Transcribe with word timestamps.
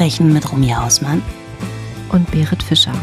Verbrechen 0.00 0.32
mit 0.32 0.50
Romy 0.50 0.70
Hausmann 0.70 1.20
und 2.08 2.30
Berit 2.30 2.62
Fischer. 2.62 2.94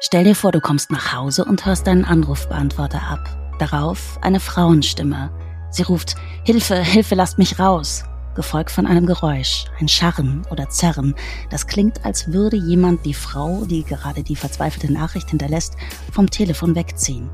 Stell 0.00 0.24
dir 0.24 0.34
vor, 0.34 0.50
du 0.50 0.60
kommst 0.60 0.90
nach 0.90 1.12
Hause 1.12 1.44
und 1.44 1.64
hörst 1.64 1.86
deinen 1.86 2.04
Anrufbeantworter 2.04 3.02
ab. 3.02 3.41
Darauf 3.58 4.18
eine 4.22 4.40
Frauenstimme. 4.40 5.30
Sie 5.70 5.82
ruft 5.82 6.16
Hilfe, 6.44 6.76
Hilfe, 6.82 7.14
lasst 7.14 7.38
mich 7.38 7.58
raus. 7.58 8.04
Gefolgt 8.34 8.70
von 8.70 8.86
einem 8.86 9.04
Geräusch, 9.04 9.66
ein 9.78 9.88
Scharren 9.88 10.42
oder 10.50 10.70
Zerren. 10.70 11.14
Das 11.50 11.66
klingt, 11.66 12.04
als 12.04 12.32
würde 12.32 12.56
jemand 12.56 13.04
die 13.04 13.14
Frau, 13.14 13.64
die 13.66 13.84
gerade 13.84 14.22
die 14.22 14.36
verzweifelte 14.36 14.90
Nachricht 14.90 15.30
hinterlässt, 15.30 15.76
vom 16.10 16.30
Telefon 16.30 16.74
wegziehen. 16.74 17.28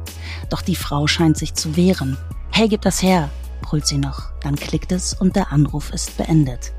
Doch 0.51 0.61
die 0.61 0.75
Frau 0.75 1.07
scheint 1.07 1.37
sich 1.39 1.55
zu 1.55 1.77
wehren. 1.77 2.17
Hey, 2.51 2.69
gib 2.69 2.83
das 2.83 3.01
her, 3.01 3.31
brüllt 3.63 3.87
sie 3.87 3.99
noch. 3.99 4.33
Dann 4.41 4.57
klickt 4.57 4.91
es 4.91 5.15
und 5.15 5.37
der 5.37 5.53
Anruf 5.53 5.93
ist 5.93 6.17
beendet. 6.17 6.73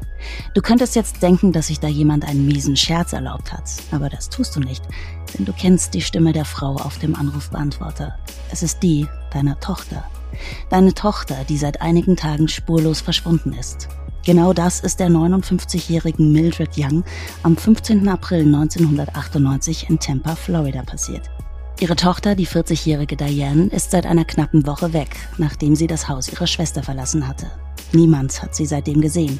Du 0.53 0.61
könntest 0.61 0.95
jetzt 0.95 1.21
denken, 1.23 1.53
dass 1.53 1.67
sich 1.67 1.79
da 1.79 1.87
jemand 1.87 2.25
einen 2.25 2.45
miesen 2.45 2.75
Scherz 2.75 3.13
erlaubt 3.13 3.53
hat, 3.53 3.63
aber 3.91 4.09
das 4.09 4.29
tust 4.29 4.55
du 4.55 4.59
nicht, 4.59 4.83
denn 5.33 5.45
du 5.45 5.53
kennst 5.53 5.93
die 5.93 6.01
Stimme 6.01 6.33
der 6.33 6.43
Frau 6.43 6.75
auf 6.75 6.99
dem 6.99 7.15
Anrufbeantworter. 7.15 8.17
Es 8.51 8.63
ist 8.63 8.83
die 8.83 9.07
deiner 9.31 9.59
Tochter. 9.59 10.05
Deine 10.69 10.93
Tochter, 10.93 11.43
die 11.47 11.57
seit 11.57 11.81
einigen 11.81 12.15
Tagen 12.15 12.47
spurlos 12.47 13.01
verschwunden 13.01 13.53
ist. 13.53 13.89
Genau 14.25 14.53
das 14.53 14.81
ist 14.81 14.99
der 14.99 15.09
59-jährigen 15.09 16.31
Mildred 16.31 16.71
Young 16.77 17.03
am 17.41 17.55
15. 17.55 18.07
April 18.07 18.41
1998 18.41 19.89
in 19.89 19.99
Tampa, 19.99 20.35
Florida 20.35 20.83
passiert. 20.83 21.29
Ihre 21.79 21.95
Tochter, 21.95 22.35
die 22.35 22.45
40-jährige 22.45 23.15
Diane, 23.15 23.67
ist 23.67 23.91
seit 23.91 24.05
einer 24.05 24.25
knappen 24.25 24.67
Woche 24.67 24.91
weg, 24.91 25.15
nachdem 25.37 25.75
sie 25.75 25.87
das 25.87 26.09
Haus 26.09 26.27
ihrer 26.27 26.45
Schwester 26.45 26.83
verlassen 26.83 27.25
hatte. 27.25 27.47
Niemand 27.93 28.41
hat 28.41 28.53
sie 28.53 28.65
seitdem 28.65 28.99
gesehen. 28.99 29.39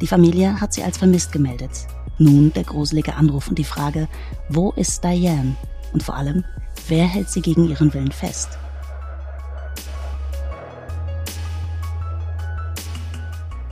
Die 0.00 0.08
Familie 0.08 0.60
hat 0.60 0.74
sie 0.74 0.82
als 0.82 0.98
vermisst 0.98 1.30
gemeldet. 1.30 1.86
Nun 2.18 2.52
der 2.52 2.64
gruselige 2.64 3.14
Anruf 3.14 3.48
und 3.48 3.58
die 3.58 3.64
Frage, 3.64 4.08
wo 4.48 4.72
ist 4.72 5.04
Diane? 5.04 5.54
Und 5.92 6.02
vor 6.02 6.16
allem, 6.16 6.44
wer 6.88 7.06
hält 7.06 7.30
sie 7.30 7.40
gegen 7.40 7.68
ihren 7.68 7.94
Willen 7.94 8.12
fest? 8.12 8.58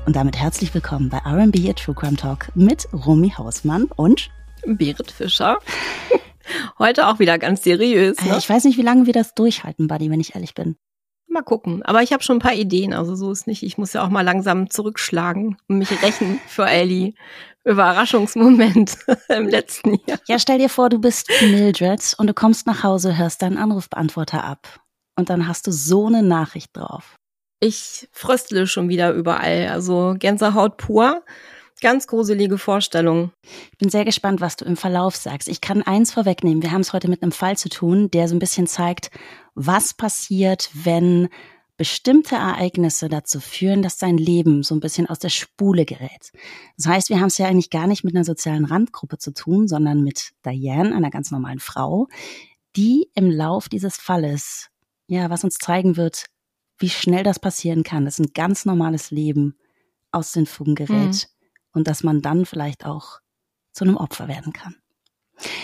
Und 0.07 0.15
damit 0.15 0.37
herzlich 0.37 0.73
willkommen 0.73 1.09
bei 1.09 1.19
R&B 1.19 1.73
True 1.73 1.95
Crime 1.97 2.17
Talk 2.17 2.55
mit 2.55 2.87
Romy 2.93 3.31
Hausmann 3.31 3.87
und 3.97 4.31
Berit 4.65 5.11
Fischer. 5.11 5.59
Heute 6.79 7.09
auch 7.09 7.19
wieder 7.19 7.41
ganz 7.41 7.65
seriös. 7.65 8.25
Ne? 8.25 8.37
Ich 8.39 8.49
weiß 8.49 8.63
nicht, 8.65 8.79
wie 8.79 8.83
lange 8.83 9.07
wir 9.07 9.13
das 9.13 9.35
durchhalten, 9.35 9.89
Buddy, 9.89 10.09
wenn 10.09 10.21
ich 10.21 10.37
ehrlich 10.37 10.55
bin. 10.55 10.77
Mal 11.27 11.43
gucken. 11.43 11.83
Aber 11.83 12.05
ich 12.05 12.13
habe 12.13 12.23
schon 12.23 12.37
ein 12.37 12.41
paar 12.41 12.55
Ideen, 12.55 12.93
also 12.95 13.17
so 13.17 13.33
ist 13.33 13.49
nicht. 13.49 13.65
Ich 13.65 13.79
muss 13.79 13.95
ja 13.95 14.05
auch 14.05 14.09
mal 14.09 14.23
langsam 14.23 14.71
zurückschlagen 14.71 15.57
und 15.67 15.79
mich 15.79 15.91
rächen 16.01 16.39
für 16.47 16.67
all 16.67 16.87
die 16.87 17.17
Überraschungsmomente 17.65 18.97
im 19.29 19.49
letzten 19.49 19.99
Jahr. 20.07 20.21
Ja, 20.29 20.39
stell 20.39 20.59
dir 20.59 20.69
vor, 20.69 20.89
du 20.89 21.01
bist 21.01 21.29
Mildred 21.43 22.15
und 22.19 22.29
du 22.29 22.33
kommst 22.33 22.69
nach 22.69 22.85
Hause, 22.85 23.19
hörst 23.19 23.43
deinen 23.43 23.59
Anrufbeantworter 23.59 24.45
ab. 24.45 24.79
Und 25.17 25.31
dann 25.31 25.49
hast 25.49 25.67
du 25.67 25.73
so 25.73 26.07
eine 26.07 26.23
Nachricht 26.23 26.77
drauf. 26.77 27.17
Ich 27.61 28.09
fröstle 28.13 28.67
schon 28.67 28.89
wieder 28.89 29.13
überall. 29.13 29.69
Also 29.69 30.15
Gänsehaut 30.19 30.77
pur. 30.77 31.23
Ganz 31.83 32.07
gruselige 32.07 32.57
Vorstellung. 32.57 33.33
Ich 33.73 33.79
bin 33.79 33.91
sehr 33.91 34.07
gespannt, 34.07 34.41
was 34.41 34.57
du 34.57 34.65
im 34.65 34.77
Verlauf 34.77 35.15
sagst. 35.15 35.49
Ich 35.49 35.61
kann 35.61 35.83
eins 35.83 36.13
vorwegnehmen. 36.13 36.63
Wir 36.63 36.73
haben 36.73 36.81
es 36.81 36.95
heute 36.95 37.09
mit 37.09 37.23
einem 37.23 37.33
Fall 37.33 37.57
zu 37.59 37.69
tun, 37.69 38.11
der 38.11 38.29
so 38.29 38.35
ein 38.35 38.39
bisschen 38.39 38.67
zeigt, 38.67 39.11
was 39.55 39.93
passiert, 39.93 40.71
wenn 40.73 41.29
bestimmte 41.77 42.37
Ereignisse 42.37 43.09
dazu 43.09 43.41
führen, 43.41 43.83
dass 43.83 43.99
dein 43.99 44.17
Leben 44.17 44.63
so 44.63 44.75
ein 44.75 44.81
bisschen 44.81 45.07
aus 45.07 45.19
der 45.19 45.29
Spule 45.29 45.85
gerät. 45.85 46.33
Das 46.79 46.87
heißt, 46.87 47.11
wir 47.11 47.21
haben 47.21 47.27
es 47.27 47.37
ja 47.39 47.47
eigentlich 47.47 47.71
gar 47.71 47.87
nicht 47.87 48.05
mit 48.05 48.15
einer 48.15 48.25
sozialen 48.25 48.65
Randgruppe 48.65 49.19
zu 49.19 49.33
tun, 49.33 49.69
sondern 49.69 50.03
mit 50.03 50.31
Diane, 50.47 50.95
einer 50.95 51.11
ganz 51.11 51.31
normalen 51.31 51.61
Frau, 51.61 52.09
die 52.77 53.11
im 53.15 53.31
Lauf 53.31 53.69
dieses 53.69 53.97
Falles, 53.97 54.69
ja, 55.07 55.29
was 55.29 55.45
uns 55.45 55.59
zeigen 55.59 55.99
wird, 55.99 56.27
wie 56.79 56.91
schnell 56.91 57.23
das 57.23 57.39
passieren 57.39 57.83
kann, 57.83 58.05
dass 58.05 58.19
ein 58.19 58.33
ganz 58.35 58.65
normales 58.65 59.11
Leben 59.11 59.57
aus 60.11 60.33
den 60.33 60.47
Fugen 60.47 60.75
gerät. 60.75 61.29
Mhm 61.31 61.37
und 61.77 61.87
dass 61.87 62.03
man 62.03 62.23
dann 62.23 62.47
vielleicht 62.47 62.87
auch 62.87 63.21
zu 63.73 63.85
einem 63.85 63.99
Opfer 63.99 64.27
werden 64.27 64.53
kann. 64.55 64.75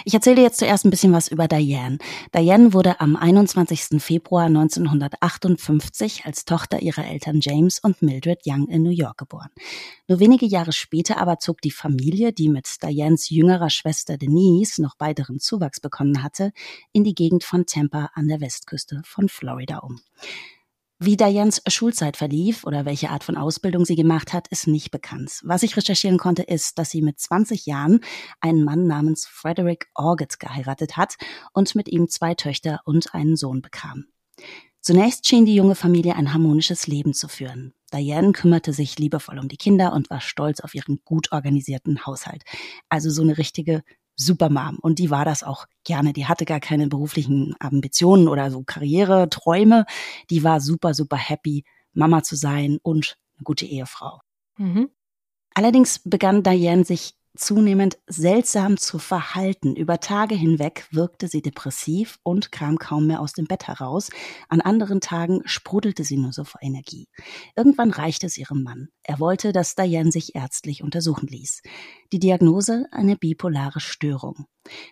Ich 0.04 0.12
erzähle 0.12 0.42
jetzt 0.42 0.58
zuerst 0.58 0.84
ein 0.84 0.90
bisschen 0.90 1.14
was 1.14 1.28
über 1.28 1.48
Diane. 1.48 1.96
Diane 2.34 2.74
wurde 2.74 3.00
am 3.00 3.16
21. 3.16 4.02
Februar 4.02 4.44
1958 4.44 6.26
als 6.26 6.44
Tochter 6.44 6.82
ihrer 6.82 7.06
Eltern 7.06 7.38
James 7.40 7.78
und 7.78 8.02
Mildred 8.02 8.42
Young 8.44 8.68
in 8.68 8.82
New 8.82 8.90
York 8.90 9.16
geboren. 9.16 9.48
Nur 10.08 10.20
wenige 10.20 10.44
Jahre 10.44 10.72
später 10.72 11.16
aber 11.16 11.38
zog 11.38 11.62
die 11.62 11.70
Familie, 11.70 12.34
die 12.34 12.50
mit 12.50 12.68
Dianes 12.82 13.30
jüngerer 13.30 13.70
Schwester 13.70 14.18
Denise 14.18 14.82
noch 14.82 14.96
weiteren 14.98 15.40
Zuwachs 15.40 15.80
bekommen 15.80 16.22
hatte, 16.22 16.52
in 16.92 17.04
die 17.04 17.14
Gegend 17.14 17.42
von 17.42 17.64
Tampa 17.64 18.10
an 18.12 18.28
der 18.28 18.42
Westküste 18.42 19.00
von 19.06 19.30
Florida 19.30 19.78
um. 19.78 20.02
Wie 21.04 21.16
Dianes 21.16 21.60
Schulzeit 21.66 22.16
verlief 22.16 22.62
oder 22.62 22.84
welche 22.84 23.10
Art 23.10 23.24
von 23.24 23.36
Ausbildung 23.36 23.84
sie 23.84 23.96
gemacht 23.96 24.32
hat, 24.32 24.46
ist 24.52 24.68
nicht 24.68 24.92
bekannt. 24.92 25.40
Was 25.42 25.64
ich 25.64 25.76
recherchieren 25.76 26.16
konnte, 26.16 26.42
ist, 26.42 26.78
dass 26.78 26.90
sie 26.90 27.02
mit 27.02 27.18
20 27.18 27.66
Jahren 27.66 27.98
einen 28.40 28.62
Mann 28.62 28.86
namens 28.86 29.26
Frederick 29.26 29.88
Orgett 29.96 30.38
geheiratet 30.38 30.96
hat 30.96 31.16
und 31.54 31.74
mit 31.74 31.88
ihm 31.88 32.08
zwei 32.08 32.34
Töchter 32.34 32.82
und 32.84 33.14
einen 33.14 33.34
Sohn 33.34 33.62
bekam. 33.62 34.04
Zunächst 34.80 35.26
schien 35.26 35.44
die 35.44 35.56
junge 35.56 35.74
Familie 35.74 36.14
ein 36.14 36.32
harmonisches 36.32 36.86
Leben 36.86 37.14
zu 37.14 37.26
führen. 37.26 37.74
Diane 37.92 38.30
kümmerte 38.30 38.72
sich 38.72 38.96
liebevoll 38.96 39.40
um 39.40 39.48
die 39.48 39.56
Kinder 39.56 39.94
und 39.94 40.08
war 40.08 40.20
stolz 40.20 40.60
auf 40.60 40.72
ihren 40.72 41.00
gut 41.04 41.32
organisierten 41.32 42.06
Haushalt. 42.06 42.44
Also 42.88 43.10
so 43.10 43.22
eine 43.22 43.38
richtige 43.38 43.82
Supermom. 44.24 44.78
Und 44.80 44.98
die 44.98 45.10
war 45.10 45.24
das 45.24 45.42
auch 45.42 45.66
gerne. 45.84 46.12
Die 46.12 46.26
hatte 46.26 46.44
gar 46.44 46.60
keine 46.60 46.88
beruflichen 46.88 47.54
Ambitionen 47.58 48.28
oder 48.28 48.50
so 48.50 48.62
Karriereträume. 48.62 49.86
Die 50.30 50.44
war 50.44 50.60
super, 50.60 50.94
super 50.94 51.16
happy, 51.16 51.64
Mama 51.92 52.22
zu 52.22 52.36
sein 52.36 52.78
und 52.82 53.16
eine 53.36 53.44
gute 53.44 53.66
Ehefrau. 53.66 54.20
Mhm. 54.56 54.90
Allerdings 55.54 56.00
begann 56.04 56.42
Diane 56.42 56.84
sich 56.84 57.14
zunehmend 57.36 57.98
seltsam 58.06 58.76
zu 58.76 58.98
verhalten. 58.98 59.74
Über 59.74 60.00
Tage 60.00 60.34
hinweg 60.34 60.86
wirkte 60.90 61.28
sie 61.28 61.42
depressiv 61.42 62.18
und 62.22 62.52
kam 62.52 62.78
kaum 62.78 63.06
mehr 63.06 63.20
aus 63.20 63.32
dem 63.32 63.46
Bett 63.46 63.68
heraus. 63.68 64.10
An 64.48 64.60
anderen 64.60 65.00
Tagen 65.00 65.42
sprudelte 65.44 66.04
sie 66.04 66.16
nur 66.16 66.32
so 66.32 66.44
vor 66.44 66.60
Energie. 66.62 67.08
Irgendwann 67.56 67.90
reichte 67.90 68.26
es 68.26 68.36
ihrem 68.36 68.62
Mann. 68.62 68.88
Er 69.02 69.18
wollte, 69.18 69.52
dass 69.52 69.74
Diane 69.74 70.12
sich 70.12 70.34
ärztlich 70.34 70.82
untersuchen 70.82 71.26
ließ. 71.26 71.62
Die 72.12 72.18
Diagnose 72.18 72.86
eine 72.90 73.16
bipolare 73.16 73.80
Störung. 73.80 74.46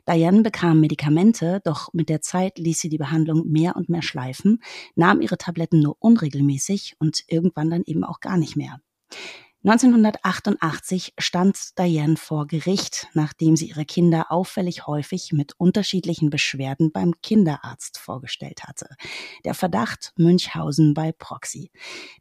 Diane 0.09 0.43
bekam 0.43 0.81
Medikamente, 0.81 1.61
doch 1.65 1.93
mit 1.93 2.09
der 2.09 2.23
Zeit 2.23 2.59
ließ 2.59 2.81
sie 2.81 2.89
die 2.89 2.99
Behandlung 2.99 3.49
mehr 3.49 3.77
und 3.77 3.89
mehr 3.89 4.03
schleifen, 4.03 4.63
nahm 4.95 5.21
ihre 5.21 5.39
Tabletten 5.39 5.81
nur 5.81 5.97
unregelmäßig 6.01 6.97
und 6.99 7.23
irgendwann 7.29 7.71
dann 7.71 7.83
eben 7.85 8.05
auch 8.05 8.21
gar 8.21 8.37
nicht 8.37 8.57
mehr. 8.57 8.81
1988 9.63 11.13
stand 11.19 11.79
Diane 11.79 12.17
vor 12.17 12.47
Gericht, 12.47 13.09
nachdem 13.13 13.57
sie 13.57 13.69
ihre 13.69 13.85
Kinder 13.85 14.33
auffällig 14.33 14.87
häufig 14.87 15.33
mit 15.35 15.53
unterschiedlichen 15.59 16.31
Beschwerden 16.31 16.93
beim 16.93 17.21
Kinderarzt 17.21 17.99
vorgestellt 17.99 18.63
hatte. 18.65 18.89
Der 19.45 19.53
Verdacht 19.53 20.15
Münchhausen 20.17 20.95
bei 20.95 21.13
Proxy. 21.13 21.71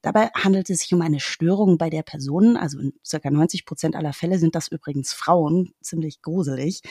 Dabei 0.02 0.32
handelt 0.36 0.70
es 0.70 0.82
sich 0.82 0.94
um 0.94 1.02
eine 1.02 1.22
Störung 1.22 1.78
bei 1.78 1.90
der 1.90 2.04
Person, 2.04 2.58
also 2.58 2.78
in 2.78 2.94
circa 3.06 3.32
90 3.32 3.66
Prozent 3.66 3.96
aller 3.96 4.12
Fälle 4.12 4.38
sind 4.38 4.54
das 4.54 4.68
übrigens 4.68 5.14
Frauen, 5.14 5.74
ziemlich 5.80 6.22
gruselig, 6.22 6.82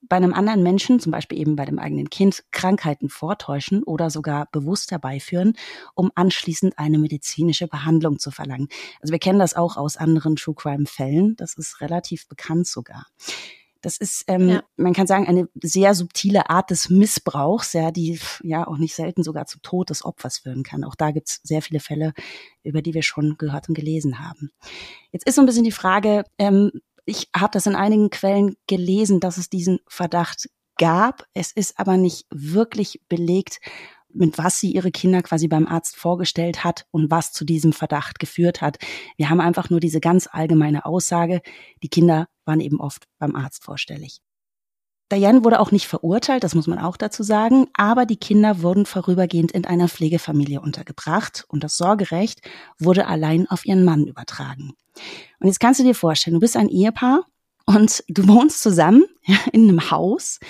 bei 0.00 0.16
einem 0.16 0.32
anderen 0.32 0.62
Menschen, 0.62 1.00
zum 1.00 1.12
Beispiel 1.12 1.38
eben 1.38 1.56
bei 1.56 1.64
dem 1.64 1.78
eigenen 1.78 2.10
Kind, 2.10 2.44
Krankheiten 2.50 3.08
vortäuschen 3.08 3.82
oder 3.82 4.10
sogar 4.10 4.48
bewusst 4.52 4.90
herbeiführen, 4.90 5.54
um 5.94 6.10
anschließend 6.14 6.78
eine 6.78 6.98
medizinische 6.98 7.66
Behandlung 7.66 8.18
zu 8.18 8.30
verlangen. 8.30 8.68
Also 9.00 9.12
wir 9.12 9.18
kennen 9.18 9.38
das 9.38 9.54
auch 9.54 9.76
aus 9.76 9.96
anderen 9.96 10.36
True 10.36 10.54
Crime 10.54 10.86
Fällen. 10.86 11.36
Das 11.36 11.54
ist 11.54 11.80
relativ 11.80 12.28
bekannt 12.28 12.66
sogar. 12.66 13.06
Das 13.80 13.96
ist, 13.96 14.24
ähm, 14.26 14.48
ja. 14.48 14.62
man 14.76 14.92
kann 14.92 15.06
sagen, 15.06 15.26
eine 15.26 15.48
sehr 15.62 15.94
subtile 15.94 16.50
Art 16.50 16.70
des 16.70 16.90
Missbrauchs, 16.90 17.74
ja, 17.74 17.92
die 17.92 18.18
ja 18.42 18.66
auch 18.66 18.76
nicht 18.76 18.94
selten 18.94 19.22
sogar 19.22 19.46
zu 19.46 19.60
Tod 19.60 19.90
des 19.90 20.04
Opfers 20.04 20.38
führen 20.38 20.64
kann. 20.64 20.82
Auch 20.82 20.96
da 20.96 21.12
gibt 21.12 21.28
es 21.28 21.40
sehr 21.44 21.62
viele 21.62 21.78
Fälle, 21.78 22.12
über 22.64 22.82
die 22.82 22.94
wir 22.94 23.02
schon 23.02 23.36
gehört 23.38 23.68
und 23.68 23.76
gelesen 23.76 24.18
haben. 24.18 24.50
Jetzt 25.12 25.26
ist 25.28 25.36
so 25.36 25.42
ein 25.42 25.46
bisschen 25.46 25.64
die 25.64 25.70
Frage, 25.70 26.24
ähm, 26.38 26.72
ich 27.08 27.28
habe 27.34 27.50
das 27.52 27.66
in 27.66 27.74
einigen 27.74 28.10
Quellen 28.10 28.56
gelesen, 28.66 29.20
dass 29.20 29.38
es 29.38 29.48
diesen 29.48 29.80
Verdacht 29.88 30.48
gab. 30.76 31.24
Es 31.32 31.52
ist 31.52 31.78
aber 31.78 31.96
nicht 31.96 32.26
wirklich 32.30 33.00
belegt, 33.08 33.60
mit 34.10 34.38
was 34.38 34.60
sie 34.60 34.72
ihre 34.72 34.90
Kinder 34.90 35.22
quasi 35.22 35.48
beim 35.48 35.66
Arzt 35.66 35.96
vorgestellt 35.96 36.64
hat 36.64 36.86
und 36.90 37.10
was 37.10 37.32
zu 37.32 37.44
diesem 37.44 37.72
Verdacht 37.72 38.18
geführt 38.18 38.60
hat. 38.60 38.78
Wir 39.16 39.30
haben 39.30 39.40
einfach 39.40 39.70
nur 39.70 39.80
diese 39.80 40.00
ganz 40.00 40.28
allgemeine 40.30 40.86
Aussage, 40.86 41.40
die 41.82 41.88
Kinder 41.88 42.28
waren 42.44 42.60
eben 42.60 42.80
oft 42.80 43.06
beim 43.18 43.34
Arzt 43.36 43.64
vorstellig. 43.64 44.20
Diane 45.10 45.42
wurde 45.42 45.60
auch 45.60 45.70
nicht 45.70 45.86
verurteilt, 45.86 46.44
das 46.44 46.54
muss 46.54 46.66
man 46.66 46.78
auch 46.78 46.98
dazu 46.98 47.22
sagen, 47.22 47.66
aber 47.72 48.04
die 48.04 48.18
Kinder 48.18 48.60
wurden 48.62 48.84
vorübergehend 48.84 49.52
in 49.52 49.64
einer 49.64 49.88
Pflegefamilie 49.88 50.60
untergebracht 50.60 51.46
und 51.48 51.64
das 51.64 51.78
Sorgerecht 51.78 52.42
wurde 52.78 53.06
allein 53.06 53.48
auf 53.48 53.64
ihren 53.64 53.84
Mann 53.84 54.06
übertragen. 54.06 54.74
Und 55.40 55.46
jetzt 55.46 55.60
kannst 55.60 55.80
du 55.80 55.84
dir 55.84 55.94
vorstellen, 55.94 56.34
du 56.34 56.40
bist 56.40 56.56
ein 56.56 56.68
Ehepaar 56.68 57.24
und 57.64 58.04
du 58.08 58.28
wohnst 58.28 58.62
zusammen 58.62 59.06
in 59.52 59.68
einem 59.68 59.90
Haus, 59.90 60.40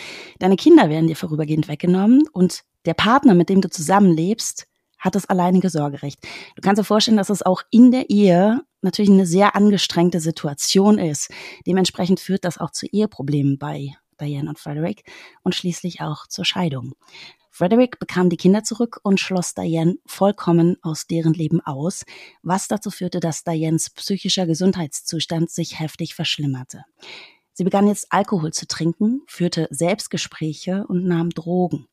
deine 0.41 0.57
Kinder 0.57 0.89
werden 0.89 1.07
dir 1.07 1.17
vorübergehend 1.17 1.69
weggenommen 1.69 2.25
und 2.33 2.65
der 2.85 2.95
Partner, 2.95 3.35
mit 3.35 3.49
dem 3.49 3.61
du 3.61 3.71
zusammenlebst, 3.71 4.67
hat 4.99 5.15
das 5.15 5.27
alleinige 5.27 5.71
Sorgerecht. 5.71 6.19
Du 6.57 6.63
kannst 6.63 6.81
dir 6.81 6.85
vorstellen, 6.85 7.17
dass 7.17 7.31
es 7.31 7.43
auch 7.43 7.63
in 7.71 7.93
der 7.93 8.11
Ehe 8.11 8.63
natürlich 8.83 9.11
eine 9.11 9.27
sehr 9.27 9.55
angestrengte 9.55 10.19
Situation 10.19 10.99
ist. 10.99 11.31
Dementsprechend 11.67 12.19
führt 12.19 12.45
das 12.45 12.59
auch 12.59 12.71
zu 12.71 12.87
Eheproblemen 12.87 13.59
bei 13.59 13.95
Diane 14.19 14.49
und 14.49 14.59
Frederick 14.59 15.05
und 15.43 15.55
schließlich 15.55 16.01
auch 16.01 16.27
zur 16.27 16.45
Scheidung. 16.45 16.95
Frederick 17.51 17.99
bekam 17.99 18.31
die 18.31 18.37
Kinder 18.37 18.63
zurück 18.63 19.01
und 19.03 19.19
schloss 19.19 19.55
Diane 19.55 19.97
vollkommen 20.07 20.77
aus 20.83 21.07
deren 21.07 21.35
Leben 21.35 21.61
aus, 21.61 22.05
was 22.43 22.69
dazu 22.69 22.91
führte, 22.91 23.19
dass 23.21 23.43
Dianes 23.43 23.91
psychischer 23.91 24.47
Gesundheitszustand 24.47 25.51
sich 25.51 25.81
heftig 25.81 26.15
verschlimmerte. 26.15 26.85
Sie 27.55 27.65
begann 27.65 27.89
jetzt 27.89 28.07
Alkohol 28.11 28.53
zu 28.53 28.69
trinken, 28.69 29.23
führte 29.27 29.67
Selbstgespräche 29.71 30.87
und 30.87 31.05
nahm 31.05 31.31
Drogen. 31.31 31.89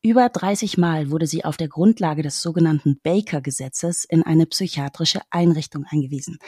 Über 0.00 0.28
30 0.30 0.78
Mal 0.78 1.10
wurde 1.10 1.26
sie 1.26 1.44
auf 1.44 1.58
der 1.58 1.68
Grundlage 1.68 2.22
des 2.22 2.40
sogenannten 2.40 2.98
Baker-Gesetzes 3.02 4.04
in 4.04 4.22
eine 4.22 4.46
psychiatrische 4.46 5.20
Einrichtung 5.30 5.84
eingewiesen. 5.84 6.38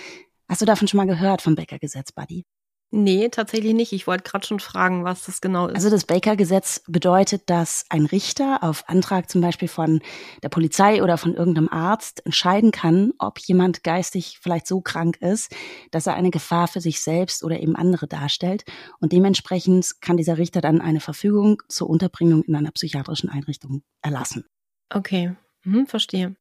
Hast 0.49 0.63
du 0.63 0.67
davon 0.67 0.89
schon 0.89 0.99
mal 0.99 1.07
gehört 1.07 1.43
vom 1.43 1.55
Baker-Gesetz, 1.55 2.13
Buddy? 2.13 2.45
Nee, 2.93 3.29
tatsächlich 3.31 3.75
nicht. 3.75 3.93
Ich 3.93 4.07
wollte 4.07 4.23
gerade 4.23 4.47
schon 4.47 4.61
fragen, 4.61 5.03
was 5.03 5.25
das 5.25 5.41
genau 5.41 5.67
ist. 5.67 5.75
Also 5.75 5.91
das 5.91 6.05
Baker-Gesetz 6.05 6.83
bedeutet, 6.87 7.51
dass 7.51 7.85
ein 7.89 8.07
Richter 8.07 8.63
auf 8.63 8.89
Antrag 8.89 9.29
zum 9.29 9.41
Beispiel 9.41 9.67
von 9.67 10.01
der 10.45 10.51
Polizei 10.51 11.03
oder 11.03 11.19
von 11.19 11.35
irgendeinem 11.35 11.69
Arzt 11.69 12.25
entscheiden 12.25 12.71
kann, 12.71 13.13
ob 13.19 13.41
jemand 13.41 13.83
geistig 13.83 14.39
vielleicht 14.41 14.69
so 14.69 14.81
krank 14.81 15.17
ist, 15.21 15.53
dass 15.91 16.07
er 16.07 16.15
eine 16.15 16.31
Gefahr 16.31 16.69
für 16.69 16.81
sich 16.81 17.03
selbst 17.03 17.43
oder 17.43 17.61
eben 17.61 17.75
andere 17.75 18.07
darstellt. 18.07 18.65
Und 19.01 19.13
dementsprechend 19.13 20.01
kann 20.01 20.17
dieser 20.17 20.39
Richter 20.39 20.61
dann 20.61 20.81
eine 20.81 21.01
Verfügung 21.01 21.63
zur 21.69 21.91
Unterbringung 21.91 22.45
in 22.45 22.55
einer 22.55 22.71
psychiatrischen 22.71 23.29
Einrichtung 23.29 23.83
erlassen. 24.01 24.45
Okay, 24.91 25.35
mhm, 25.65 25.87
verstehe. 25.87 26.37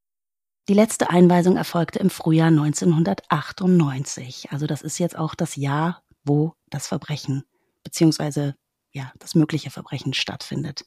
Die 0.67 0.73
letzte 0.73 1.11
Einweisung 1.11 1.57
erfolgte 1.57 1.99
im 1.99 2.09
Frühjahr 2.09 2.47
1998. 2.47 4.51
Also 4.51 4.65
das 4.65 4.81
ist 4.81 4.97
jetzt 4.97 5.15
auch 5.15 5.35
das 5.35 5.55
Jahr, 5.55 6.01
wo 6.25 6.53
das 6.69 6.87
Verbrechen 6.87 7.43
beziehungsweise 7.83 8.55
ja, 8.91 9.11
das 9.19 9.35
mögliche 9.35 9.71
Verbrechen 9.71 10.13
stattfindet. 10.13 10.85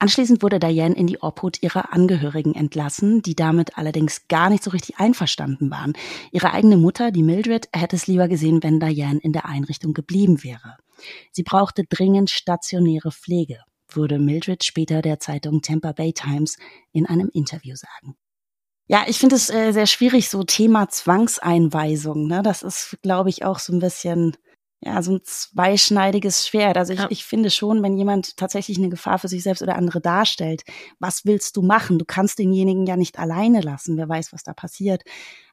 Anschließend 0.00 0.42
wurde 0.42 0.58
Diane 0.58 0.94
in 0.94 1.06
die 1.06 1.22
Obhut 1.22 1.62
ihrer 1.62 1.92
Angehörigen 1.92 2.54
entlassen, 2.54 3.22
die 3.22 3.36
damit 3.36 3.78
allerdings 3.78 4.26
gar 4.28 4.50
nicht 4.50 4.62
so 4.62 4.70
richtig 4.70 4.98
einverstanden 4.98 5.70
waren. 5.70 5.94
Ihre 6.32 6.52
eigene 6.52 6.76
Mutter, 6.76 7.10
die 7.10 7.22
Mildred, 7.22 7.68
hätte 7.72 7.96
es 7.96 8.06
lieber 8.06 8.28
gesehen, 8.28 8.62
wenn 8.62 8.80
Diane 8.80 9.20
in 9.20 9.32
der 9.32 9.46
Einrichtung 9.46 9.94
geblieben 9.94 10.42
wäre. 10.42 10.76
Sie 11.30 11.42
brauchte 11.42 11.84
dringend 11.84 12.30
stationäre 12.30 13.12
Pflege, 13.12 13.60
würde 13.88 14.18
Mildred 14.18 14.64
später 14.64 15.00
der 15.00 15.20
Zeitung 15.20 15.62
Tampa 15.62 15.92
Bay 15.92 16.12
Times 16.12 16.58
in 16.92 17.06
einem 17.06 17.30
Interview 17.32 17.76
sagen. 17.76 18.16
Ja, 18.86 19.04
ich 19.06 19.18
finde 19.18 19.36
es 19.36 19.50
äh, 19.50 19.72
sehr 19.72 19.86
schwierig, 19.86 20.28
so 20.28 20.42
Thema 20.44 20.88
Zwangseinweisung. 20.88 22.26
Ne? 22.26 22.42
Das 22.42 22.62
ist, 22.62 22.98
glaube 23.02 23.30
ich, 23.30 23.44
auch 23.44 23.58
so 23.58 23.72
ein 23.72 23.80
bisschen 23.80 24.36
ja, 24.84 25.00
so 25.00 25.12
ein 25.12 25.20
zweischneidiges 25.24 26.46
Schwert. 26.46 26.76
Also 26.76 26.92
ich, 26.92 26.98
ja. 26.98 27.06
ich 27.08 27.24
finde 27.24 27.50
schon, 27.50 27.82
wenn 27.82 27.96
jemand 27.96 28.36
tatsächlich 28.36 28.76
eine 28.76 28.90
Gefahr 28.90 29.18
für 29.18 29.28
sich 29.28 29.42
selbst 29.42 29.62
oder 29.62 29.76
andere 29.76 30.00
darstellt, 30.00 30.62
was 30.98 31.24
willst 31.24 31.56
du 31.56 31.62
machen? 31.62 31.98
Du 31.98 32.04
kannst 32.04 32.38
denjenigen 32.38 32.86
ja 32.86 32.96
nicht 32.96 33.18
alleine 33.18 33.62
lassen. 33.62 33.96
Wer 33.96 34.08
weiß, 34.08 34.32
was 34.34 34.42
da 34.42 34.52
passiert. 34.52 35.02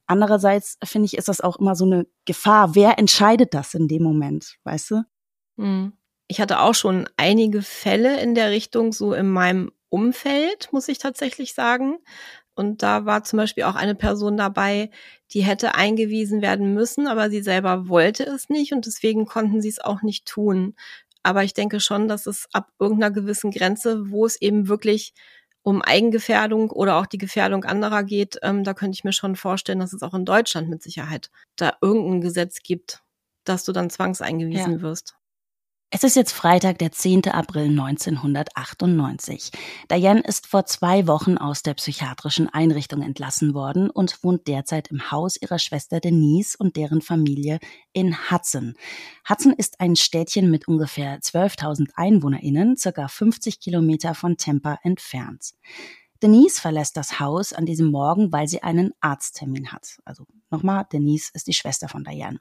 Andererseits 0.05 0.77
finde 0.83 1.05
ich, 1.05 1.17
ist 1.17 1.29
das 1.29 1.39
auch 1.39 1.57
immer 1.57 1.75
so 1.75 1.85
eine 1.85 2.07
Gefahr. 2.25 2.75
Wer 2.75 2.99
entscheidet 2.99 3.53
das 3.53 3.73
in 3.73 3.87
dem 3.87 4.03
Moment? 4.03 4.57
Weißt 4.65 4.91
du? 4.91 5.03
Hm. 5.57 5.93
Ich 6.27 6.41
hatte 6.41 6.59
auch 6.59 6.75
schon 6.75 7.07
einige 7.15 7.61
Fälle 7.61 8.19
in 8.19 8.35
der 8.35 8.51
Richtung 8.51 8.91
so 8.91 9.13
in 9.13 9.29
meinem 9.29 9.71
Umfeld, 9.89 10.69
muss 10.71 10.89
ich 10.89 10.97
tatsächlich 10.97 11.53
sagen. 11.53 11.99
Und 12.61 12.83
da 12.83 13.05
war 13.05 13.23
zum 13.23 13.37
Beispiel 13.37 13.63
auch 13.63 13.73
eine 13.73 13.95
Person 13.95 14.37
dabei, 14.37 14.91
die 15.31 15.41
hätte 15.41 15.73
eingewiesen 15.73 16.43
werden 16.43 16.75
müssen, 16.75 17.07
aber 17.07 17.31
sie 17.31 17.41
selber 17.41 17.89
wollte 17.89 18.23
es 18.23 18.49
nicht 18.49 18.71
und 18.71 18.85
deswegen 18.85 19.25
konnten 19.25 19.61
sie 19.61 19.69
es 19.69 19.79
auch 19.79 20.03
nicht 20.03 20.27
tun. 20.27 20.75
Aber 21.23 21.43
ich 21.43 21.55
denke 21.55 21.79
schon, 21.79 22.07
dass 22.07 22.27
es 22.27 22.47
ab 22.53 22.71
irgendeiner 22.79 23.11
gewissen 23.11 23.49
Grenze, 23.49 24.11
wo 24.11 24.27
es 24.27 24.39
eben 24.39 24.67
wirklich 24.67 25.13
um 25.63 25.81
Eigengefährdung 25.81 26.69
oder 26.69 26.97
auch 26.97 27.07
die 27.07 27.17
Gefährdung 27.17 27.63
anderer 27.65 28.03
geht, 28.03 28.37
ähm, 28.43 28.63
da 28.63 28.75
könnte 28.75 28.95
ich 28.95 29.03
mir 29.03 29.13
schon 29.13 29.35
vorstellen, 29.35 29.79
dass 29.79 29.93
es 29.93 30.03
auch 30.03 30.13
in 30.13 30.25
Deutschland 30.25 30.69
mit 30.69 30.83
Sicherheit 30.83 31.31
da 31.55 31.73
irgendein 31.81 32.21
Gesetz 32.21 32.61
gibt, 32.61 33.01
dass 33.43 33.65
du 33.65 33.71
dann 33.71 33.89
zwangseingewiesen 33.89 34.73
ja. 34.73 34.81
wirst. 34.81 35.15
Es 35.93 36.05
ist 36.05 36.15
jetzt 36.15 36.31
Freitag, 36.31 36.79
der 36.79 36.93
10. 36.93 37.27
April 37.27 37.65
1998. 37.65 39.51
Diane 39.91 40.21
ist 40.21 40.47
vor 40.47 40.65
zwei 40.65 41.05
Wochen 41.05 41.37
aus 41.37 41.63
der 41.63 41.73
psychiatrischen 41.73 42.47
Einrichtung 42.47 43.01
entlassen 43.01 43.53
worden 43.53 43.89
und 43.89 44.23
wohnt 44.23 44.47
derzeit 44.47 44.87
im 44.87 45.11
Haus 45.11 45.35
ihrer 45.35 45.59
Schwester 45.59 45.99
Denise 45.99 46.55
und 46.57 46.77
deren 46.77 47.01
Familie 47.01 47.59
in 47.91 48.15
Hudson. 48.31 48.75
Hudson 49.27 49.51
ist 49.51 49.81
ein 49.81 49.97
Städtchen 49.97 50.49
mit 50.49 50.65
ungefähr 50.69 51.19
12.000 51.19 51.89
EinwohnerInnen, 51.95 52.77
circa 52.77 53.09
50 53.09 53.59
Kilometer 53.59 54.15
von 54.15 54.37
Tampa 54.37 54.79
entfernt. 54.83 55.51
Denise 56.21 56.61
verlässt 56.61 56.97
das 56.97 57.19
Haus 57.19 57.51
an 57.51 57.65
diesem 57.65 57.89
Morgen, 57.89 58.31
weil 58.31 58.47
sie 58.47 58.61
einen 58.61 58.93
Arzttermin 59.01 59.71
hat. 59.71 59.99
Also 60.05 60.25
nochmal, 60.51 60.85
Denise 60.91 61.31
ist 61.33 61.47
die 61.47 61.53
Schwester 61.53 61.89
von 61.89 62.03
Diane. 62.03 62.39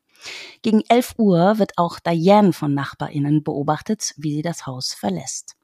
Gegen 0.63 0.83
11 0.89 1.15
Uhr 1.17 1.59
wird 1.59 1.79
auch 1.79 1.99
Diane 1.99 2.53
von 2.53 2.75
NachbarInnen 2.75 3.43
beobachtet, 3.43 4.15
wie 4.17 4.35
sie 4.35 4.43
das 4.43 4.67
Haus 4.67 4.93
verlässt. 4.93 5.57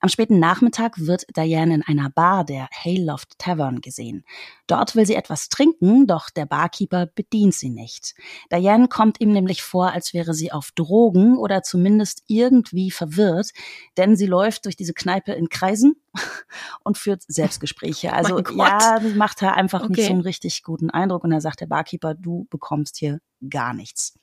Am 0.00 0.08
späten 0.08 0.38
Nachmittag 0.38 0.98
wird 0.98 1.26
Diane 1.36 1.74
in 1.74 1.82
einer 1.82 2.10
Bar 2.10 2.44
der 2.44 2.68
Hayloft 2.72 3.38
Tavern 3.38 3.80
gesehen. 3.80 4.24
Dort 4.66 4.94
will 4.94 5.06
sie 5.06 5.14
etwas 5.14 5.48
trinken, 5.48 6.06
doch 6.06 6.30
der 6.30 6.46
Barkeeper 6.46 7.06
bedient 7.06 7.54
sie 7.54 7.70
nicht. 7.70 8.14
Diane 8.52 8.88
kommt 8.88 9.20
ihm 9.20 9.32
nämlich 9.32 9.62
vor, 9.62 9.92
als 9.92 10.14
wäre 10.14 10.34
sie 10.34 10.52
auf 10.52 10.70
Drogen 10.72 11.36
oder 11.36 11.62
zumindest 11.62 12.22
irgendwie 12.26 12.90
verwirrt, 12.90 13.50
denn 13.96 14.16
sie 14.16 14.26
läuft 14.26 14.66
durch 14.66 14.76
diese 14.76 14.94
Kneipe 14.94 15.32
in 15.32 15.48
Kreisen 15.48 15.96
und 16.84 16.98
führt 16.98 17.22
Selbstgespräche. 17.26 18.12
Also 18.18 18.40
ja, 18.40 18.98
das 18.98 19.14
macht 19.14 19.42
er 19.42 19.54
einfach 19.54 19.84
okay. 19.84 19.92
nicht 19.92 20.06
so 20.06 20.12
einen 20.12 20.22
richtig 20.22 20.64
guten 20.64 20.90
Eindruck 20.90 21.22
und 21.22 21.30
er 21.30 21.40
sagt 21.40 21.60
der 21.60 21.66
Barkeeper, 21.66 22.14
du 22.14 22.46
bekommst 22.50 22.96
hier 22.96 23.20
gar 23.48 23.74
nichts. 23.74 24.18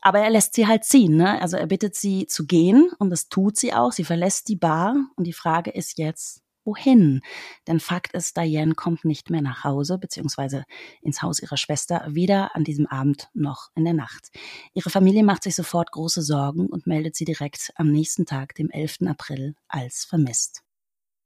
Aber 0.00 0.20
er 0.20 0.30
lässt 0.30 0.54
sie 0.54 0.66
halt 0.66 0.84
ziehen, 0.84 1.16
ne? 1.16 1.40
Also 1.40 1.56
er 1.56 1.66
bittet 1.66 1.94
sie 1.94 2.26
zu 2.26 2.46
gehen 2.46 2.90
und 2.98 3.10
das 3.10 3.28
tut 3.28 3.56
sie 3.56 3.72
auch. 3.72 3.92
Sie 3.92 4.04
verlässt 4.04 4.48
die 4.48 4.56
Bar 4.56 4.96
und 5.16 5.26
die 5.26 5.32
Frage 5.32 5.70
ist 5.70 5.98
jetzt, 5.98 6.42
wohin? 6.64 7.20
Denn 7.66 7.80
Fakt 7.80 8.12
ist, 8.12 8.36
Diane 8.36 8.74
kommt 8.74 9.04
nicht 9.04 9.30
mehr 9.30 9.42
nach 9.42 9.64
Hause, 9.64 9.98
beziehungsweise 9.98 10.64
ins 11.02 11.22
Haus 11.22 11.40
ihrer 11.40 11.56
Schwester, 11.56 12.04
weder 12.08 12.54
an 12.54 12.64
diesem 12.64 12.86
Abend 12.86 13.28
noch 13.34 13.70
in 13.74 13.84
der 13.84 13.94
Nacht. 13.94 14.28
Ihre 14.74 14.90
Familie 14.90 15.24
macht 15.24 15.42
sich 15.42 15.56
sofort 15.56 15.90
große 15.90 16.22
Sorgen 16.22 16.66
und 16.66 16.86
meldet 16.86 17.16
sie 17.16 17.24
direkt 17.24 17.72
am 17.76 17.90
nächsten 17.90 18.26
Tag, 18.26 18.54
dem 18.54 18.70
11. 18.70 18.98
April, 19.06 19.54
als 19.68 20.04
vermisst. 20.04 20.62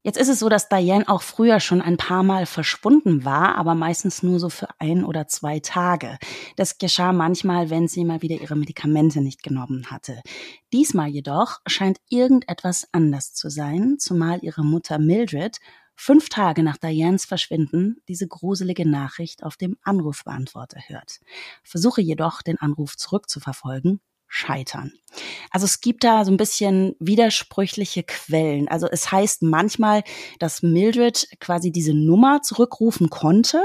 Jetzt 0.06 0.18
ist 0.18 0.28
es 0.28 0.40
so, 0.40 0.50
dass 0.50 0.68
Diane 0.68 1.08
auch 1.08 1.22
früher 1.22 1.60
schon 1.60 1.80
ein 1.80 1.96
paar 1.96 2.22
Mal 2.22 2.44
verschwunden 2.44 3.24
war, 3.24 3.56
aber 3.56 3.74
meistens 3.74 4.22
nur 4.22 4.38
so 4.38 4.50
für 4.50 4.68
ein 4.78 5.02
oder 5.02 5.28
zwei 5.28 5.60
Tage. 5.60 6.18
Das 6.56 6.76
geschah 6.76 7.14
manchmal, 7.14 7.70
wenn 7.70 7.88
sie 7.88 8.04
mal 8.04 8.20
wieder 8.20 8.38
ihre 8.38 8.54
Medikamente 8.54 9.22
nicht 9.22 9.42
genommen 9.42 9.90
hatte. 9.90 10.20
Diesmal 10.74 11.08
jedoch 11.08 11.60
scheint 11.66 12.00
irgendetwas 12.10 12.86
anders 12.92 13.32
zu 13.32 13.48
sein, 13.48 13.96
zumal 13.98 14.40
ihre 14.42 14.62
Mutter 14.62 14.98
Mildred 14.98 15.56
fünf 15.96 16.28
Tage 16.28 16.62
nach 16.62 16.76
Dianes 16.76 17.24
Verschwinden 17.24 17.96
diese 18.06 18.28
gruselige 18.28 18.86
Nachricht 18.86 19.42
auf 19.42 19.56
dem 19.56 19.78
Anrufbeantworter 19.84 20.80
hört. 20.86 21.20
Versuche 21.62 22.02
jedoch, 22.02 22.42
den 22.42 22.58
Anruf 22.58 22.98
zurückzuverfolgen, 22.98 24.00
scheitern. 24.34 24.92
Also 25.52 25.64
es 25.64 25.80
gibt 25.80 26.02
da 26.02 26.24
so 26.24 26.32
ein 26.32 26.36
bisschen 26.36 26.96
widersprüchliche 26.98 28.02
Quellen. 28.02 28.66
Also 28.66 28.88
es 28.90 29.12
heißt 29.12 29.42
manchmal, 29.42 30.02
dass 30.40 30.62
Mildred 30.62 31.28
quasi 31.38 31.70
diese 31.70 31.94
Nummer 31.94 32.42
zurückrufen 32.42 33.10
konnte 33.10 33.62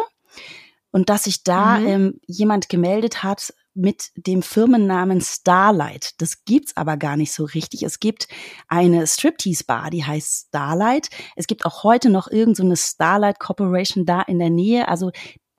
und 0.92 1.10
dass 1.10 1.24
sich 1.24 1.44
da 1.44 1.80
mhm. 1.80 1.88
ähm, 1.88 2.20
jemand 2.28 2.70
gemeldet 2.70 3.24
hat, 3.24 3.52
mit 3.74 4.10
dem 4.16 4.42
Firmennamen 4.44 5.22
Starlight. 5.22 6.12
Das 6.20 6.44
gibt's 6.44 6.76
aber 6.76 6.98
gar 6.98 7.18
nicht 7.18 7.32
so 7.32 7.46
richtig. 7.46 7.84
Es 7.84 8.00
gibt 8.00 8.28
eine 8.68 9.08
Striptease-Bar, 9.08 9.90
die 9.90 10.04
heißt 10.04 10.48
Starlight. 10.48 11.10
Es 11.36 11.48
gibt 11.48 11.66
auch 11.66 11.84
heute 11.84 12.10
noch 12.10 12.30
irgendeine 12.30 12.76
so 12.76 12.94
Starlight 12.94 13.40
Corporation 13.40 14.06
da 14.06 14.22
in 14.22 14.38
der 14.38 14.50
Nähe. 14.50 14.88
Also 14.88 15.12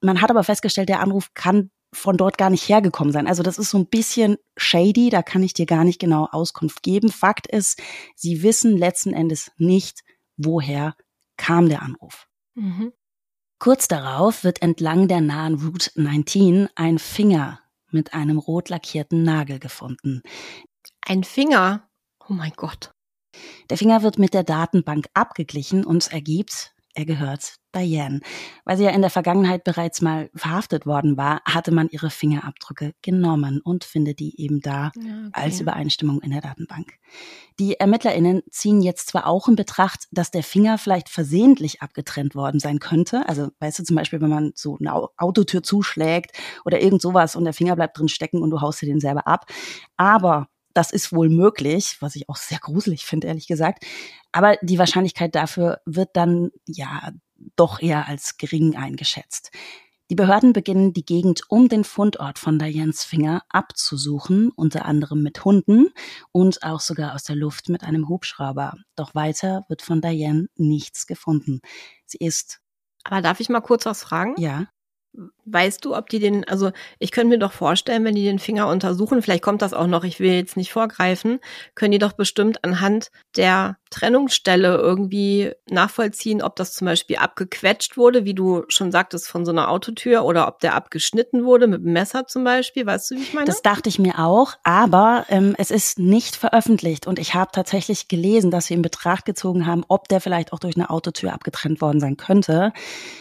man 0.02 0.20
hat 0.20 0.30
aber 0.30 0.44
festgestellt, 0.44 0.88
der 0.88 1.00
Anruf 1.00 1.30
kann 1.34 1.70
von 1.92 2.16
dort 2.16 2.38
gar 2.38 2.50
nicht 2.50 2.68
hergekommen 2.68 3.12
sein. 3.12 3.26
Also 3.26 3.42
das 3.42 3.58
ist 3.58 3.70
so 3.70 3.78
ein 3.78 3.86
bisschen 3.86 4.36
shady, 4.56 5.10
da 5.10 5.22
kann 5.22 5.42
ich 5.42 5.54
dir 5.54 5.66
gar 5.66 5.84
nicht 5.84 5.98
genau 5.98 6.28
Auskunft 6.30 6.82
geben. 6.82 7.10
Fakt 7.10 7.46
ist, 7.46 7.80
sie 8.14 8.42
wissen 8.42 8.76
letzten 8.76 9.12
Endes 9.12 9.50
nicht, 9.56 10.00
woher 10.36 10.94
kam 11.36 11.68
der 11.68 11.82
Anruf. 11.82 12.28
Mhm. 12.54 12.92
Kurz 13.58 13.88
darauf 13.88 14.44
wird 14.44 14.62
entlang 14.62 15.08
der 15.08 15.20
nahen 15.20 15.54
Route 15.54 15.90
19 15.94 16.68
ein 16.76 16.98
Finger 16.98 17.60
mit 17.90 18.14
einem 18.14 18.38
rot 18.38 18.68
lackierten 18.68 19.22
Nagel 19.22 19.58
gefunden. 19.58 20.22
Ein 21.02 21.24
Finger? 21.24 21.88
Oh 22.28 22.32
mein 22.32 22.52
Gott. 22.56 22.92
Der 23.68 23.76
Finger 23.76 24.02
wird 24.02 24.18
mit 24.18 24.34
der 24.34 24.44
Datenbank 24.44 25.08
abgeglichen 25.14 25.84
und 25.84 26.12
ergibt, 26.12 26.74
er 26.94 27.04
gehört 27.04 27.54
Diane. 27.74 28.20
Weil 28.64 28.76
sie 28.76 28.84
ja 28.84 28.90
in 28.90 29.00
der 29.00 29.10
Vergangenheit 29.10 29.64
bereits 29.64 30.00
mal 30.00 30.28
verhaftet 30.34 30.86
worden 30.86 31.16
war, 31.16 31.40
hatte 31.44 31.70
man 31.70 31.88
ihre 31.88 32.10
Fingerabdrücke 32.10 32.94
genommen 33.02 33.60
und 33.62 33.84
findet 33.84 34.18
die 34.18 34.40
eben 34.40 34.60
da 34.60 34.88
okay. 34.88 35.28
als 35.32 35.60
Übereinstimmung 35.60 36.20
in 36.20 36.32
der 36.32 36.40
Datenbank. 36.40 36.94
Die 37.58 37.78
ErmittlerInnen 37.78 38.42
ziehen 38.50 38.80
jetzt 38.80 39.08
zwar 39.08 39.26
auch 39.26 39.48
in 39.48 39.54
Betracht, 39.54 40.08
dass 40.10 40.30
der 40.30 40.42
Finger 40.42 40.78
vielleicht 40.78 41.08
versehentlich 41.08 41.80
abgetrennt 41.80 42.34
worden 42.34 42.58
sein 42.58 42.80
könnte. 42.80 43.28
Also, 43.28 43.50
weißt 43.60 43.78
du, 43.78 43.84
zum 43.84 43.96
Beispiel, 43.96 44.20
wenn 44.20 44.30
man 44.30 44.52
so 44.54 44.76
eine 44.78 44.94
Autotür 45.16 45.62
zuschlägt 45.62 46.36
oder 46.64 46.80
irgend 46.80 47.02
sowas 47.02 47.36
und 47.36 47.44
der 47.44 47.54
Finger 47.54 47.76
bleibt 47.76 47.98
drin 47.98 48.08
stecken 48.08 48.42
und 48.42 48.50
du 48.50 48.60
haust 48.60 48.82
dir 48.82 48.86
den 48.86 49.00
selber 49.00 49.26
ab. 49.26 49.46
Aber 49.96 50.48
das 50.74 50.92
ist 50.92 51.12
wohl 51.12 51.28
möglich, 51.28 51.96
was 52.00 52.16
ich 52.16 52.28
auch 52.28 52.36
sehr 52.36 52.58
gruselig 52.58 53.04
finde, 53.04 53.28
ehrlich 53.28 53.46
gesagt. 53.46 53.84
Aber 54.32 54.56
die 54.62 54.78
Wahrscheinlichkeit 54.78 55.34
dafür 55.34 55.80
wird 55.84 56.10
dann 56.14 56.50
ja 56.66 57.12
doch 57.56 57.80
eher 57.80 58.06
als 58.08 58.36
gering 58.36 58.76
eingeschätzt. 58.76 59.50
Die 60.10 60.16
Behörden 60.16 60.52
beginnen 60.52 60.92
die 60.92 61.04
Gegend 61.04 61.42
um 61.48 61.68
den 61.68 61.84
Fundort 61.84 62.40
von 62.40 62.58
Dianes 62.58 63.04
Finger 63.04 63.44
abzusuchen, 63.48 64.50
unter 64.50 64.84
anderem 64.84 65.22
mit 65.22 65.44
Hunden 65.44 65.90
und 66.32 66.64
auch 66.64 66.80
sogar 66.80 67.14
aus 67.14 67.22
der 67.22 67.36
Luft 67.36 67.68
mit 67.68 67.84
einem 67.84 68.08
Hubschrauber. 68.08 68.74
Doch 68.96 69.14
weiter 69.14 69.64
wird 69.68 69.82
von 69.82 70.00
Diane 70.00 70.48
nichts 70.56 71.06
gefunden. 71.06 71.60
Sie 72.06 72.18
ist. 72.18 72.60
Aber 73.04 73.22
darf 73.22 73.38
ich 73.38 73.48
mal 73.48 73.60
kurz 73.60 73.86
was 73.86 74.02
fragen? 74.02 74.34
Ja. 74.36 74.66
Weißt 75.44 75.84
du, 75.84 75.96
ob 75.96 76.08
die 76.08 76.20
den, 76.20 76.46
also 76.46 76.70
ich 77.00 77.10
könnte 77.10 77.30
mir 77.30 77.38
doch 77.38 77.52
vorstellen, 77.52 78.04
wenn 78.04 78.14
die 78.14 78.24
den 78.24 78.38
Finger 78.38 78.68
untersuchen, 78.68 79.22
vielleicht 79.22 79.42
kommt 79.42 79.62
das 79.62 79.74
auch 79.74 79.88
noch, 79.88 80.04
ich 80.04 80.20
will 80.20 80.32
jetzt 80.32 80.56
nicht 80.56 80.72
vorgreifen, 80.72 81.40
können 81.74 81.90
die 81.90 81.98
doch 81.98 82.12
bestimmt 82.12 82.62
anhand 82.62 83.10
der 83.36 83.76
Trennungsstelle 83.90 84.76
irgendwie 84.76 85.50
nachvollziehen, 85.68 86.42
ob 86.42 86.54
das 86.54 86.72
zum 86.72 86.86
Beispiel 86.86 87.16
abgequetscht 87.16 87.96
wurde, 87.96 88.24
wie 88.24 88.34
du 88.34 88.62
schon 88.68 88.92
sagtest, 88.92 89.28
von 89.28 89.44
so 89.44 89.50
einer 89.50 89.68
Autotür 89.68 90.24
oder 90.24 90.46
ob 90.46 90.60
der 90.60 90.76
abgeschnitten 90.76 91.44
wurde 91.44 91.66
mit 91.66 91.80
einem 91.80 91.92
Messer 91.92 92.28
zum 92.28 92.44
Beispiel. 92.44 92.86
Weißt 92.86 93.10
du, 93.10 93.16
wie 93.16 93.22
ich 93.22 93.34
meine? 93.34 93.46
Das 93.46 93.62
dachte 93.62 93.88
ich 93.88 93.98
mir 93.98 94.20
auch, 94.20 94.54
aber 94.62 95.26
ähm, 95.28 95.56
es 95.58 95.72
ist 95.72 95.98
nicht 95.98 96.36
veröffentlicht 96.36 97.08
und 97.08 97.18
ich 97.18 97.34
habe 97.34 97.50
tatsächlich 97.52 98.06
gelesen, 98.06 98.52
dass 98.52 98.66
sie 98.66 98.74
in 98.74 98.82
Betracht 98.82 99.24
gezogen 99.24 99.66
haben, 99.66 99.84
ob 99.88 100.06
der 100.06 100.20
vielleicht 100.20 100.52
auch 100.52 100.60
durch 100.60 100.76
eine 100.76 100.88
Autotür 100.90 101.32
abgetrennt 101.32 101.80
worden 101.80 101.98
sein 101.98 102.16
könnte. 102.16 102.72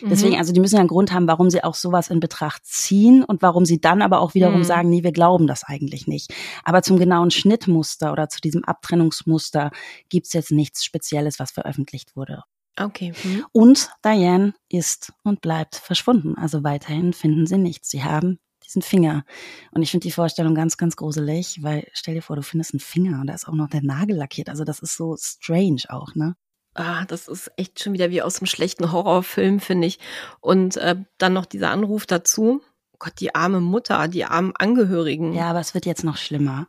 Deswegen, 0.04 0.34
mhm. 0.34 0.40
also 0.40 0.54
die 0.54 0.60
müssen 0.60 0.76
ja 0.76 0.82
einen 0.82 0.90
Grund 0.90 1.12
haben, 1.12 1.28
warum 1.28 1.50
sie 1.50 1.64
auch 1.64 1.76
sowas 1.82 2.10
in 2.10 2.20
Betracht 2.20 2.66
ziehen 2.66 3.24
und 3.24 3.42
warum 3.42 3.66
sie 3.66 3.82
dann 3.82 4.02
aber 4.02 4.20
auch 4.20 4.34
wiederum 4.34 4.60
mhm. 4.60 4.64
sagen, 4.64 4.90
nee, 4.90 5.04
wir 5.04 5.12
glauben 5.12 5.48
das 5.48 5.64
eigentlich 5.64 6.08
nicht. 6.08 6.34
Aber 6.64 6.82
zum 6.82 6.98
genauen 6.98 7.32
Schnittmuster 7.32 8.12
oder 8.12 8.30
zu 8.30 8.42
diesem 8.42 8.64
Abtrennungsmuster 8.64 9.72
gibt's 10.10 10.34
jetzt 10.34 10.52
nichts 10.52 10.84
Spezielles, 10.84 11.40
was 11.40 11.52
veröffentlicht 11.52 12.16
wurde. 12.16 12.44
Okay. 12.80 13.14
Mhm. 13.24 13.46
Und 13.52 13.90
Diane 14.06 14.54
ist 14.70 15.14
und 15.24 15.42
bleibt 15.42 15.76
verschwunden. 15.76 16.36
Also 16.38 16.64
weiterhin 16.64 17.14
finden 17.14 17.46
sie 17.46 17.58
nichts. 17.58 17.90
Sie 17.90 18.04
haben 18.04 18.40
diesen 18.66 18.82
Finger. 18.82 19.26
Und 19.72 19.82
ich 19.82 19.92
finde 19.92 20.06
die 20.06 20.12
Vorstellung 20.12 20.56
ganz, 20.56 20.78
ganz 20.78 20.96
gruselig, 20.96 21.62
weil 21.62 21.88
stell 21.94 22.16
dir 22.16 22.22
vor, 22.22 22.36
du 22.36 22.44
findest 22.44 22.74
einen 22.74 22.80
Finger 22.80 23.20
und 23.20 23.28
da 23.28 23.34
ist 23.34 23.48
auch 23.48 23.54
noch 23.54 23.70
der 23.70 23.84
Nagel 23.84 24.16
lackiert. 24.16 24.50
Also 24.50 24.64
das 24.64 24.80
ist 24.80 24.96
so 24.96 25.16
strange 25.18 25.84
auch, 25.90 26.16
ne? 26.16 26.36
Ah, 26.74 27.06
das 27.06 27.28
ist 27.28 27.52
echt 27.58 27.82
schon 27.82 27.94
wieder 27.94 28.10
wie 28.10 28.22
aus 28.22 28.40
einem 28.40 28.48
schlechten 28.48 28.92
Horrorfilm, 28.92 29.60
finde 29.60 29.88
ich. 29.88 30.00
Und 30.40 30.78
äh, 30.78 30.96
dann 31.18 31.34
noch 31.34 31.46
dieser 31.46 31.72
Anruf 31.72 32.06
dazu. 32.06 32.62
Gott, 33.00 33.14
die 33.20 33.34
arme 33.34 33.62
Mutter, 33.62 34.10
die 34.10 34.26
armen 34.26 34.54
Angehörigen. 34.56 35.34
Ja, 35.34 35.50
aber 35.50 35.62
es 35.62 35.74
wird 35.74 35.86
jetzt 35.86 36.04
noch 36.04 36.18
schlimmer. 36.18 36.68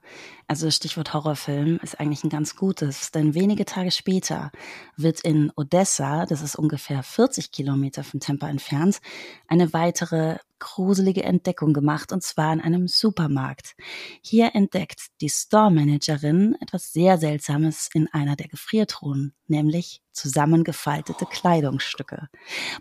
Also 0.50 0.68
Stichwort 0.68 1.14
Horrorfilm 1.14 1.78
ist 1.80 2.00
eigentlich 2.00 2.24
ein 2.24 2.28
ganz 2.28 2.56
gutes, 2.56 3.12
denn 3.12 3.34
wenige 3.34 3.64
Tage 3.64 3.92
später 3.92 4.50
wird 4.96 5.20
in 5.20 5.52
Odessa, 5.54 6.26
das 6.26 6.42
ist 6.42 6.56
ungefähr 6.56 7.04
40 7.04 7.52
Kilometer 7.52 8.02
von 8.02 8.18
Tempa 8.18 8.48
entfernt, 8.48 9.00
eine 9.46 9.72
weitere 9.72 10.38
gruselige 10.60 11.24
Entdeckung 11.24 11.72
gemacht, 11.72 12.12
und 12.12 12.22
zwar 12.22 12.52
in 12.52 12.60
einem 12.60 12.86
Supermarkt. 12.86 13.74
Hier 14.20 14.54
entdeckt 14.54 15.06
die 15.20 15.28
Store-Managerin 15.28 16.56
etwas 16.60 16.92
sehr 16.92 17.18
Seltsames 17.18 17.88
in 17.94 18.08
einer 18.12 18.36
der 18.36 18.48
Gefriertruhen, 18.48 19.32
nämlich 19.48 20.02
zusammengefaltete 20.12 21.24
Kleidungsstücke. 21.24 22.28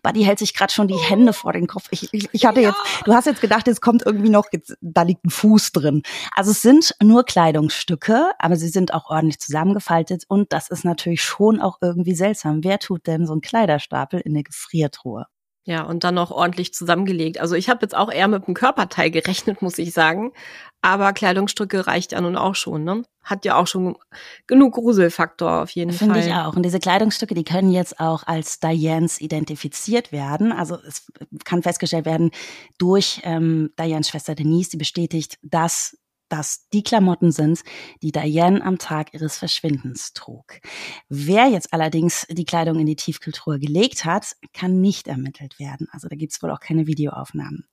Buddy 0.03 0.23
hält 0.23 0.39
sich 0.39 0.53
gerade 0.53 0.73
schon 0.73 0.87
die 0.87 0.97
Hände 0.97 1.31
vor 1.31 1.53
den 1.53 1.67
Kopf. 1.67 1.87
Ich, 1.91 2.13
ich, 2.13 2.27
ich 2.31 2.45
hatte 2.45 2.59
jetzt, 2.59 2.77
du 3.05 3.13
hast 3.13 3.25
jetzt 3.25 3.41
gedacht, 3.41 3.67
es 3.67 3.81
kommt 3.81 4.05
irgendwie 4.05 4.29
noch, 4.29 4.47
jetzt, 4.51 4.75
da 4.81 5.03
liegt 5.03 5.25
ein 5.25 5.29
Fuß 5.29 5.71
drin. 5.71 6.03
Also 6.35 6.51
es 6.51 6.61
sind 6.61 6.95
nur 7.01 7.23
Kleidungsstücke, 7.59 8.31
aber 8.39 8.55
sie 8.55 8.69
sind 8.69 8.93
auch 8.93 9.09
ordentlich 9.09 9.39
zusammengefaltet 9.39 10.23
und 10.27 10.53
das 10.53 10.69
ist 10.69 10.85
natürlich 10.85 11.21
schon 11.21 11.61
auch 11.61 11.77
irgendwie 11.81 12.15
seltsam. 12.15 12.63
Wer 12.63 12.79
tut 12.79 13.07
denn 13.07 13.25
so 13.25 13.33
einen 13.33 13.41
Kleiderstapel 13.41 14.21
in 14.21 14.33
eine 14.33 14.43
Gefriertruhe? 14.43 15.25
Ja, 15.65 15.83
und 15.83 16.03
dann 16.03 16.15
noch 16.15 16.31
ordentlich 16.31 16.73
zusammengelegt. 16.73 17.39
Also 17.39 17.53
ich 17.53 17.69
habe 17.69 17.81
jetzt 17.83 17.95
auch 17.95 18.11
eher 18.11 18.27
mit 18.27 18.47
dem 18.47 18.55
Körperteil 18.55 19.11
gerechnet, 19.11 19.61
muss 19.61 19.77
ich 19.77 19.93
sagen. 19.93 20.31
Aber 20.81 21.13
Kleidungsstücke 21.13 21.85
reicht 21.85 22.13
ja 22.13 22.21
nun 22.21 22.37
auch 22.37 22.55
schon, 22.55 22.85
ne? 22.85 23.03
Hat 23.23 23.45
ja 23.45 23.55
auch 23.55 23.67
schon 23.67 23.95
genug 24.47 24.73
Gruselfaktor 24.73 25.61
auf 25.61 25.69
jeden 25.71 25.91
Find 25.91 26.11
Fall. 26.11 26.21
Finde 26.21 26.33
ich 26.33 26.41
auch. 26.41 26.55
Und 26.55 26.63
diese 26.63 26.79
Kleidungsstücke, 26.79 27.35
die 27.35 27.43
können 27.43 27.69
jetzt 27.69 27.99
auch 27.99 28.25
als 28.25 28.59
Dianes 28.59 29.21
identifiziert 29.21 30.11
werden. 30.11 30.51
Also 30.51 30.77
es 30.87 31.11
kann 31.43 31.61
festgestellt 31.61 32.05
werden 32.05 32.31
durch 32.79 33.21
ähm, 33.23 33.71
Dianes 33.77 34.09
Schwester 34.09 34.33
Denise, 34.33 34.71
die 34.71 34.77
bestätigt, 34.77 35.37
dass 35.43 35.98
das 36.29 36.67
die 36.73 36.83
Klamotten 36.83 37.31
sind, 37.31 37.61
die 38.01 38.11
Diane 38.11 38.63
am 38.63 38.77
Tag 38.77 39.13
ihres 39.13 39.37
Verschwindens 39.37 40.13
trug. 40.13 40.59
Wer 41.09 41.47
jetzt 41.47 41.73
allerdings 41.73 42.25
die 42.29 42.45
Kleidung 42.45 42.79
in 42.79 42.85
die 42.85 42.95
Tiefkühltruhe 42.95 43.59
gelegt 43.59 44.05
hat, 44.05 44.35
kann 44.53 44.81
nicht 44.81 45.07
ermittelt 45.07 45.59
werden. 45.59 45.87
Also 45.91 46.07
da 46.07 46.15
gibt's 46.15 46.41
wohl 46.41 46.51
auch 46.51 46.59
keine 46.59 46.87
Videoaufnahmen. 46.87 47.65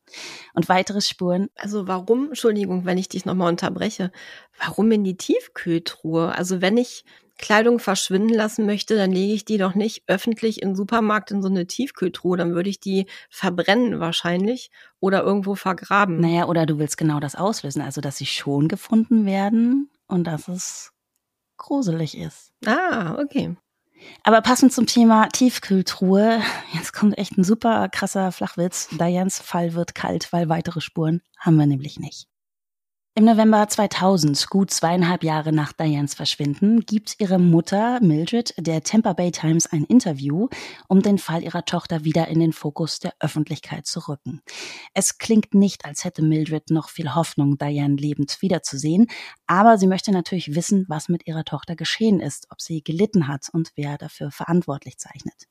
Und 0.54 0.68
weitere 0.68 1.00
Spuren. 1.00 1.48
Also 1.56 1.86
warum, 1.86 2.28
Entschuldigung, 2.28 2.84
wenn 2.84 2.98
ich 2.98 3.08
dich 3.08 3.24
nochmal 3.24 3.48
unterbreche, 3.48 4.10
warum 4.58 4.90
in 4.92 5.04
die 5.04 5.16
Tiefkühltruhe? 5.16 6.32
Also 6.34 6.60
wenn 6.60 6.76
ich 6.76 7.04
Kleidung 7.38 7.78
verschwinden 7.78 8.34
lassen 8.34 8.66
möchte, 8.66 8.96
dann 8.96 9.12
lege 9.12 9.34
ich 9.34 9.44
die 9.44 9.58
doch 9.58 9.74
nicht 9.74 10.04
öffentlich 10.06 10.62
im 10.62 10.74
Supermarkt 10.74 11.30
in 11.30 11.42
so 11.42 11.48
eine 11.48 11.66
Tiefkühltruhe. 11.66 12.36
Dann 12.36 12.54
würde 12.54 12.70
ich 12.70 12.80
die 12.80 13.06
verbrennen 13.28 14.00
wahrscheinlich 14.00 14.70
oder 15.00 15.22
irgendwo 15.22 15.54
vergraben. 15.54 16.18
Naja, 16.20 16.46
oder 16.46 16.66
du 16.66 16.78
willst 16.78 16.96
genau 16.96 17.20
das 17.20 17.34
auslösen, 17.34 17.82
also 17.82 18.00
dass 18.00 18.16
sie 18.16 18.26
schon 18.26 18.68
gefunden 18.68 19.26
werden 19.26 19.90
und 20.06 20.24
dass 20.24 20.48
es 20.48 20.92
gruselig 21.56 22.16
ist. 22.16 22.52
Ah, 22.64 23.16
okay. 23.20 23.56
Aber 24.22 24.42
passend 24.42 24.72
zum 24.72 24.86
Thema 24.86 25.28
Tiefkühltruhe, 25.28 26.40
jetzt 26.72 26.92
kommt 26.92 27.18
echt 27.18 27.36
ein 27.38 27.44
super 27.44 27.88
krasser 27.88 28.32
Flachwitz. 28.32 28.88
Dianes 28.92 29.38
Fall 29.38 29.74
wird 29.74 29.94
kalt, 29.94 30.32
weil 30.32 30.48
weitere 30.48 30.80
Spuren 30.80 31.22
haben 31.38 31.56
wir 31.56 31.66
nämlich 31.66 31.98
nicht. 31.98 32.28
Im 33.18 33.24
November 33.24 33.66
2000, 33.66 34.50
gut 34.50 34.70
zweieinhalb 34.70 35.24
Jahre 35.24 35.50
nach 35.50 35.72
Dianes 35.72 36.12
Verschwinden, 36.12 36.80
gibt 36.80 37.18
ihre 37.18 37.38
Mutter 37.38 37.98
Mildred 38.02 38.52
der 38.58 38.82
Tampa 38.82 39.14
Bay 39.14 39.30
Times 39.30 39.64
ein 39.66 39.84
Interview, 39.84 40.48
um 40.86 41.00
den 41.00 41.16
Fall 41.16 41.42
ihrer 41.42 41.64
Tochter 41.64 42.04
wieder 42.04 42.28
in 42.28 42.40
den 42.40 42.52
Fokus 42.52 42.98
der 42.98 43.14
Öffentlichkeit 43.18 43.86
zu 43.86 44.06
rücken. 44.06 44.42
Es 44.92 45.16
klingt 45.16 45.54
nicht, 45.54 45.86
als 45.86 46.04
hätte 46.04 46.20
Mildred 46.20 46.68
noch 46.68 46.90
viel 46.90 47.14
Hoffnung, 47.14 47.56
Diane 47.56 47.96
lebend 47.96 48.36
wiederzusehen, 48.42 49.06
aber 49.46 49.78
sie 49.78 49.86
möchte 49.86 50.12
natürlich 50.12 50.54
wissen, 50.54 50.84
was 50.86 51.08
mit 51.08 51.26
ihrer 51.26 51.44
Tochter 51.44 51.74
geschehen 51.74 52.20
ist, 52.20 52.48
ob 52.50 52.60
sie 52.60 52.84
gelitten 52.84 53.28
hat 53.28 53.48
und 53.50 53.70
wer 53.76 53.96
dafür 53.96 54.30
verantwortlich 54.30 54.98
zeichnet. 54.98 55.46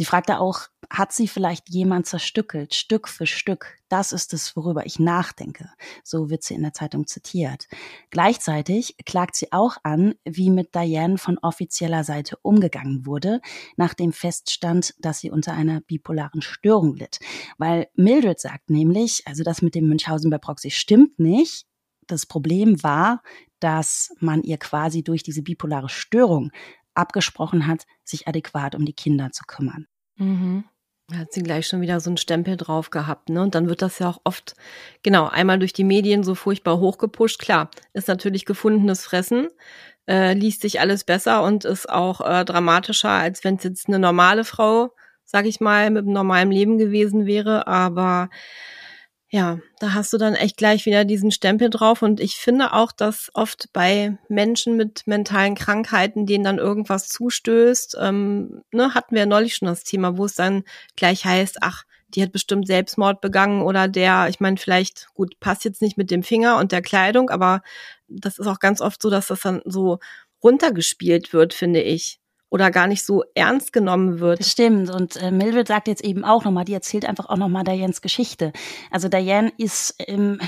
Sie 0.00 0.06
fragte 0.06 0.40
auch, 0.40 0.62
hat 0.88 1.12
sie 1.12 1.28
vielleicht 1.28 1.68
jemand 1.68 2.06
zerstückelt, 2.06 2.74
Stück 2.74 3.06
für 3.06 3.26
Stück? 3.26 3.76
Das 3.90 4.12
ist 4.12 4.32
es, 4.32 4.56
worüber 4.56 4.86
ich 4.86 4.98
nachdenke. 4.98 5.68
So 6.04 6.30
wird 6.30 6.42
sie 6.42 6.54
in 6.54 6.62
der 6.62 6.72
Zeitung 6.72 7.06
zitiert. 7.06 7.68
Gleichzeitig 8.08 8.96
klagt 9.04 9.36
sie 9.36 9.52
auch 9.52 9.76
an, 9.82 10.14
wie 10.24 10.48
mit 10.48 10.74
Diane 10.74 11.18
von 11.18 11.36
offizieller 11.36 12.02
Seite 12.02 12.38
umgegangen 12.40 13.04
wurde, 13.04 13.42
nachdem 13.76 14.14
feststand, 14.14 14.94
dass 15.00 15.18
sie 15.18 15.30
unter 15.30 15.52
einer 15.52 15.82
bipolaren 15.82 16.40
Störung 16.40 16.96
litt. 16.96 17.18
Weil 17.58 17.88
Mildred 17.94 18.40
sagt 18.40 18.70
nämlich, 18.70 19.24
also 19.26 19.42
das 19.42 19.60
mit 19.60 19.74
dem 19.74 19.86
Münchhausen 19.86 20.30
bei 20.30 20.38
Proxy 20.38 20.70
stimmt 20.70 21.18
nicht. 21.18 21.66
Das 22.06 22.24
Problem 22.24 22.82
war, 22.82 23.22
dass 23.60 24.14
man 24.18 24.42
ihr 24.42 24.56
quasi 24.56 25.04
durch 25.04 25.22
diese 25.22 25.42
bipolare 25.42 25.90
Störung 25.90 26.50
abgesprochen 26.94 27.66
hat, 27.66 27.84
sich 28.04 28.28
adäquat 28.28 28.74
um 28.74 28.84
die 28.84 28.92
Kinder 28.92 29.30
zu 29.32 29.44
kümmern. 29.46 29.86
Mhm. 30.16 30.64
Hat 31.12 31.32
sie 31.32 31.42
gleich 31.42 31.66
schon 31.66 31.80
wieder 31.80 31.98
so 31.98 32.08
einen 32.10 32.18
Stempel 32.18 32.56
drauf 32.56 32.90
gehabt, 32.90 33.30
ne? 33.30 33.42
Und 33.42 33.56
dann 33.56 33.68
wird 33.68 33.82
das 33.82 33.98
ja 33.98 34.08
auch 34.08 34.20
oft, 34.22 34.54
genau, 35.02 35.26
einmal 35.26 35.58
durch 35.58 35.72
die 35.72 35.82
Medien 35.82 36.22
so 36.22 36.36
furchtbar 36.36 36.78
hochgepusht. 36.78 37.40
Klar, 37.40 37.70
ist 37.92 38.06
natürlich 38.06 38.44
gefundenes 38.44 39.04
Fressen, 39.04 39.48
äh, 40.08 40.34
liest 40.34 40.62
sich 40.62 40.78
alles 40.78 41.02
besser 41.02 41.42
und 41.42 41.64
ist 41.64 41.88
auch 41.88 42.20
äh, 42.20 42.44
dramatischer, 42.44 43.10
als 43.10 43.42
wenn 43.42 43.56
es 43.56 43.64
jetzt 43.64 43.88
eine 43.88 43.98
normale 43.98 44.44
Frau, 44.44 44.94
sag 45.24 45.46
ich 45.46 45.60
mal, 45.60 45.90
mit 45.90 46.04
einem 46.04 46.12
normalen 46.12 46.52
Leben 46.52 46.78
gewesen 46.78 47.26
wäre. 47.26 47.66
Aber 47.66 48.30
ja, 49.32 49.60
da 49.78 49.94
hast 49.94 50.12
du 50.12 50.18
dann 50.18 50.34
echt 50.34 50.56
gleich 50.56 50.86
wieder 50.86 51.04
diesen 51.04 51.30
Stempel 51.30 51.70
drauf. 51.70 52.02
Und 52.02 52.18
ich 52.18 52.34
finde 52.36 52.72
auch, 52.72 52.90
dass 52.90 53.30
oft 53.32 53.72
bei 53.72 54.18
Menschen 54.28 54.76
mit 54.76 55.06
mentalen 55.06 55.54
Krankheiten, 55.54 56.26
denen 56.26 56.42
dann 56.42 56.58
irgendwas 56.58 57.08
zustößt, 57.08 57.96
ähm, 58.00 58.62
ne, 58.72 58.92
hatten 58.92 59.14
wir 59.14 59.20
ja 59.20 59.26
neulich 59.26 59.54
schon 59.54 59.68
das 59.68 59.84
Thema, 59.84 60.16
wo 60.16 60.24
es 60.24 60.34
dann 60.34 60.64
gleich 60.96 61.24
heißt, 61.24 61.58
ach, 61.62 61.84
die 62.08 62.24
hat 62.24 62.32
bestimmt 62.32 62.66
Selbstmord 62.66 63.20
begangen 63.20 63.62
oder 63.62 63.86
der, 63.86 64.26
ich 64.28 64.40
meine, 64.40 64.56
vielleicht, 64.56 65.06
gut, 65.14 65.38
passt 65.38 65.64
jetzt 65.64 65.80
nicht 65.80 65.96
mit 65.96 66.10
dem 66.10 66.24
Finger 66.24 66.56
und 66.56 66.72
der 66.72 66.82
Kleidung, 66.82 67.30
aber 67.30 67.62
das 68.08 68.40
ist 68.40 68.48
auch 68.48 68.58
ganz 68.58 68.80
oft 68.80 69.00
so, 69.00 69.10
dass 69.10 69.28
das 69.28 69.42
dann 69.42 69.62
so 69.64 70.00
runtergespielt 70.42 71.32
wird, 71.32 71.54
finde 71.54 71.82
ich 71.82 72.18
oder 72.50 72.70
gar 72.70 72.86
nicht 72.86 73.04
so 73.04 73.24
ernst 73.34 73.72
genommen 73.72 74.20
wird. 74.20 74.40
Das 74.40 74.50
stimmt. 74.50 74.90
Und 74.90 75.16
äh, 75.16 75.30
Mildred 75.30 75.68
sagt 75.68 75.88
jetzt 75.88 76.04
eben 76.04 76.24
auch 76.24 76.44
nochmal, 76.44 76.64
die 76.64 76.74
erzählt 76.74 77.06
einfach 77.06 77.28
auch 77.28 77.36
nochmal 77.36 77.64
Dianes 77.64 78.02
Geschichte. 78.02 78.52
Also 78.90 79.08
Diane 79.08 79.52
ist 79.56 79.94
ähm, 79.98 80.40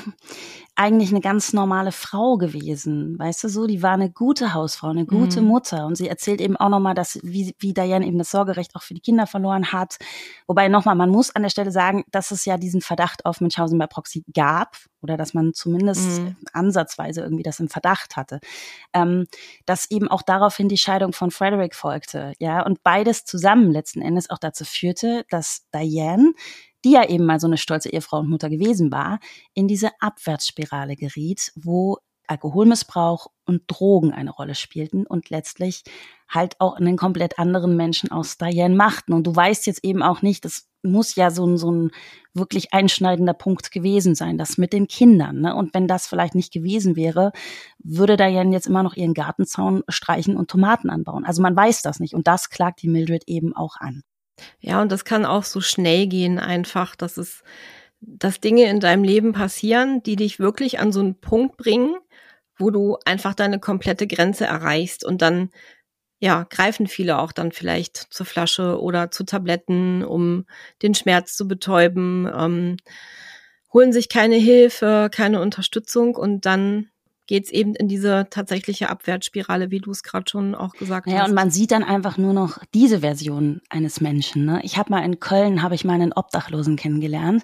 eigentlich 0.74 1.10
eine 1.10 1.20
ganz 1.20 1.52
normale 1.52 1.92
Frau 1.92 2.38
gewesen, 2.38 3.18
weißt 3.18 3.44
du 3.44 3.48
so? 3.48 3.66
Die 3.66 3.82
war 3.82 3.92
eine 3.92 4.10
gute 4.10 4.54
Hausfrau, 4.54 4.88
eine 4.88 5.04
gute 5.04 5.42
mhm. 5.42 5.48
Mutter. 5.48 5.84
Und 5.84 5.96
sie 5.96 6.08
erzählt 6.08 6.40
eben 6.40 6.56
auch 6.56 6.70
nochmal, 6.70 6.94
dass 6.94 7.20
wie, 7.22 7.54
wie 7.58 7.74
Diane 7.74 8.06
eben 8.06 8.16
das 8.16 8.30
Sorgerecht 8.30 8.74
auch 8.74 8.82
für 8.82 8.94
die 8.94 9.00
Kinder 9.00 9.26
verloren 9.26 9.72
hat. 9.72 9.98
Wobei 10.46 10.68
nochmal, 10.68 10.94
man 10.94 11.10
muss 11.10 11.34
an 11.36 11.42
der 11.42 11.50
Stelle 11.50 11.72
sagen, 11.72 12.04
dass 12.10 12.30
es 12.30 12.46
ja 12.46 12.56
diesen 12.56 12.80
Verdacht 12.80 13.26
auf 13.26 13.42
Münchhausen 13.42 13.78
bei 13.78 13.86
Proxy 13.86 14.24
gab 14.32 14.76
oder 15.02 15.18
dass 15.18 15.34
man 15.34 15.52
zumindest 15.52 16.20
mhm. 16.20 16.36
ansatzweise 16.54 17.20
irgendwie 17.20 17.42
das 17.42 17.60
im 17.60 17.68
Verdacht 17.68 18.16
hatte. 18.16 18.40
Ähm, 18.94 19.26
dass 19.66 19.90
eben 19.90 20.08
auch 20.08 20.22
daraufhin 20.22 20.68
die 20.68 20.78
Scheidung 20.78 21.12
von 21.12 21.30
Frederick 21.30 21.74
folgte, 21.74 22.32
ja, 22.38 22.64
und 22.64 22.82
beides 22.82 23.24
zusammen 23.24 23.70
letzten 23.70 24.00
Endes 24.00 24.30
auch 24.30 24.38
dazu 24.38 24.64
führte, 24.64 25.26
dass 25.28 25.66
Diane 25.74 26.32
die 26.84 26.92
ja 26.92 27.08
eben 27.08 27.24
mal 27.24 27.40
so 27.40 27.46
eine 27.46 27.58
stolze 27.58 27.90
Ehefrau 27.90 28.20
und 28.20 28.28
Mutter 28.28 28.50
gewesen 28.50 28.90
war, 28.90 29.18
in 29.54 29.68
diese 29.68 29.90
Abwärtsspirale 30.00 30.96
geriet, 30.96 31.52
wo 31.54 31.98
Alkoholmissbrauch 32.26 33.28
und 33.44 33.62
Drogen 33.66 34.12
eine 34.12 34.30
Rolle 34.30 34.54
spielten 34.54 35.06
und 35.06 35.30
letztlich 35.30 35.82
halt 36.28 36.60
auch 36.60 36.76
einen 36.76 36.96
komplett 36.96 37.38
anderen 37.38 37.76
Menschen 37.76 38.10
aus 38.10 38.38
Diane 38.38 38.74
machten. 38.74 39.12
Und 39.12 39.26
du 39.26 39.34
weißt 39.34 39.66
jetzt 39.66 39.84
eben 39.84 40.02
auch 40.02 40.22
nicht, 40.22 40.44
das 40.44 40.68
muss 40.82 41.14
ja 41.14 41.30
so 41.30 41.46
ein, 41.46 41.58
so 41.58 41.70
ein 41.70 41.90
wirklich 42.32 42.72
einschneidender 42.72 43.34
Punkt 43.34 43.70
gewesen 43.70 44.14
sein, 44.14 44.38
das 44.38 44.58
mit 44.58 44.72
den 44.72 44.88
Kindern. 44.88 45.40
Ne? 45.40 45.54
Und 45.54 45.74
wenn 45.74 45.86
das 45.86 46.06
vielleicht 46.06 46.34
nicht 46.34 46.52
gewesen 46.52 46.96
wäre, 46.96 47.32
würde 47.78 48.16
Diane 48.16 48.52
jetzt 48.52 48.66
immer 48.66 48.82
noch 48.82 48.94
ihren 48.94 49.14
Gartenzaun 49.14 49.82
streichen 49.88 50.36
und 50.36 50.50
Tomaten 50.50 50.90
anbauen. 50.90 51.24
Also 51.24 51.42
man 51.42 51.54
weiß 51.54 51.82
das 51.82 52.00
nicht. 52.00 52.14
Und 52.14 52.26
das 52.26 52.50
klagt 52.50 52.82
die 52.82 52.88
Mildred 52.88 53.24
eben 53.26 53.54
auch 53.54 53.76
an. 53.76 54.02
Ja, 54.60 54.82
und 54.82 54.92
das 54.92 55.04
kann 55.04 55.24
auch 55.24 55.44
so 55.44 55.60
schnell 55.60 56.06
gehen, 56.06 56.38
einfach, 56.38 56.96
dass 56.96 57.16
es, 57.16 57.42
dass 58.00 58.40
Dinge 58.40 58.64
in 58.64 58.80
deinem 58.80 59.04
Leben 59.04 59.32
passieren, 59.32 60.02
die 60.02 60.16
dich 60.16 60.38
wirklich 60.38 60.78
an 60.80 60.92
so 60.92 61.00
einen 61.00 61.20
Punkt 61.20 61.56
bringen, 61.56 61.96
wo 62.58 62.70
du 62.70 62.98
einfach 63.04 63.34
deine 63.34 63.60
komplette 63.60 64.06
Grenze 64.06 64.46
erreichst. 64.46 65.04
Und 65.04 65.22
dann 65.22 65.50
ja, 66.20 66.46
greifen 66.48 66.86
viele 66.86 67.18
auch 67.18 67.32
dann 67.32 67.50
vielleicht 67.52 67.96
zur 67.96 68.26
Flasche 68.26 68.80
oder 68.80 69.10
zu 69.10 69.24
Tabletten, 69.24 70.04
um 70.04 70.46
den 70.82 70.94
Schmerz 70.94 71.36
zu 71.36 71.48
betäuben, 71.48 72.30
ähm, 72.32 72.76
holen 73.72 73.92
sich 73.92 74.08
keine 74.08 74.36
Hilfe, 74.36 75.10
keine 75.12 75.40
Unterstützung 75.40 76.14
und 76.14 76.46
dann 76.46 76.91
geht 77.32 77.46
es 77.46 77.50
eben 77.50 77.74
in 77.74 77.88
diese 77.88 78.26
tatsächliche 78.28 78.90
Abwärtsspirale, 78.90 79.70
wie 79.70 79.78
du 79.78 79.90
es 79.90 80.02
gerade 80.02 80.28
schon 80.28 80.54
auch 80.54 80.74
gesagt 80.74 81.06
ja, 81.06 81.14
hast. 81.14 81.18
Ja, 81.20 81.24
und 81.24 81.34
man 81.34 81.50
sieht 81.50 81.70
dann 81.70 81.82
einfach 81.82 82.18
nur 82.18 82.34
noch 82.34 82.58
diese 82.74 83.00
Version 83.00 83.62
eines 83.70 84.02
Menschen. 84.02 84.44
Ne? 84.44 84.60
Ich 84.64 84.76
habe 84.76 84.90
mal 84.90 85.02
in 85.02 85.18
Köln, 85.18 85.62
habe 85.62 85.74
ich 85.74 85.82
mal 85.82 85.94
einen 85.94 86.12
Obdachlosen 86.12 86.76
kennengelernt 86.76 87.42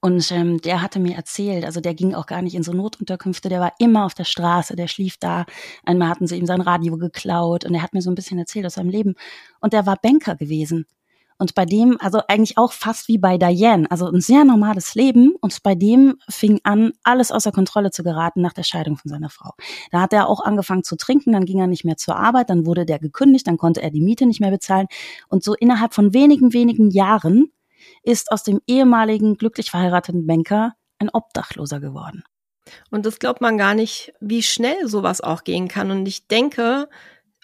und 0.00 0.30
ähm, 0.30 0.60
der 0.60 0.82
hatte 0.82 1.00
mir 1.00 1.16
erzählt, 1.16 1.64
also 1.64 1.80
der 1.80 1.94
ging 1.94 2.14
auch 2.14 2.26
gar 2.26 2.42
nicht 2.42 2.54
in 2.54 2.62
so 2.62 2.74
Notunterkünfte, 2.74 3.48
der 3.48 3.60
war 3.60 3.72
immer 3.78 4.04
auf 4.04 4.12
der 4.12 4.24
Straße, 4.24 4.76
der 4.76 4.88
schlief 4.88 5.16
da. 5.18 5.46
Einmal 5.86 6.10
hatten 6.10 6.26
sie 6.26 6.36
ihm 6.36 6.44
sein 6.44 6.60
Radio 6.60 6.98
geklaut 6.98 7.64
und 7.64 7.74
er 7.74 7.80
hat 7.82 7.94
mir 7.94 8.02
so 8.02 8.10
ein 8.10 8.16
bisschen 8.16 8.38
erzählt 8.38 8.66
aus 8.66 8.74
seinem 8.74 8.90
Leben. 8.90 9.14
Und 9.62 9.72
der 9.72 9.86
war 9.86 9.96
Banker 9.96 10.36
gewesen. 10.36 10.84
Und 11.40 11.54
bei 11.54 11.64
dem, 11.64 11.96
also 12.00 12.20
eigentlich 12.28 12.58
auch 12.58 12.72
fast 12.72 13.08
wie 13.08 13.16
bei 13.16 13.38
Diane, 13.38 13.90
also 13.90 14.06
ein 14.06 14.20
sehr 14.20 14.44
normales 14.44 14.94
Leben. 14.94 15.34
Und 15.40 15.62
bei 15.62 15.74
dem 15.74 16.18
fing 16.28 16.60
an, 16.64 16.92
alles 17.02 17.32
außer 17.32 17.50
Kontrolle 17.50 17.90
zu 17.90 18.02
geraten 18.02 18.42
nach 18.42 18.52
der 18.52 18.62
Scheidung 18.62 18.98
von 18.98 19.08
seiner 19.08 19.30
Frau. 19.30 19.52
Da 19.90 20.02
hat 20.02 20.12
er 20.12 20.28
auch 20.28 20.44
angefangen 20.44 20.84
zu 20.84 20.96
trinken, 20.96 21.32
dann 21.32 21.46
ging 21.46 21.58
er 21.58 21.66
nicht 21.66 21.82
mehr 21.82 21.96
zur 21.96 22.16
Arbeit, 22.16 22.50
dann 22.50 22.66
wurde 22.66 22.84
der 22.84 22.98
gekündigt, 22.98 23.46
dann 23.46 23.56
konnte 23.56 23.80
er 23.80 23.90
die 23.90 24.02
Miete 24.02 24.26
nicht 24.26 24.40
mehr 24.40 24.50
bezahlen. 24.50 24.86
Und 25.28 25.42
so 25.42 25.54
innerhalb 25.54 25.94
von 25.94 26.12
wenigen, 26.12 26.52
wenigen 26.52 26.90
Jahren 26.90 27.50
ist 28.02 28.30
aus 28.32 28.42
dem 28.42 28.60
ehemaligen 28.66 29.38
glücklich 29.38 29.70
verheirateten 29.70 30.26
Banker 30.26 30.74
ein 30.98 31.08
Obdachloser 31.08 31.80
geworden. 31.80 32.22
Und 32.90 33.06
das 33.06 33.18
glaubt 33.18 33.40
man 33.40 33.56
gar 33.56 33.72
nicht, 33.72 34.12
wie 34.20 34.42
schnell 34.42 34.86
sowas 34.88 35.22
auch 35.22 35.42
gehen 35.44 35.68
kann. 35.68 35.90
Und 35.90 36.04
ich 36.04 36.28
denke, 36.28 36.90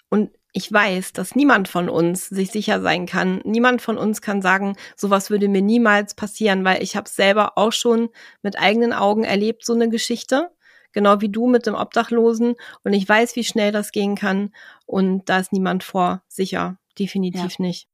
und 0.09 0.29
ich 0.57 0.73
weiß, 0.73 1.13
dass 1.13 1.35
niemand 1.35 1.67
von 1.67 1.87
uns 1.87 2.29
sich 2.29 2.49
sicher 2.49 2.81
sein 2.81 3.05
kann. 3.05 3.41
Niemand 3.43 3.79
von 3.79 3.95
uns 3.95 4.23
kann 4.23 4.41
sagen, 4.41 4.75
sowas 4.95 5.29
würde 5.29 5.49
mir 5.49 5.61
niemals 5.61 6.15
passieren, 6.15 6.65
weil 6.65 6.81
ich 6.81 6.95
habe 6.95 7.07
selber 7.07 7.59
auch 7.59 7.71
schon 7.71 8.09
mit 8.41 8.57
eigenen 8.57 8.91
Augen 8.91 9.23
erlebt, 9.23 9.63
so 9.63 9.75
eine 9.75 9.87
Geschichte. 9.87 10.49
Genau 10.93 11.21
wie 11.21 11.29
du 11.29 11.45
mit 11.45 11.67
dem 11.67 11.75
Obdachlosen. 11.75 12.55
Und 12.83 12.93
ich 12.93 13.07
weiß, 13.07 13.35
wie 13.35 13.43
schnell 13.43 13.71
das 13.71 13.91
gehen 13.91 14.15
kann. 14.15 14.51
Und 14.87 15.29
da 15.29 15.37
ist 15.37 15.53
niemand 15.53 15.83
vor 15.83 16.23
sicher. 16.27 16.79
Definitiv 16.97 17.59
ja. 17.59 17.65
nicht. 17.65 17.87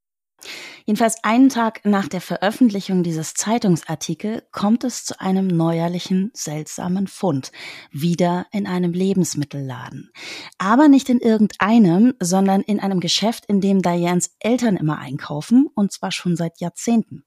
Jedenfalls 0.86 1.23
einen 1.23 1.49
Tag 1.49 1.86
nach 1.86 2.08
der 2.08 2.21
Veröffentlichung 2.21 3.03
dieses 3.03 3.34
Zeitungsartikel 3.34 4.43
kommt 4.51 4.84
es 4.84 5.06
zu 5.06 5.19
einem 5.19 5.47
neuerlichen 5.47 6.32
seltsamen 6.34 7.08
Fund, 7.08 7.51
wieder 7.91 8.45
in 8.51 8.67
einem 8.67 8.93
Lebensmittelladen. 8.93 10.12
Aber 10.58 10.88
nicht 10.88 11.10
in 11.10 11.19
irgendeinem, 11.19 12.13
sondern 12.19 12.62
in 12.62 12.79
einem 12.79 12.99
Geschäft, 12.99 13.45
in 13.45 13.62
dem 13.62 13.82
Dianes 13.82 14.36
Eltern 14.39 14.77
immer 14.77 14.97
einkaufen, 14.97 15.67
und 15.75 15.91
zwar 15.91 16.12
schon 16.12 16.36
seit 16.36 16.60
Jahrzehnten. 16.60 17.23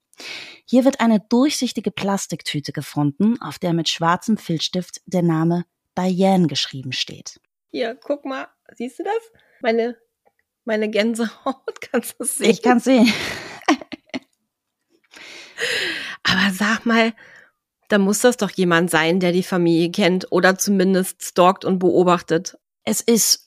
Hier 0.64 0.84
wird 0.84 1.00
eine 1.00 1.20
durchsichtige 1.20 1.90
Plastiktüte 1.90 2.72
gefunden, 2.72 3.40
auf 3.40 3.58
der 3.58 3.72
mit 3.72 3.88
schwarzem 3.88 4.36
Filzstift 4.36 5.00
der 5.06 5.22
Name 5.22 5.64
Diane 5.96 6.46
geschrieben 6.46 6.92
steht. 6.92 7.40
Hier, 7.68 7.94
guck 7.94 8.24
mal, 8.24 8.48
siehst 8.74 8.98
du 8.98 9.04
das? 9.04 9.32
Meine 9.60 9.96
meine 10.66 10.90
Gänsehaut, 10.90 11.80
kannst 11.92 12.16
du 12.18 12.24
sehen? 12.24 12.50
Ich 12.50 12.62
kann 12.62 12.80
sehen. 12.80 13.10
Aber 16.22 16.52
sag 16.52 16.84
mal, 16.84 17.14
da 17.88 17.98
muss 17.98 18.20
das 18.20 18.36
doch 18.36 18.50
jemand 18.50 18.90
sein, 18.90 19.20
der 19.20 19.32
die 19.32 19.42
Familie 19.42 19.90
kennt 19.90 20.30
oder 20.32 20.58
zumindest 20.58 21.22
stalkt 21.22 21.64
und 21.64 21.78
beobachtet. 21.78 22.58
Es 22.84 23.00
ist 23.00 23.45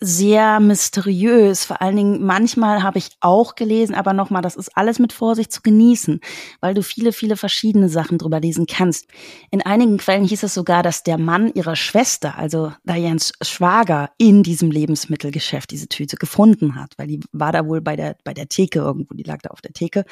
sehr 0.00 0.60
mysteriös. 0.60 1.64
Vor 1.64 1.82
allen 1.82 1.96
Dingen 1.96 2.24
manchmal 2.24 2.82
habe 2.82 2.98
ich 2.98 3.10
auch 3.20 3.54
gelesen, 3.54 3.94
aber 3.94 4.12
nochmal, 4.12 4.42
das 4.42 4.56
ist 4.56 4.76
alles 4.76 4.98
mit 4.98 5.12
Vorsicht 5.12 5.52
zu 5.52 5.60
genießen, 5.62 6.20
weil 6.60 6.74
du 6.74 6.82
viele, 6.82 7.12
viele 7.12 7.36
verschiedene 7.36 7.88
Sachen 7.88 8.18
drüber 8.18 8.40
lesen 8.40 8.66
kannst. 8.66 9.08
In 9.50 9.60
einigen 9.62 9.98
Quellen 9.98 10.24
hieß 10.24 10.42
es 10.42 10.54
sogar, 10.54 10.82
dass 10.82 11.02
der 11.02 11.18
Mann 11.18 11.52
ihrer 11.52 11.76
Schwester, 11.76 12.38
also 12.38 12.72
Dianes 12.84 13.32
Schwager, 13.42 14.10
in 14.16 14.42
diesem 14.42 14.70
Lebensmittelgeschäft 14.70 15.70
diese 15.70 15.88
Tüte 15.88 16.16
gefunden 16.16 16.76
hat, 16.76 16.94
weil 16.96 17.06
die 17.06 17.20
war 17.32 17.52
da 17.52 17.66
wohl 17.66 17.80
bei 17.80 17.96
der, 17.96 18.16
bei 18.24 18.32
der 18.32 18.48
Theke 18.48 18.80
irgendwo, 18.80 19.14
die 19.14 19.22
lag 19.22 19.42
da 19.42 19.50
auf 19.50 19.60
der 19.60 19.72
Theke. 19.72 20.04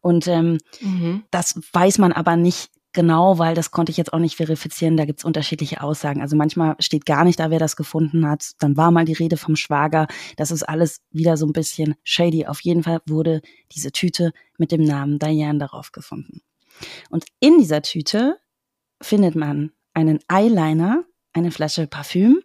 Und 0.00 0.28
ähm, 0.28 0.58
mhm. 0.80 1.24
das 1.30 1.58
weiß 1.72 1.98
man 1.98 2.12
aber 2.12 2.36
nicht 2.36 2.71
genau, 2.92 3.38
weil 3.38 3.54
das 3.54 3.70
konnte 3.70 3.90
ich 3.90 3.96
jetzt 3.96 4.12
auch 4.12 4.18
nicht 4.18 4.36
verifizieren. 4.36 4.96
Da 4.96 5.04
gibt's 5.04 5.24
unterschiedliche 5.24 5.82
Aussagen. 5.82 6.20
Also 6.20 6.36
manchmal 6.36 6.76
steht 6.78 7.06
gar 7.06 7.24
nicht 7.24 7.40
da, 7.40 7.50
wer 7.50 7.58
das 7.58 7.76
gefunden 7.76 8.28
hat. 8.28 8.52
Dann 8.58 8.76
war 8.76 8.90
mal 8.90 9.04
die 9.04 9.12
Rede 9.12 9.36
vom 9.36 9.56
Schwager. 9.56 10.06
Das 10.36 10.50
ist 10.50 10.62
alles 10.62 11.00
wieder 11.10 11.36
so 11.36 11.46
ein 11.46 11.52
bisschen 11.52 11.94
shady. 12.04 12.46
Auf 12.46 12.60
jeden 12.60 12.82
Fall 12.82 13.00
wurde 13.06 13.42
diese 13.72 13.92
Tüte 13.92 14.32
mit 14.58 14.72
dem 14.72 14.82
Namen 14.82 15.18
Diane 15.18 15.58
darauf 15.58 15.92
gefunden. 15.92 16.42
Und 17.10 17.24
in 17.40 17.58
dieser 17.58 17.82
Tüte 17.82 18.38
findet 19.00 19.34
man 19.34 19.72
einen 19.94 20.20
Eyeliner, 20.28 21.04
eine 21.32 21.50
Flasche 21.50 21.86
Parfüm, 21.86 22.40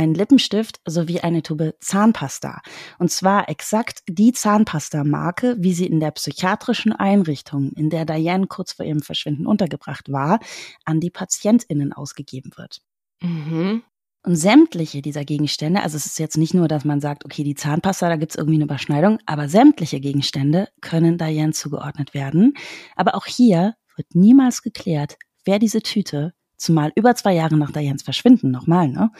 einen 0.00 0.14
Lippenstift 0.14 0.80
sowie 0.86 1.20
eine 1.20 1.42
Tube 1.42 1.74
Zahnpasta. 1.78 2.62
Und 2.98 3.10
zwar 3.10 3.50
exakt 3.50 4.02
die 4.08 4.32
Zahnpasta-Marke, 4.32 5.56
wie 5.58 5.74
sie 5.74 5.84
in 5.84 6.00
der 6.00 6.10
psychiatrischen 6.12 6.92
Einrichtung, 6.92 7.72
in 7.72 7.90
der 7.90 8.06
Diane 8.06 8.46
kurz 8.46 8.72
vor 8.72 8.86
ihrem 8.86 9.02
Verschwinden 9.02 9.46
untergebracht 9.46 10.10
war, 10.10 10.40
an 10.86 11.00
die 11.00 11.10
PatientInnen 11.10 11.92
ausgegeben 11.92 12.52
wird. 12.56 12.80
Mhm. 13.20 13.82
Und 14.22 14.36
sämtliche 14.36 15.02
dieser 15.02 15.26
Gegenstände, 15.26 15.82
also 15.82 15.98
es 15.98 16.06
ist 16.06 16.18
jetzt 16.18 16.38
nicht 16.38 16.54
nur, 16.54 16.66
dass 16.66 16.86
man 16.86 17.02
sagt, 17.02 17.26
okay, 17.26 17.44
die 17.44 17.54
Zahnpasta, 17.54 18.08
da 18.08 18.16
gibt 18.16 18.32
es 18.32 18.36
irgendwie 18.36 18.56
eine 18.56 18.64
Überschneidung, 18.64 19.18
aber 19.26 19.50
sämtliche 19.50 20.00
Gegenstände 20.00 20.68
können 20.80 21.18
Diane 21.18 21.52
zugeordnet 21.52 22.14
werden. 22.14 22.54
Aber 22.96 23.14
auch 23.14 23.26
hier 23.26 23.74
wird 23.96 24.14
niemals 24.14 24.62
geklärt, 24.62 25.18
wer 25.44 25.58
diese 25.58 25.82
Tüte, 25.82 26.32
zumal 26.60 26.92
über 26.94 27.14
zwei 27.14 27.34
Jahre 27.34 27.56
nach 27.56 27.72
Dianes 27.72 28.02
Verschwinden 28.02 28.50
nochmal, 28.50 28.88
ne, 28.88 29.10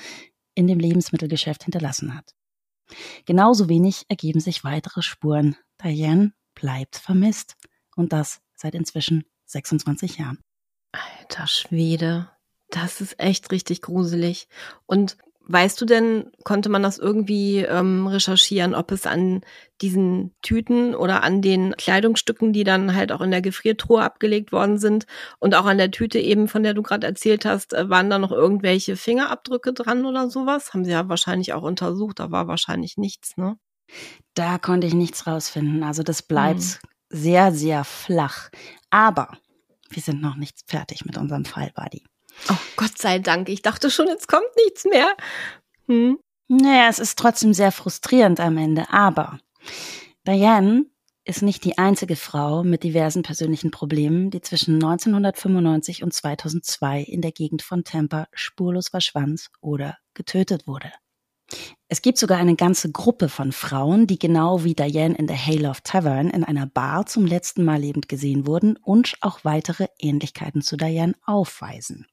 in 0.55 0.67
dem 0.67 0.79
Lebensmittelgeschäft 0.79 1.65
hinterlassen 1.65 2.17
hat. 2.17 2.35
Genauso 3.25 3.69
wenig 3.69 4.05
ergeben 4.09 4.41
sich 4.41 4.65
weitere 4.65 5.03
Spuren. 5.03 5.57
Diane 5.83 6.33
bleibt 6.55 6.97
vermisst. 6.97 7.57
Und 7.97 8.13
das 8.13 8.41
seit 8.55 8.75
inzwischen 8.75 9.25
26 9.47 10.19
Jahren. 10.19 10.39
Alter 10.93 11.47
Schwede. 11.47 12.31
Das 12.71 13.01
ist 13.01 13.19
echt 13.19 13.51
richtig 13.51 13.83
gruselig. 13.83 14.49
Und 14.87 15.17
Weißt 15.53 15.81
du 15.81 15.85
denn, 15.85 16.31
konnte 16.45 16.69
man 16.69 16.85
das 16.85 16.99
irgendwie 16.99 17.59
ähm, 17.59 18.07
recherchieren, 18.07 18.73
ob 18.73 18.93
es 18.93 19.05
an 19.05 19.41
diesen 19.81 20.33
Tüten 20.43 20.95
oder 20.95 21.25
an 21.25 21.43
den 21.43 21.73
Kleidungsstücken, 21.77 22.53
die 22.53 22.63
dann 22.63 22.95
halt 22.95 23.11
auch 23.11 23.21
in 23.21 23.33
der 23.33 23.43
Gefriertruhe 23.43 24.01
abgelegt 24.01 24.53
worden 24.53 24.79
sind 24.79 25.07
und 25.41 25.57
auch 25.57 25.67
an 25.67 25.79
der 25.79 25.91
Tüte 25.91 26.21
eben, 26.21 26.47
von 26.47 26.63
der 26.63 26.73
du 26.73 26.83
gerade 26.83 27.05
erzählt 27.05 27.45
hast, 27.45 27.73
äh, 27.73 27.91
waren 27.91 28.11
da 28.11 28.21
noch 28.21 28.31
irgendwelche 28.31 28.95
Fingerabdrücke 28.95 29.73
dran 29.73 30.07
oder 30.07 30.31
sowas? 30.31 30.73
Haben 30.73 30.85
sie 30.85 30.93
ja 30.93 31.09
wahrscheinlich 31.09 31.53
auch 31.53 31.65
untersucht, 31.65 32.21
da 32.21 32.31
war 32.31 32.47
wahrscheinlich 32.47 32.97
nichts, 32.97 33.37
ne? 33.37 33.57
Da 34.35 34.59
konnte 34.59 34.87
ich 34.87 34.95
nichts 34.95 35.27
rausfinden. 35.27 35.83
Also 35.83 36.05
das 36.05 36.23
bleibt 36.23 36.61
hm. 36.61 36.79
sehr, 37.09 37.53
sehr 37.53 37.83
flach. 37.83 38.51
Aber 38.91 39.37
wir 39.89 40.01
sind 40.01 40.23
noch 40.23 40.37
nicht 40.37 40.61
fertig 40.69 41.05
mit 41.05 41.19
unserem 41.19 41.45
Fall, 41.45 41.73
Buddy. 41.75 42.05
Oh, 42.49 42.57
Gott 42.77 42.99
sei 42.99 43.19
Dank. 43.19 43.49
Ich 43.49 43.63
dachte 43.63 43.91
schon, 43.91 44.09
jetzt 44.09 44.29
kommt 44.29 44.49
nichts 44.65 44.85
mehr. 44.85 45.17
Hm. 45.87 46.19
Naja, 46.49 46.89
es 46.89 46.99
ist 46.99 47.19
trotzdem 47.19 47.53
sehr 47.53 47.73
frustrierend 47.73 48.41
am 48.41 48.57
Ende. 48.57 48.91
Aber 48.91 49.39
Diane 50.27 50.87
ist 51.25 51.43
nicht 51.43 51.65
die 51.65 51.79
einzige 51.79 52.17
Frau 52.17 52.65
mit 52.65 52.83
diversen 52.83 53.23
persönlichen 53.23 53.71
Problemen, 53.71 54.31
die 54.31 54.41
zwischen 54.41 54.75
1995 54.75 56.03
und 56.03 56.13
2002 56.13 57.03
in 57.03 57.23
der 57.23 57.33
Gegend 57.33 57.63
von 57.63 57.85
Tampa 57.85 58.27
spurlos 58.33 58.89
verschwand 58.89 59.49
oder 59.61 59.99
getötet 60.15 60.67
wurde. 60.67 60.91
Es 61.89 62.03
gibt 62.03 62.19
sogar 62.19 62.39
eine 62.39 62.55
ganze 62.55 62.93
Gruppe 62.93 63.29
von 63.29 63.51
Frauen, 63.51 64.07
die 64.07 64.19
genau 64.19 64.63
wie 64.63 64.75
Diane 64.75 65.17
in 65.17 65.27
der 65.27 65.37
Hayloft 65.37 65.85
Tavern 65.85 66.31
in 66.31 66.45
einer 66.45 66.67
Bar 66.67 67.07
zum 67.07 67.27
letzten 67.27 67.65
Mal 67.65 67.81
lebend 67.81 68.09
gesehen 68.09 68.47
wurden 68.47 68.77
und 68.77 69.15
auch 69.21 69.45
weitere 69.45 69.89
Ähnlichkeiten 69.99 70.63
zu 70.63 70.77
Diane 70.77 71.15
aufweisen. 71.27 72.07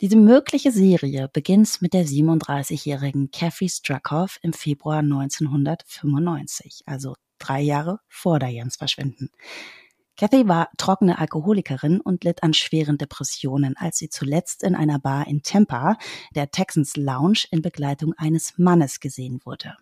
Diese 0.00 0.16
mögliche 0.16 0.72
Serie 0.72 1.30
beginnt 1.32 1.80
mit 1.80 1.94
der 1.94 2.04
37-jährigen 2.04 3.30
Kathy 3.30 3.68
Struckhoff 3.68 4.38
im 4.42 4.52
Februar 4.52 4.98
1995, 4.98 6.82
also 6.86 7.14
drei 7.38 7.60
Jahre 7.60 8.00
vor 8.08 8.40
Dianes 8.40 8.76
Verschwinden. 8.76 9.30
Kathy 10.16 10.46
war 10.46 10.70
trockene 10.78 11.18
Alkoholikerin 11.18 12.00
und 12.00 12.22
litt 12.22 12.42
an 12.42 12.54
schweren 12.54 12.98
Depressionen, 12.98 13.76
als 13.76 13.98
sie 13.98 14.08
zuletzt 14.08 14.62
in 14.62 14.76
einer 14.76 15.00
Bar 15.00 15.26
in 15.26 15.42
Tampa, 15.42 15.96
der 16.34 16.50
Texans 16.50 16.96
Lounge, 16.96 17.44
in 17.50 17.62
Begleitung 17.62 18.14
eines 18.16 18.54
Mannes 18.56 19.00
gesehen 19.00 19.40
wurde. 19.44 19.76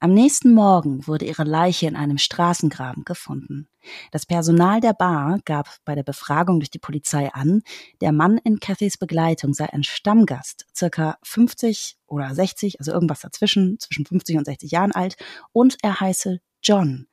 Am 0.00 0.14
nächsten 0.14 0.52
Morgen 0.52 1.06
wurde 1.06 1.24
ihre 1.24 1.44
Leiche 1.44 1.86
in 1.86 1.96
einem 1.96 2.18
Straßengraben 2.18 3.04
gefunden. 3.04 3.68
Das 4.12 4.24
Personal 4.24 4.80
der 4.80 4.92
Bar 4.92 5.40
gab 5.44 5.68
bei 5.84 5.94
der 5.94 6.02
Befragung 6.02 6.60
durch 6.60 6.70
die 6.70 6.78
Polizei 6.78 7.32
an, 7.32 7.62
der 8.00 8.12
Mann 8.12 8.38
in 8.38 8.60
Cathys 8.60 8.96
Begleitung 8.96 9.54
sei 9.54 9.66
ein 9.72 9.82
Stammgast, 9.82 10.66
circa 10.74 11.18
50 11.24 11.96
oder 12.06 12.34
60, 12.34 12.78
also 12.78 12.92
irgendwas 12.92 13.20
dazwischen, 13.20 13.78
zwischen 13.80 14.06
50 14.06 14.38
und 14.38 14.44
60 14.44 14.70
Jahren 14.70 14.92
alt, 14.92 15.16
und 15.52 15.76
er 15.82 16.00
heiße 16.00 16.40
John. 16.62 17.08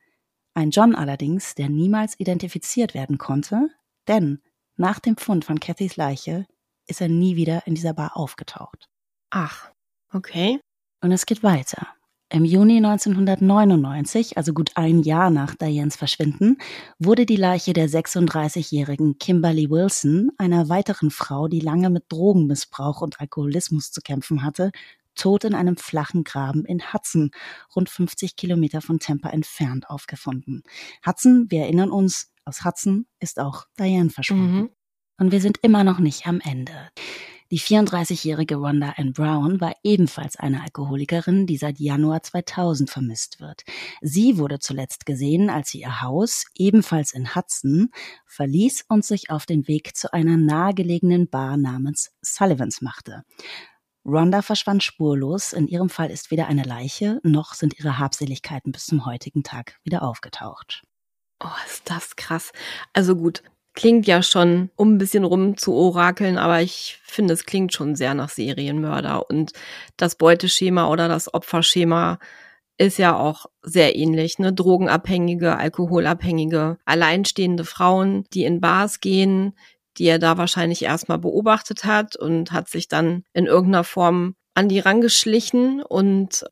Ein 0.57 0.71
John 0.71 0.95
allerdings, 0.95 1.53
der 1.53 1.69
niemals 1.69 2.17
identifiziert 2.17 2.93
werden 2.93 3.17
konnte, 3.17 3.69
denn 4.07 4.41
nach 4.77 4.99
dem 4.99 5.17
Fund 5.17 5.43
von 5.43 5.59
Cathys 5.59 5.97
Leiche 5.97 6.47
ist 6.87 7.01
er 7.01 7.09
nie 7.09 7.35
wieder 7.35 7.67
in 7.67 7.75
dieser 7.75 7.93
Bar 7.93 8.15
aufgetaucht. 8.15 8.87
Ach, 9.31 9.69
okay. 10.13 10.61
Und 11.01 11.11
es 11.11 11.25
geht 11.25 11.43
weiter. 11.43 11.87
Im 12.29 12.45
Juni 12.45 12.77
1999, 12.77 14.37
also 14.37 14.53
gut 14.53 14.71
ein 14.75 15.03
Jahr 15.03 15.29
nach 15.29 15.55
Dianes 15.55 15.97
Verschwinden, 15.97 16.57
wurde 16.99 17.25
die 17.25 17.35
Leiche 17.35 17.73
der 17.73 17.89
36-jährigen 17.89 19.19
Kimberly 19.19 19.69
Wilson, 19.69 20.31
einer 20.37 20.69
weiteren 20.69 21.11
Frau, 21.11 21.47
die 21.47 21.59
lange 21.59 21.89
mit 21.89 22.05
Drogenmissbrauch 22.09 23.01
und 23.01 23.19
Alkoholismus 23.19 23.91
zu 23.91 24.01
kämpfen 24.01 24.43
hatte, 24.43 24.71
tot 25.15 25.43
in 25.43 25.56
einem 25.56 25.78
flachen 25.78 26.23
Graben 26.23 26.65
in 26.65 26.93
Hudson, 26.93 27.32
rund 27.75 27.89
50 27.89 28.36
Kilometer 28.36 28.82
von 28.82 28.99
Tampa 28.99 29.30
entfernt, 29.30 29.89
aufgefunden. 29.89 30.63
Hudson, 31.06 31.47
wir 31.49 31.62
erinnern 31.62 31.91
uns, 31.91 32.32
aus 32.45 32.63
Hudson 32.63 33.08
ist 33.19 33.39
auch 33.39 33.65
Diane 33.80 34.10
verschwunden. 34.10 34.58
Mhm. 34.58 34.69
Und 35.17 35.32
wir 35.32 35.41
sind 35.41 35.60
immer 35.62 35.84
noch 35.84 35.99
nicht 35.99 36.28
am 36.28 36.41
Ende. 36.41 36.89
Die 37.51 37.60
34-jährige 37.60 38.56
Rhonda 38.56 38.95
Ann 38.97 39.13
Brown 39.13 39.62
war 39.62 39.75
ebenfalls 39.84 40.36
eine 40.36 40.63
Alkoholikerin, 40.63 41.45
die 41.45 41.58
seit 41.58 41.80
Januar 41.80 42.23
2000 42.23 42.89
vermisst 42.89 43.39
wird. 43.39 43.63
Sie 44.01 44.39
wurde 44.39 44.58
zuletzt 44.58 45.06
gesehen, 45.06 45.51
als 45.51 45.69
sie 45.69 45.82
ihr 45.82 46.01
Haus, 46.01 46.45
ebenfalls 46.56 47.13
in 47.13 47.36
Hudson, 47.36 47.91
verließ 48.25 48.86
und 48.89 49.06
sich 49.06 49.30
auf 49.30 49.45
den 49.45 49.67
Weg 49.67 49.95
zu 49.95 50.12
einer 50.12 50.38
nahegelegenen 50.38 51.30
Bar 51.30 51.58
namens 51.58 52.12
Sullivans 52.21 52.82
machte. 52.82 53.23
Rhonda 54.05 54.41
verschwand 54.41 54.83
spurlos. 54.83 55.53
In 55.53 55.67
ihrem 55.67 55.89
Fall 55.89 56.11
ist 56.11 56.31
weder 56.31 56.47
eine 56.47 56.63
Leiche 56.63 57.19
noch 57.23 57.53
sind 57.53 57.77
ihre 57.79 57.97
Habseligkeiten 57.97 58.71
bis 58.71 58.85
zum 58.85 59.05
heutigen 59.05 59.43
Tag 59.43 59.79
wieder 59.83 60.03
aufgetaucht. 60.03 60.83
Oh, 61.43 61.47
ist 61.65 61.89
das 61.89 62.15
krass. 62.15 62.51
Also 62.93 63.15
gut, 63.15 63.43
klingt 63.73 64.07
ja 64.07 64.23
schon, 64.23 64.69
um 64.75 64.93
ein 64.93 64.97
bisschen 64.97 65.23
rum 65.25 65.57
zu 65.57 65.73
orakeln, 65.73 66.37
aber 66.37 66.61
ich 66.61 66.99
finde, 67.03 67.33
es 67.33 67.45
klingt 67.45 67.73
schon 67.73 67.95
sehr 67.95 68.13
nach 68.13 68.29
Serienmörder 68.29 69.29
und 69.29 69.51
das 69.97 70.15
Beuteschema 70.15 70.87
oder 70.87 71.07
das 71.07 71.33
Opferschema 71.33 72.19
ist 72.77 72.97
ja 72.97 73.17
auch 73.17 73.45
sehr 73.61 73.95
ähnlich, 73.95 74.37
ne? 74.37 74.51
Drogenabhängige, 74.51 75.57
Alkoholabhängige, 75.57 76.77
alleinstehende 76.85 77.63
Frauen, 77.63 78.25
die 78.33 78.43
in 78.43 78.59
Bars 78.59 78.99
gehen, 78.99 79.53
die 79.97 80.05
er 80.05 80.19
da 80.19 80.38
wahrscheinlich 80.38 80.84
erstmal 80.84 81.19
beobachtet 81.19 81.86
hat 81.86 82.15
und 82.15 82.51
hat 82.51 82.69
sich 82.69 82.88
dann 82.88 83.23
in 83.34 83.45
irgendeiner 83.45 83.84
Form 83.84 84.36
an 84.53 84.69
die 84.69 84.79
rangeschlichen. 84.79 85.81
Und 85.81 86.45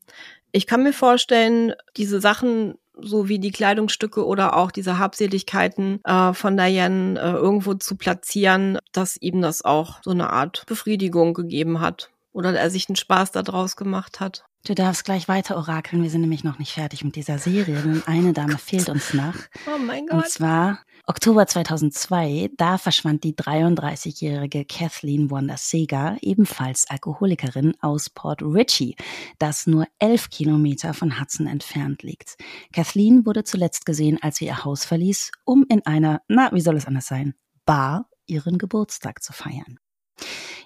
ich 0.52 0.66
kann 0.66 0.82
mir 0.82 0.92
vorstellen, 0.92 1.74
diese 1.96 2.20
Sachen 2.20 2.74
so 2.96 3.28
wie 3.28 3.38
die 3.38 3.50
Kleidungsstücke 3.50 4.24
oder 4.24 4.56
auch 4.56 4.70
diese 4.70 4.98
Habseligkeiten 4.98 6.00
äh, 6.04 6.32
von 6.32 6.56
Diane 6.56 7.18
äh, 7.18 7.32
irgendwo 7.32 7.74
zu 7.74 7.96
platzieren, 7.96 8.78
dass 8.92 9.16
ihm 9.16 9.42
das 9.42 9.64
auch 9.64 9.98
so 10.02 10.10
eine 10.10 10.30
Art 10.30 10.64
Befriedigung 10.66 11.34
gegeben 11.34 11.80
hat 11.80 12.10
oder 12.32 12.54
er 12.54 12.70
sich 12.70 12.88
einen 12.88 12.96
Spaß 12.96 13.32
daraus 13.32 13.76
gemacht 13.76 14.20
hat. 14.20 14.44
Du 14.66 14.74
darfst 14.74 15.04
gleich 15.04 15.28
weiter 15.28 15.56
orakeln. 15.56 16.02
Wir 16.02 16.10
sind 16.10 16.22
nämlich 16.22 16.42
noch 16.42 16.58
nicht 16.58 16.72
fertig 16.72 17.04
mit 17.04 17.16
dieser 17.16 17.38
Serie, 17.38 17.82
denn 17.82 18.02
eine 18.06 18.32
Dame 18.32 18.58
fehlt 18.58 18.88
uns 18.88 19.12
noch. 19.12 19.34
Oh 19.66 19.78
mein 19.78 20.06
Gott. 20.06 20.24
Und 20.24 20.28
zwar 20.28 20.78
Oktober 21.06 21.46
2002, 21.46 22.52
da 22.56 22.78
verschwand 22.78 23.24
die 23.24 23.34
33-jährige 23.34 24.64
Kathleen 24.64 25.30
Wanda 25.30 25.58
Seger, 25.58 26.16
ebenfalls 26.22 26.88
Alkoholikerin 26.88 27.74
aus 27.82 28.08
Port 28.08 28.40
Richey, 28.40 28.96
das 29.38 29.66
nur 29.66 29.86
elf 29.98 30.30
Kilometer 30.30 30.94
von 30.94 31.20
Hudson 31.20 31.46
entfernt 31.46 32.02
liegt. 32.02 32.38
Kathleen 32.72 33.26
wurde 33.26 33.44
zuletzt 33.44 33.84
gesehen, 33.84 34.18
als 34.22 34.36
sie 34.36 34.46
ihr 34.46 34.64
Haus 34.64 34.86
verließ, 34.86 35.30
um 35.44 35.66
in 35.68 35.84
einer, 35.84 36.22
na, 36.26 36.50
wie 36.52 36.62
soll 36.62 36.76
es 36.76 36.86
anders 36.86 37.06
sein, 37.06 37.34
Bar 37.66 38.08
ihren 38.24 38.56
Geburtstag 38.56 39.22
zu 39.22 39.34
feiern. 39.34 39.78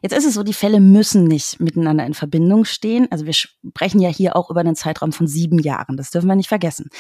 Jetzt 0.03 0.17
ist 0.17 0.25
es 0.25 0.35
so, 0.35 0.45
die 0.45 0.55
Fälle 0.55 0.79
müssen 0.79 1.25
nicht 1.25 1.59
miteinander 1.59 2.07
in 2.07 2.15
Verbindung 2.15 2.65
stehen. 2.65 3.09
Also 3.11 3.27
wir 3.27 3.33
sprechen 3.33 4.01
ja 4.01 4.09
hier 4.09 4.37
auch 4.37 4.51
über 4.51 4.61
einen 4.61 4.77
Zeitraum 4.77 5.11
von 5.11 5.27
sieben 5.27 5.59
Jahren. 5.59 5.97
Das 5.97 6.13
dürfen 6.13 6.29
wir 6.29 6.37
nicht 6.37 6.49
vergessen. 6.49 6.91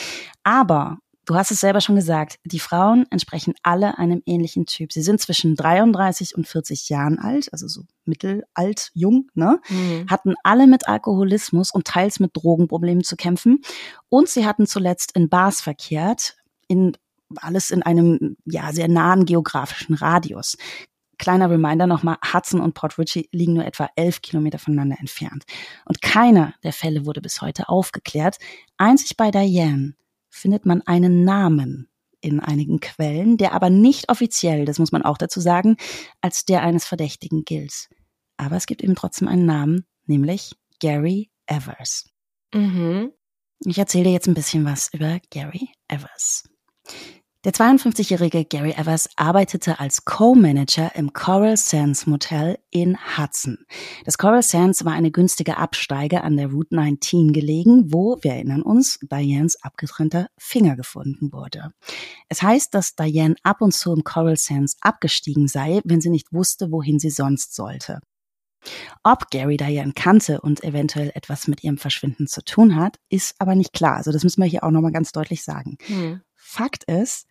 Aber 0.42 0.98
Du 1.28 1.34
hast 1.34 1.50
es 1.50 1.60
selber 1.60 1.82
schon 1.82 1.94
gesagt, 1.94 2.38
die 2.46 2.58
Frauen 2.58 3.04
entsprechen 3.10 3.52
alle 3.62 3.98
einem 3.98 4.22
ähnlichen 4.24 4.64
Typ. 4.64 4.94
Sie 4.94 5.02
sind 5.02 5.20
zwischen 5.20 5.56
33 5.56 6.34
und 6.34 6.48
40 6.48 6.88
Jahren 6.88 7.18
alt, 7.18 7.52
also 7.52 7.68
so 7.68 7.82
mittelalt, 8.06 8.90
jung, 8.94 9.28
ne? 9.34 9.60
Mhm. 9.68 10.06
Hatten 10.08 10.36
alle 10.42 10.66
mit 10.66 10.88
Alkoholismus 10.88 11.70
und 11.70 11.86
teils 11.86 12.18
mit 12.18 12.30
Drogenproblemen 12.34 13.04
zu 13.04 13.14
kämpfen. 13.16 13.60
Und 14.08 14.30
sie 14.30 14.46
hatten 14.46 14.66
zuletzt 14.66 15.12
in 15.12 15.28
Bars 15.28 15.60
verkehrt, 15.60 16.34
in 16.66 16.96
alles 17.36 17.72
in 17.72 17.82
einem 17.82 18.38
ja 18.46 18.72
sehr 18.72 18.88
nahen 18.88 19.26
geografischen 19.26 19.96
Radius. 19.96 20.56
Kleiner 21.18 21.50
Reminder 21.50 21.86
nochmal, 21.86 22.16
Hudson 22.32 22.62
und 22.62 22.72
Port 22.72 22.98
Ritchie 22.98 23.28
liegen 23.32 23.52
nur 23.52 23.66
etwa 23.66 23.90
elf 23.96 24.22
Kilometer 24.22 24.58
voneinander 24.58 24.96
entfernt. 24.98 25.44
Und 25.84 26.00
keiner 26.00 26.54
der 26.62 26.72
Fälle 26.72 27.04
wurde 27.04 27.20
bis 27.20 27.42
heute 27.42 27.68
aufgeklärt. 27.68 28.38
Einzig 28.78 29.18
bei 29.18 29.30
Diane 29.30 29.92
findet 30.30 30.66
man 30.66 30.82
einen 30.82 31.24
Namen 31.24 31.88
in 32.20 32.40
einigen 32.40 32.80
Quellen, 32.80 33.36
der 33.36 33.52
aber 33.52 33.70
nicht 33.70 34.10
offiziell, 34.10 34.64
das 34.64 34.78
muss 34.78 34.92
man 34.92 35.02
auch 35.02 35.18
dazu 35.18 35.40
sagen, 35.40 35.76
als 36.20 36.44
der 36.44 36.62
eines 36.62 36.84
Verdächtigen 36.84 37.44
gilt. 37.44 37.88
Aber 38.36 38.56
es 38.56 38.66
gibt 38.66 38.82
eben 38.82 38.94
trotzdem 38.94 39.28
einen 39.28 39.46
Namen, 39.46 39.86
nämlich 40.06 40.52
Gary 40.80 41.30
Evers. 41.46 42.08
Mhm. 42.54 43.12
Ich 43.64 43.78
erzähle 43.78 44.04
dir 44.04 44.12
jetzt 44.12 44.28
ein 44.28 44.34
bisschen 44.34 44.64
was 44.64 44.92
über 44.92 45.18
Gary 45.30 45.70
Evers. 45.88 46.44
Der 47.44 47.52
52-jährige 47.52 48.44
Gary 48.44 48.72
Evers 48.72 49.08
arbeitete 49.14 49.78
als 49.78 50.04
Co-Manager 50.04 50.96
im 50.96 51.12
Coral 51.12 51.56
Sands 51.56 52.08
Motel 52.08 52.58
in 52.70 52.98
Hudson. 53.16 53.58
Das 54.04 54.18
Coral 54.18 54.42
Sands 54.42 54.84
war 54.84 54.94
eine 54.94 55.12
günstige 55.12 55.56
Absteige 55.56 56.24
an 56.24 56.36
der 56.36 56.50
Route 56.50 56.74
19 56.74 57.32
gelegen, 57.32 57.92
wo, 57.92 58.18
wir 58.22 58.32
erinnern 58.32 58.62
uns, 58.62 58.98
Dianes 59.02 59.62
abgetrennter 59.62 60.26
Finger 60.36 60.74
gefunden 60.74 61.32
wurde. 61.32 61.70
Es 62.28 62.42
heißt, 62.42 62.74
dass 62.74 62.96
Diane 62.96 63.36
ab 63.44 63.60
und 63.60 63.72
zu 63.72 63.92
im 63.92 64.02
Coral 64.02 64.36
Sands 64.36 64.76
abgestiegen 64.80 65.46
sei, 65.46 65.80
wenn 65.84 66.00
sie 66.00 66.10
nicht 66.10 66.32
wusste, 66.32 66.72
wohin 66.72 66.98
sie 66.98 67.10
sonst 67.10 67.54
sollte. 67.54 68.00
Ob 69.04 69.30
Gary 69.30 69.56
Diane 69.56 69.92
kannte 69.92 70.40
und 70.40 70.64
eventuell 70.64 71.12
etwas 71.14 71.46
mit 71.46 71.62
ihrem 71.62 71.78
Verschwinden 71.78 72.26
zu 72.26 72.44
tun 72.44 72.74
hat, 72.74 72.96
ist 73.08 73.36
aber 73.38 73.54
nicht 73.54 73.72
klar. 73.72 73.94
Also 73.94 74.10
das 74.10 74.24
müssen 74.24 74.42
wir 74.42 74.48
hier 74.48 74.64
auch 74.64 74.72
nochmal 74.72 74.90
ganz 74.90 75.12
deutlich 75.12 75.44
sagen. 75.44 75.78
Hm. 75.86 76.20
Fakt 76.34 76.84
ist, 76.84 77.27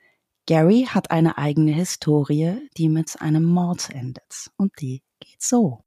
Gary 0.47 0.88
hat 0.89 1.12
eine 1.12 1.38
eigene 1.38 1.73
Historie, 1.73 2.69
die 2.77 2.88
mit 2.88 3.21
einem 3.21 3.43
Mord 3.43 3.89
endet. 3.89 4.49
Und 4.55 4.71
die 4.79 5.03
geht 5.19 5.41
so. 5.41 5.81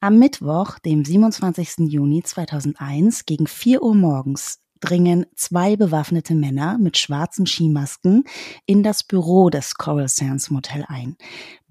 Am 0.00 0.18
Mittwoch, 0.18 0.80
dem 0.80 1.04
27. 1.04 1.88
Juni 1.88 2.22
2001 2.24 3.24
gegen 3.24 3.46
4 3.46 3.82
Uhr 3.82 3.94
morgens 3.94 4.58
dringen 4.80 5.24
zwei 5.36 5.76
bewaffnete 5.76 6.34
Männer 6.34 6.78
mit 6.78 6.98
schwarzen 6.98 7.46
Skimasken 7.46 8.24
in 8.66 8.82
das 8.82 9.04
Büro 9.04 9.50
des 9.50 9.76
Coral 9.76 10.08
Sands 10.08 10.50
Motel 10.50 10.84
ein. 10.88 11.16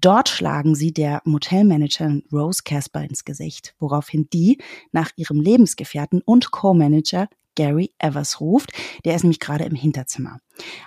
Dort 0.00 0.30
schlagen 0.30 0.74
sie 0.74 0.92
der 0.92 1.20
Motelmanagerin 1.24 2.24
Rose 2.32 2.62
Casper 2.64 3.04
ins 3.04 3.24
Gesicht, 3.24 3.74
woraufhin 3.78 4.28
die 4.32 4.58
nach 4.90 5.10
ihrem 5.16 5.40
Lebensgefährten 5.40 6.22
und 6.22 6.50
Co-Manager 6.50 7.28
Gary 7.56 7.92
Evers 7.98 8.40
ruft. 8.40 8.72
Der 9.04 9.16
ist 9.16 9.24
nämlich 9.24 9.40
gerade 9.40 9.64
im 9.64 9.74
Hinterzimmer. 9.74 10.38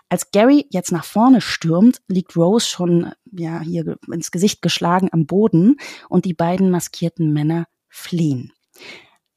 Als 0.07 0.31
Gary 0.31 0.65
jetzt 0.69 0.93
nach 0.93 1.03
vorne 1.03 1.41
stürmt, 1.41 2.01
liegt 2.07 2.37
Rose 2.37 2.65
schon 2.65 3.11
ja 3.31 3.59
hier 3.59 3.97
ins 4.11 4.31
Gesicht 4.31 4.61
geschlagen 4.61 5.09
am 5.11 5.25
Boden 5.25 5.75
und 6.07 6.23
die 6.23 6.33
beiden 6.33 6.71
maskierten 6.71 7.33
Männer 7.33 7.65
fliehen. 7.89 8.53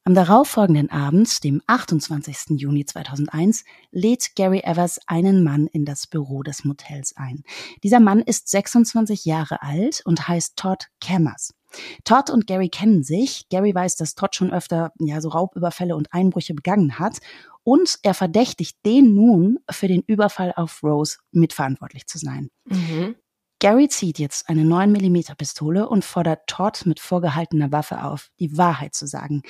Am 0.05 0.15
darauffolgenden 0.15 0.91
Abend, 0.91 1.45
dem 1.45 1.61
28. 1.65 2.59
Juni 2.59 2.85
2001, 2.85 3.63
lädt 3.91 4.35
Gary 4.35 4.59
Evers 4.59 4.99
einen 5.07 5.43
Mann 5.43 5.67
in 5.67 5.85
das 5.85 6.07
Büro 6.07 6.43
des 6.43 6.65
Motels 6.65 7.15
ein. 7.15 7.43
Dieser 7.83 8.01
Mann 8.01 8.19
ist 8.19 8.49
26 8.49 9.23
Jahre 9.23 9.61
alt 9.61 10.01
und 10.03 10.27
heißt 10.27 10.57
Todd 10.57 10.87
Cammers. 10.99 11.53
Todd 12.03 12.29
und 12.29 12.47
Gary 12.47 12.69
kennen 12.69 13.03
sich. 13.03 13.47
Gary 13.49 13.73
weiß, 13.73 13.95
dass 13.95 14.15
Todd 14.15 14.35
schon 14.35 14.51
öfter 14.51 14.91
ja 14.99 15.21
so 15.21 15.29
Raubüberfälle 15.29 15.95
und 15.95 16.13
Einbrüche 16.13 16.53
begangen 16.53 16.99
hat 16.99 17.19
und 17.63 17.99
er 18.03 18.13
verdächtigt 18.13 18.77
den 18.85 19.15
nun 19.15 19.59
für 19.69 19.87
den 19.87 20.03
Überfall 20.05 20.53
auf 20.55 20.83
Rose 20.83 21.17
mitverantwortlich 21.31 22.07
zu 22.07 22.17
sein. 22.17 22.49
Mhm. 22.65 23.15
Gary 23.59 23.87
zieht 23.87 24.19
jetzt 24.19 24.49
eine 24.49 24.65
9 24.65 24.91
mm 24.91 25.35
Pistole 25.37 25.87
und 25.87 26.03
fordert 26.03 26.47
Todd 26.47 26.85
mit 26.85 26.99
vorgehaltener 26.99 27.71
Waffe 27.71 28.03
auf, 28.03 28.29
die 28.39 28.57
Wahrheit 28.57 28.93
zu 28.93 29.07
sagen. 29.07 29.41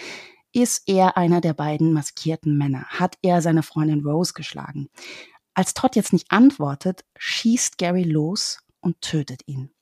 Ist 0.51 0.87
er 0.87 1.17
einer 1.17 1.41
der 1.41 1.55
beiden 1.55 1.93
maskierten 1.93 2.55
Männer? 2.55 2.85
Hat 2.85 3.17
er 3.23 3.41
seine 3.41 3.63
Freundin 3.63 4.05
Rose 4.05 4.33
geschlagen? 4.33 4.89
Als 5.55 5.73
Todd 5.73 5.95
jetzt 5.95 6.13
nicht 6.13 6.31
antwortet, 6.31 7.03
schießt 7.17 7.79
Gary 7.79 8.03
los 8.03 8.59
und 8.81 9.01
tötet 9.01 9.41
ihn. 9.47 9.72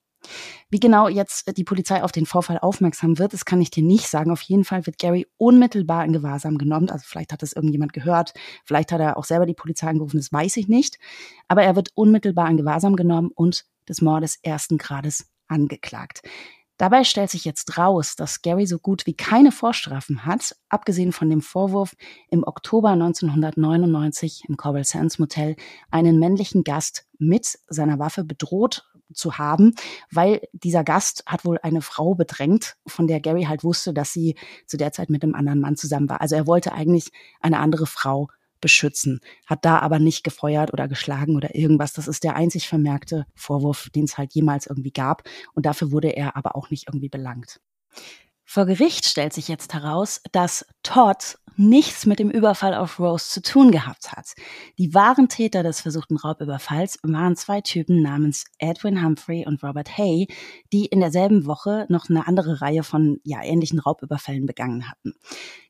Wie 0.70 0.80
genau 0.80 1.08
jetzt 1.08 1.58
die 1.58 1.64
Polizei 1.64 2.04
auf 2.04 2.12
den 2.12 2.26
Vorfall 2.26 2.60
aufmerksam 2.60 3.18
wird, 3.18 3.34
das 3.34 3.46
kann 3.46 3.62
ich 3.62 3.72
dir 3.72 3.84
nicht 3.84 4.08
sagen. 4.08 4.32
Auf 4.32 4.42
jeden 4.42 4.64
Fall 4.64 4.86
wird 4.86 4.98
Gary 4.98 5.28
unmittelbar 5.38 6.06
in 6.06 6.14
Gewahrsam 6.14 6.58
genommen. 6.58 6.90
Also 6.90 7.06
vielleicht 7.08 7.34
hat 7.34 7.42
das 7.42 7.54
irgendjemand 7.54 7.94
gehört, 7.94 8.34
vielleicht 8.66 8.92
hat 8.92 9.02
er 9.02 9.18
auch 9.18 9.26
selber 9.26 9.46
die 9.46 9.54
Polizei 9.54 9.88
angerufen, 9.88 10.18
das 10.18 10.32
weiß 10.32 10.58
ich 10.58 10.68
nicht. 10.68 10.98
Aber 11.48 11.64
er 11.64 11.76
wird 11.76 11.90
unmittelbar 11.96 12.50
in 12.50 12.58
Gewahrsam 12.58 12.96
genommen 12.96 13.32
und 13.34 13.66
des 13.90 14.02
Mordes 14.02 14.38
ersten 14.42 14.78
Grades 14.78 15.30
angeklagt. 15.48 16.22
Dabei 16.82 17.04
stellt 17.04 17.30
sich 17.30 17.46
jetzt 17.46 17.78
raus, 17.78 18.16
dass 18.16 18.42
Gary 18.42 18.66
so 18.66 18.80
gut 18.80 19.06
wie 19.06 19.14
keine 19.14 19.52
Vorstrafen 19.52 20.26
hat, 20.26 20.56
abgesehen 20.68 21.12
von 21.12 21.30
dem 21.30 21.42
Vorwurf, 21.42 21.96
im 22.32 22.44
Oktober 22.44 22.90
1999 22.90 24.46
im 24.50 24.58
Coral 24.58 24.84
Sands 24.84 25.20
Motel 25.20 25.56
einen 25.92 26.18
männlichen 26.18 26.64
Gast 26.64 27.06
mit 27.20 27.60
seiner 27.68 28.00
Waffe 28.00 28.24
bedroht 28.24 28.90
zu 29.14 29.38
haben, 29.38 29.74
weil 30.12 30.42
dieser 30.54 30.84
Gast 30.84 31.24
hat 31.26 31.46
wohl 31.46 31.58
eine 31.62 31.82
Frau 31.82 32.16
bedrängt, 32.16 32.76
von 32.88 33.08
der 33.08 33.20
Gary 33.20 33.44
halt 33.44 33.64
wusste, 33.64 33.94
dass 33.94 34.14
sie 34.14 34.36
zu 34.66 34.78
der 34.78 34.92
Zeit 34.92 35.10
mit 35.10 35.24
einem 35.24 35.36
anderen 35.36 35.60
Mann 35.60 35.76
zusammen 35.76 36.10
war. 36.10 36.22
Also 36.22 36.36
er 36.36 36.48
wollte 36.48 36.74
eigentlich 36.74 37.12
eine 37.42 37.60
andere 37.60 37.86
Frau 37.86 38.28
beschützen, 38.62 39.20
hat 39.48 39.66
da 39.66 39.80
aber 39.80 40.00
nicht 40.00 40.24
gefeuert 40.24 40.72
oder 40.72 40.88
geschlagen 40.88 41.36
oder 41.36 41.56
irgendwas. 41.56 41.94
Das 41.94 42.08
ist 42.08 42.24
der 42.24 42.36
einzig 42.36 42.68
vermerkte 42.68 43.26
Vorwurf, 43.36 43.90
den 43.90 44.06
es 44.06 44.18
halt 44.18 44.34
jemals 44.34 44.68
irgendwie 44.68 44.92
gab. 44.92 45.24
Und 45.54 45.66
dafür 45.66 45.92
wurde 45.92 46.10
er 46.10 46.38
aber 46.38 46.56
auch 46.56 46.70
nicht 46.70 46.88
irgendwie 46.88 47.10
belangt. 47.10 47.60
Vor 48.54 48.66
Gericht 48.66 49.06
stellt 49.06 49.32
sich 49.32 49.48
jetzt 49.48 49.74
heraus, 49.74 50.20
dass 50.34 50.66
Todd 50.84 51.38
nichts 51.56 52.06
mit 52.06 52.20
dem 52.20 52.30
Überfall 52.30 52.74
auf 52.74 53.00
Rose 53.00 53.30
zu 53.30 53.42
tun 53.42 53.72
gehabt 53.72 54.12
hat. 54.12 54.34
Die 54.78 54.94
wahren 54.94 55.30
Täter 55.30 55.64
des 55.64 55.80
versuchten 55.80 56.18
Raubüberfalls 56.18 57.00
waren 57.02 57.38
zwei 57.38 57.62
Typen 57.62 58.02
namens 58.02 58.44
Edwin 58.60 59.06
Humphrey 59.06 59.46
und 59.48 59.64
Robert 59.64 59.98
Hay, 59.98 60.28
die 60.74 60.88
in 60.88 61.00
derselben 61.00 61.46
Woche 61.46 61.86
noch 61.88 62.10
eine 62.10 62.28
andere 62.28 62.60
Reihe 62.60 62.84
von 62.84 63.22
ja, 63.24 63.42
ähnlichen 63.42 63.80
Raubüberfällen 63.80 64.46
begangen 64.46 64.90
hatten. 64.90 65.14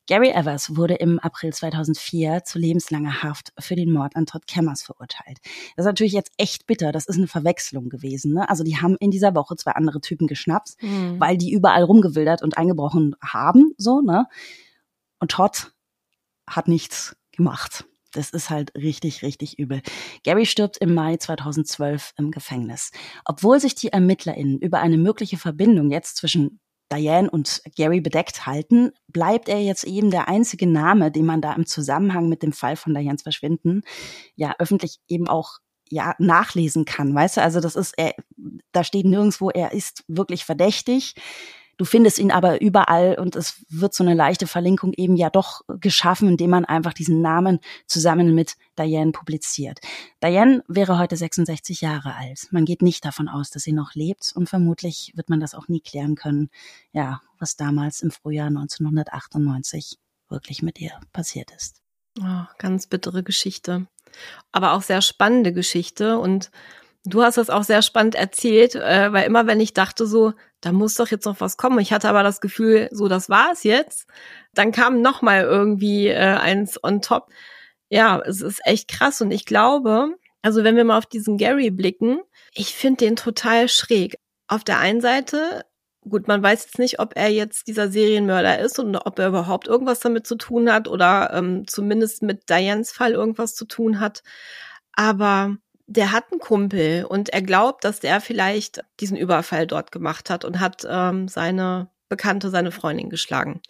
Gary 0.08 0.32
Evers 0.32 0.76
wurde 0.76 0.96
im 0.96 1.20
April 1.20 1.54
2004 1.54 2.44
zu 2.44 2.60
lebenslanger 2.60 3.24
Haft 3.24 3.54
für 3.60 3.76
den 3.76 3.92
Mord 3.92 4.16
an 4.16 4.26
Todd 4.26 4.48
Cammers 4.48 4.84
verurteilt. 4.84 5.40
Das 5.76 5.86
ist 5.86 5.90
natürlich 5.90 6.14
jetzt 6.14 6.32
echt 6.38 6.66
bitter. 6.66 6.92
Das 6.92 7.06
ist 7.06 7.18
eine 7.18 7.28
Verwechslung 7.28 7.90
gewesen. 7.90 8.34
Ne? 8.34 8.50
Also 8.50 8.64
die 8.64 8.78
haben 8.78 8.98
in 9.00 9.12
dieser 9.12 9.36
Woche 9.36 9.56
zwei 9.56 9.72
andere 9.72 10.02
Typen 10.02 10.28
geschnappt, 10.28 10.74
mhm. 10.82 11.20
weil 11.20 11.38
die 11.38 11.52
überall 11.52 11.84
rumgewildert 11.84 12.42
und 12.42 12.58
eingebrochen 12.58 13.16
haben. 13.24 13.74
So, 13.78 14.02
ne? 14.02 14.26
Und 15.20 15.32
Todd 15.32 15.72
hat 16.48 16.68
nichts 16.68 17.16
gemacht. 17.32 17.86
Das 18.14 18.32
ist 18.32 18.50
halt 18.50 18.76
richtig, 18.76 19.22
richtig 19.24 19.58
übel. 19.58 19.82
Gary 20.24 20.46
stirbt 20.46 20.78
im 20.78 20.94
Mai 20.94 21.18
2012 21.18 22.14
im 22.18 22.32
Gefängnis. 22.32 22.92
Obwohl 23.24 23.60
sich 23.60 23.76
die 23.76 23.94
ErmittlerInnen 23.94 24.60
über 24.60 24.80
eine 24.80 24.98
mögliche 24.98 25.38
Verbindung 25.38 25.92
jetzt 25.92 26.18
zwischen 26.18 26.60
Diane 26.92 27.30
und 27.30 27.62
Gary 27.76 28.02
bedeckt 28.02 28.46
halten, 28.46 28.92
bleibt 29.08 29.50
er 29.50 29.62
jetzt 29.62 29.84
eben 29.84 30.12
der 30.12 30.28
einzige 30.28 30.68
Name, 30.68 31.12
den 31.12 31.26
man 31.26 31.42
da 31.42 31.54
im 31.54 31.66
Zusammenhang 31.66 32.30
mit 32.30 32.44
dem 32.44 32.54
Fall 32.54 32.76
von 32.76 32.94
Dianes 32.94 33.24
Verschwinden 33.24 33.84
ja 34.36 34.56
öffentlich 34.60 35.00
eben 35.08 35.28
auch 35.28 35.60
ja 35.90 36.16
nachlesen 36.20 36.86
kann, 36.86 37.14
weißt 37.14 37.38
du? 37.38 37.42
Also 37.42 37.60
das 37.60 37.76
ist, 37.76 37.94
er, 37.98 38.14
da 38.72 38.84
steht 38.84 39.06
nirgendwo, 39.06 39.50
er 39.50 39.74
ist 39.74 40.04
wirklich 40.08 40.46
verdächtig. 40.46 41.16
Du 41.82 41.86
findest 41.86 42.20
ihn 42.20 42.30
aber 42.30 42.62
überall 42.62 43.18
und 43.18 43.36
es 43.36 43.66
wird 43.70 43.96
so 43.96 44.04
eine 44.04 44.14
leichte 44.14 44.46
Verlinkung 44.46 44.94
eben 44.94 45.16
ja 45.16 45.32
doch 45.32 45.62
geschaffen, 45.80 46.30
indem 46.30 46.52
man 46.52 46.64
einfach 46.64 46.94
diesen 46.94 47.22
Namen 47.22 47.60
zusammen 47.88 48.36
mit 48.36 48.56
Diane 48.78 49.12
publiziert. 49.12 49.80
Diane 50.22 50.64
wäre 50.68 51.00
heute 51.00 51.18
66 51.18 51.82
Jahre 51.82 52.14
alt. 52.14 52.50
Man 52.52 52.66
geht 52.66 52.84
nicht 52.84 53.04
davon 53.04 53.28
aus, 53.28 53.50
dass 53.50 53.64
sie 53.64 53.74
noch 53.74 53.96
lebt 53.96 54.32
und 54.36 54.48
vermutlich 54.48 55.14
wird 55.16 55.30
man 55.32 55.40
das 55.40 55.56
auch 55.56 55.70
nie 55.70 55.82
klären 55.82 56.14
können, 56.14 56.52
ja, 56.94 57.20
was 57.40 57.56
damals 57.56 58.04
im 58.04 58.12
Frühjahr 58.12 58.50
1998 58.50 59.98
wirklich 60.30 60.62
mit 60.62 60.80
ihr 60.80 60.92
passiert 61.14 61.50
ist. 61.50 61.82
Oh, 62.20 62.44
ganz 62.60 62.86
bittere 62.86 63.24
Geschichte. 63.24 63.88
Aber 64.52 64.74
auch 64.74 64.84
sehr 64.84 65.02
spannende 65.02 65.52
Geschichte 65.52 66.20
und 66.20 66.52
Du 67.06 67.24
hast 67.24 67.38
das 67.38 67.50
auch 67.50 67.64
sehr 67.64 67.82
spannend 67.82 68.14
erzählt, 68.16 68.76
äh, 68.76 69.12
weil 69.12 69.26
immer 69.26 69.48
wenn 69.48 69.60
ich 69.60 69.74
dachte 69.74 70.06
so, 70.06 70.34
da 70.62 70.72
muss 70.72 70.96
doch 70.96 71.08
jetzt 71.08 71.26
noch 71.26 71.42
was 71.42 71.58
kommen, 71.58 71.80
ich 71.80 71.92
hatte 71.94 72.08
aber 72.08 72.22
das 72.22 72.42
Gefühl, 72.42 72.90
so 72.92 73.08
das 73.08 73.28
war 73.28 73.52
es 73.52 73.64
jetzt, 73.64 74.08
dann 74.54 74.72
kam 74.72 75.02
noch 75.02 75.24
mal 75.24 75.42
irgendwie 75.42 76.08
äh, 76.08 76.16
eins 76.18 76.82
on 76.84 77.02
top. 77.02 77.30
Ja, 77.90 78.20
es 78.22 78.42
ist 78.42 78.62
echt 78.66 78.88
krass 78.88 79.20
und 79.22 79.32
ich 79.32 79.46
glaube, 79.46 80.16
also 80.44 80.64
wenn 80.64 80.76
wir 80.76 80.84
mal 80.86 80.98
auf 80.98 81.08
diesen 81.08 81.38
Gary 81.38 81.72
blicken, 81.72 82.20
ich 82.54 82.76
finde 82.76 83.06
den 83.06 83.16
total 83.16 83.68
schräg. 83.68 84.18
Auf 84.48 84.64
der 84.64 84.80
einen 84.80 85.02
Seite, 85.02 85.66
gut, 86.08 86.28
man 86.28 86.44
weiß 86.44 86.66
jetzt 86.66 86.80
nicht, 86.80 87.00
ob 87.00 87.16
er 87.16 87.30
jetzt 87.30 87.68
dieser 87.68 87.90
Serienmörder 87.90 88.60
ist 88.60 88.80
und 88.80 88.96
ob 88.96 89.20
er 89.20 89.30
überhaupt 89.30 89.68
irgendwas 89.68 90.00
damit 90.02 90.28
zu 90.28 90.36
tun 90.36 90.72
hat 90.72 90.88
oder 90.88 91.32
ähm, 91.34 91.68
zumindest 91.68 92.22
mit 92.24 92.50
Dianes 92.50 92.92
Fall 92.92 93.14
irgendwas 93.14 93.56
zu 93.56 93.66
tun 93.66 94.00
hat. 94.00 94.24
Aber 94.94 95.58
der 95.92 96.14
hat 96.14 96.32
einen 96.32 96.40
Kumpel 96.40 97.04
und 97.04 97.30
er 97.30 97.42
glaubt, 97.42 97.84
dass 97.84 98.00
der 98.00 98.22
vielleicht 98.22 98.82
diesen 99.02 99.18
Überfall 99.18 99.68
dort 99.68 99.92
gemacht 99.92 100.30
hat 100.30 100.46
und 100.46 100.62
hat 100.62 100.88
ähm, 100.90 101.28
seine 101.28 101.90
Bekannte, 102.08 102.50
seine 102.50 102.72
Freundin 102.72 103.10
geschlagen. 103.10 103.62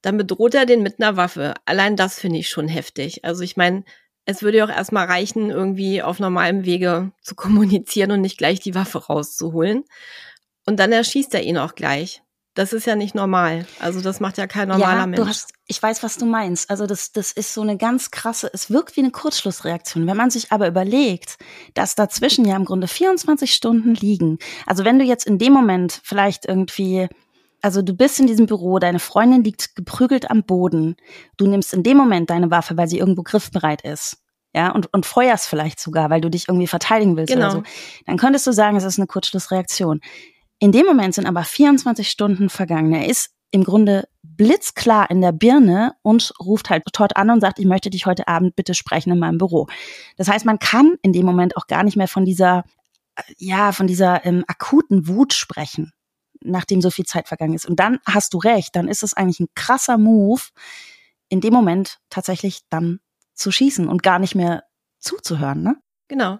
Dann 0.00 0.16
bedroht 0.16 0.54
er 0.54 0.64
den 0.64 0.82
mit 0.82 1.00
einer 1.00 1.16
Waffe. 1.16 1.54
Allein 1.64 1.96
das 1.96 2.20
finde 2.20 2.38
ich 2.38 2.48
schon 2.48 2.68
heftig. 2.68 3.24
Also 3.24 3.42
ich 3.42 3.56
meine, 3.56 3.82
es 4.26 4.42
würde 4.42 4.58
ja 4.58 4.64
auch 4.64 4.70
erstmal 4.70 5.06
reichen, 5.06 5.50
irgendwie 5.50 6.02
auf 6.02 6.20
normalem 6.20 6.64
Wege 6.64 7.10
zu 7.20 7.34
kommunizieren 7.34 8.12
und 8.12 8.20
nicht 8.20 8.38
gleich 8.38 8.60
die 8.60 8.76
Waffe 8.76 8.98
rauszuholen. 9.06 9.84
Und 10.66 10.78
dann 10.78 10.92
erschießt 10.92 11.34
er 11.34 11.42
ihn 11.42 11.58
auch 11.58 11.74
gleich. 11.74 12.22
Das 12.58 12.72
ist 12.72 12.86
ja 12.86 12.96
nicht 12.96 13.14
normal. 13.14 13.66
Also 13.78 14.00
das 14.00 14.18
macht 14.18 14.36
ja 14.36 14.48
kein 14.48 14.66
normaler 14.66 14.98
ja, 14.98 15.06
Mensch. 15.06 15.20
Du 15.20 15.28
hast, 15.28 15.52
ich 15.68 15.80
weiß, 15.80 16.02
was 16.02 16.16
du 16.16 16.26
meinst. 16.26 16.68
Also 16.70 16.86
das, 16.86 17.12
das 17.12 17.30
ist 17.30 17.54
so 17.54 17.60
eine 17.60 17.76
ganz 17.76 18.10
krasse, 18.10 18.50
es 18.52 18.68
wirkt 18.68 18.96
wie 18.96 19.00
eine 19.00 19.12
Kurzschlussreaktion. 19.12 20.08
Wenn 20.08 20.16
man 20.16 20.30
sich 20.30 20.50
aber 20.50 20.66
überlegt, 20.66 21.36
dass 21.74 21.94
dazwischen 21.94 22.44
ja 22.44 22.56
im 22.56 22.64
Grunde 22.64 22.88
24 22.88 23.54
Stunden 23.54 23.94
liegen. 23.94 24.38
Also 24.66 24.84
wenn 24.84 24.98
du 24.98 25.04
jetzt 25.04 25.24
in 25.24 25.38
dem 25.38 25.52
Moment 25.52 26.00
vielleicht 26.02 26.46
irgendwie, 26.46 27.06
also 27.62 27.80
du 27.80 27.94
bist 27.94 28.18
in 28.18 28.26
diesem 28.26 28.46
Büro, 28.46 28.80
deine 28.80 28.98
Freundin 28.98 29.44
liegt 29.44 29.76
geprügelt 29.76 30.28
am 30.28 30.42
Boden. 30.42 30.96
Du 31.36 31.46
nimmst 31.46 31.72
in 31.72 31.84
dem 31.84 31.96
Moment 31.96 32.28
deine 32.28 32.50
Waffe, 32.50 32.76
weil 32.76 32.88
sie 32.88 32.98
irgendwo 32.98 33.22
griffbereit 33.22 33.82
ist. 33.82 34.16
Ja, 34.52 34.72
und, 34.72 34.92
und 34.92 35.06
feuerst 35.06 35.46
vielleicht 35.46 35.78
sogar, 35.78 36.10
weil 36.10 36.22
du 36.22 36.28
dich 36.28 36.48
irgendwie 36.48 36.66
verteidigen 36.66 37.16
willst 37.16 37.32
genau. 37.32 37.50
oder 37.50 37.52
so. 37.58 37.62
Dann 38.06 38.16
könntest 38.16 38.48
du 38.48 38.52
sagen, 38.52 38.76
es 38.76 38.82
ist 38.82 38.98
eine 38.98 39.06
Kurzschlussreaktion. 39.06 40.00
In 40.58 40.72
dem 40.72 40.86
Moment 40.86 41.14
sind 41.14 41.26
aber 41.26 41.44
24 41.44 42.08
Stunden 42.08 42.48
vergangen. 42.50 42.92
Er 42.92 43.08
ist 43.08 43.30
im 43.50 43.64
Grunde 43.64 44.08
blitzklar 44.22 45.10
in 45.10 45.20
der 45.20 45.32
Birne 45.32 45.94
und 46.02 46.32
ruft 46.40 46.70
halt 46.70 46.84
Todd 46.92 47.16
an 47.16 47.30
und 47.30 47.40
sagt, 47.40 47.58
ich 47.58 47.66
möchte 47.66 47.90
dich 47.90 48.06
heute 48.06 48.28
Abend 48.28 48.56
bitte 48.56 48.74
sprechen 48.74 49.12
in 49.12 49.18
meinem 49.18 49.38
Büro. 49.38 49.68
Das 50.16 50.28
heißt, 50.28 50.44
man 50.44 50.58
kann 50.58 50.96
in 51.02 51.12
dem 51.12 51.24
Moment 51.24 51.56
auch 51.56 51.66
gar 51.66 51.82
nicht 51.82 51.96
mehr 51.96 52.08
von 52.08 52.24
dieser, 52.24 52.64
ja, 53.36 53.72
von 53.72 53.86
dieser 53.86 54.24
ähm, 54.26 54.44
akuten 54.46 55.08
Wut 55.08 55.32
sprechen, 55.32 55.92
nachdem 56.40 56.80
so 56.82 56.90
viel 56.90 57.06
Zeit 57.06 57.28
vergangen 57.28 57.54
ist. 57.54 57.66
Und 57.66 57.80
dann 57.80 58.00
hast 58.06 58.34
du 58.34 58.38
recht, 58.38 58.76
dann 58.76 58.88
ist 58.88 59.02
es 59.02 59.14
eigentlich 59.14 59.40
ein 59.40 59.48
krasser 59.54 59.96
Move, 59.96 60.42
in 61.28 61.40
dem 61.40 61.52
Moment 61.52 61.98
tatsächlich 62.10 62.60
dann 62.68 63.00
zu 63.34 63.50
schießen 63.50 63.88
und 63.88 64.02
gar 64.02 64.18
nicht 64.18 64.34
mehr 64.34 64.64
zuzuhören, 64.98 65.62
ne? 65.62 65.76
Genau 66.08 66.38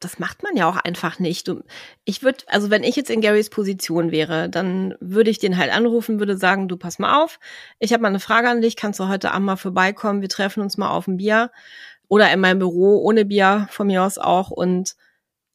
das 0.00 0.18
macht 0.18 0.42
man 0.42 0.56
ja 0.56 0.68
auch 0.68 0.76
einfach 0.76 1.18
nicht. 1.18 1.48
Du, 1.48 1.62
ich 2.04 2.22
würde, 2.22 2.44
also 2.48 2.70
wenn 2.70 2.84
ich 2.84 2.96
jetzt 2.96 3.10
in 3.10 3.20
Garys 3.20 3.50
Position 3.50 4.10
wäre, 4.10 4.48
dann 4.48 4.94
würde 5.00 5.30
ich 5.30 5.38
den 5.38 5.56
halt 5.56 5.72
anrufen, 5.72 6.18
würde 6.20 6.36
sagen, 6.36 6.68
du 6.68 6.76
pass 6.76 6.98
mal 6.98 7.22
auf, 7.22 7.38
ich 7.78 7.92
habe 7.92 8.02
mal 8.02 8.08
eine 8.08 8.20
Frage 8.20 8.48
an 8.48 8.60
dich, 8.60 8.76
kannst 8.76 9.00
du 9.00 9.08
heute 9.08 9.32
Abend 9.32 9.46
mal 9.46 9.56
vorbeikommen, 9.56 10.20
wir 10.22 10.28
treffen 10.28 10.62
uns 10.62 10.76
mal 10.78 10.90
auf 10.90 11.08
ein 11.08 11.16
Bier 11.18 11.50
oder 12.08 12.32
in 12.32 12.40
meinem 12.40 12.60
Büro 12.60 12.98
ohne 13.02 13.24
Bier 13.24 13.68
von 13.70 13.86
mir 13.88 14.02
aus 14.04 14.18
auch 14.18 14.50
und 14.50 14.94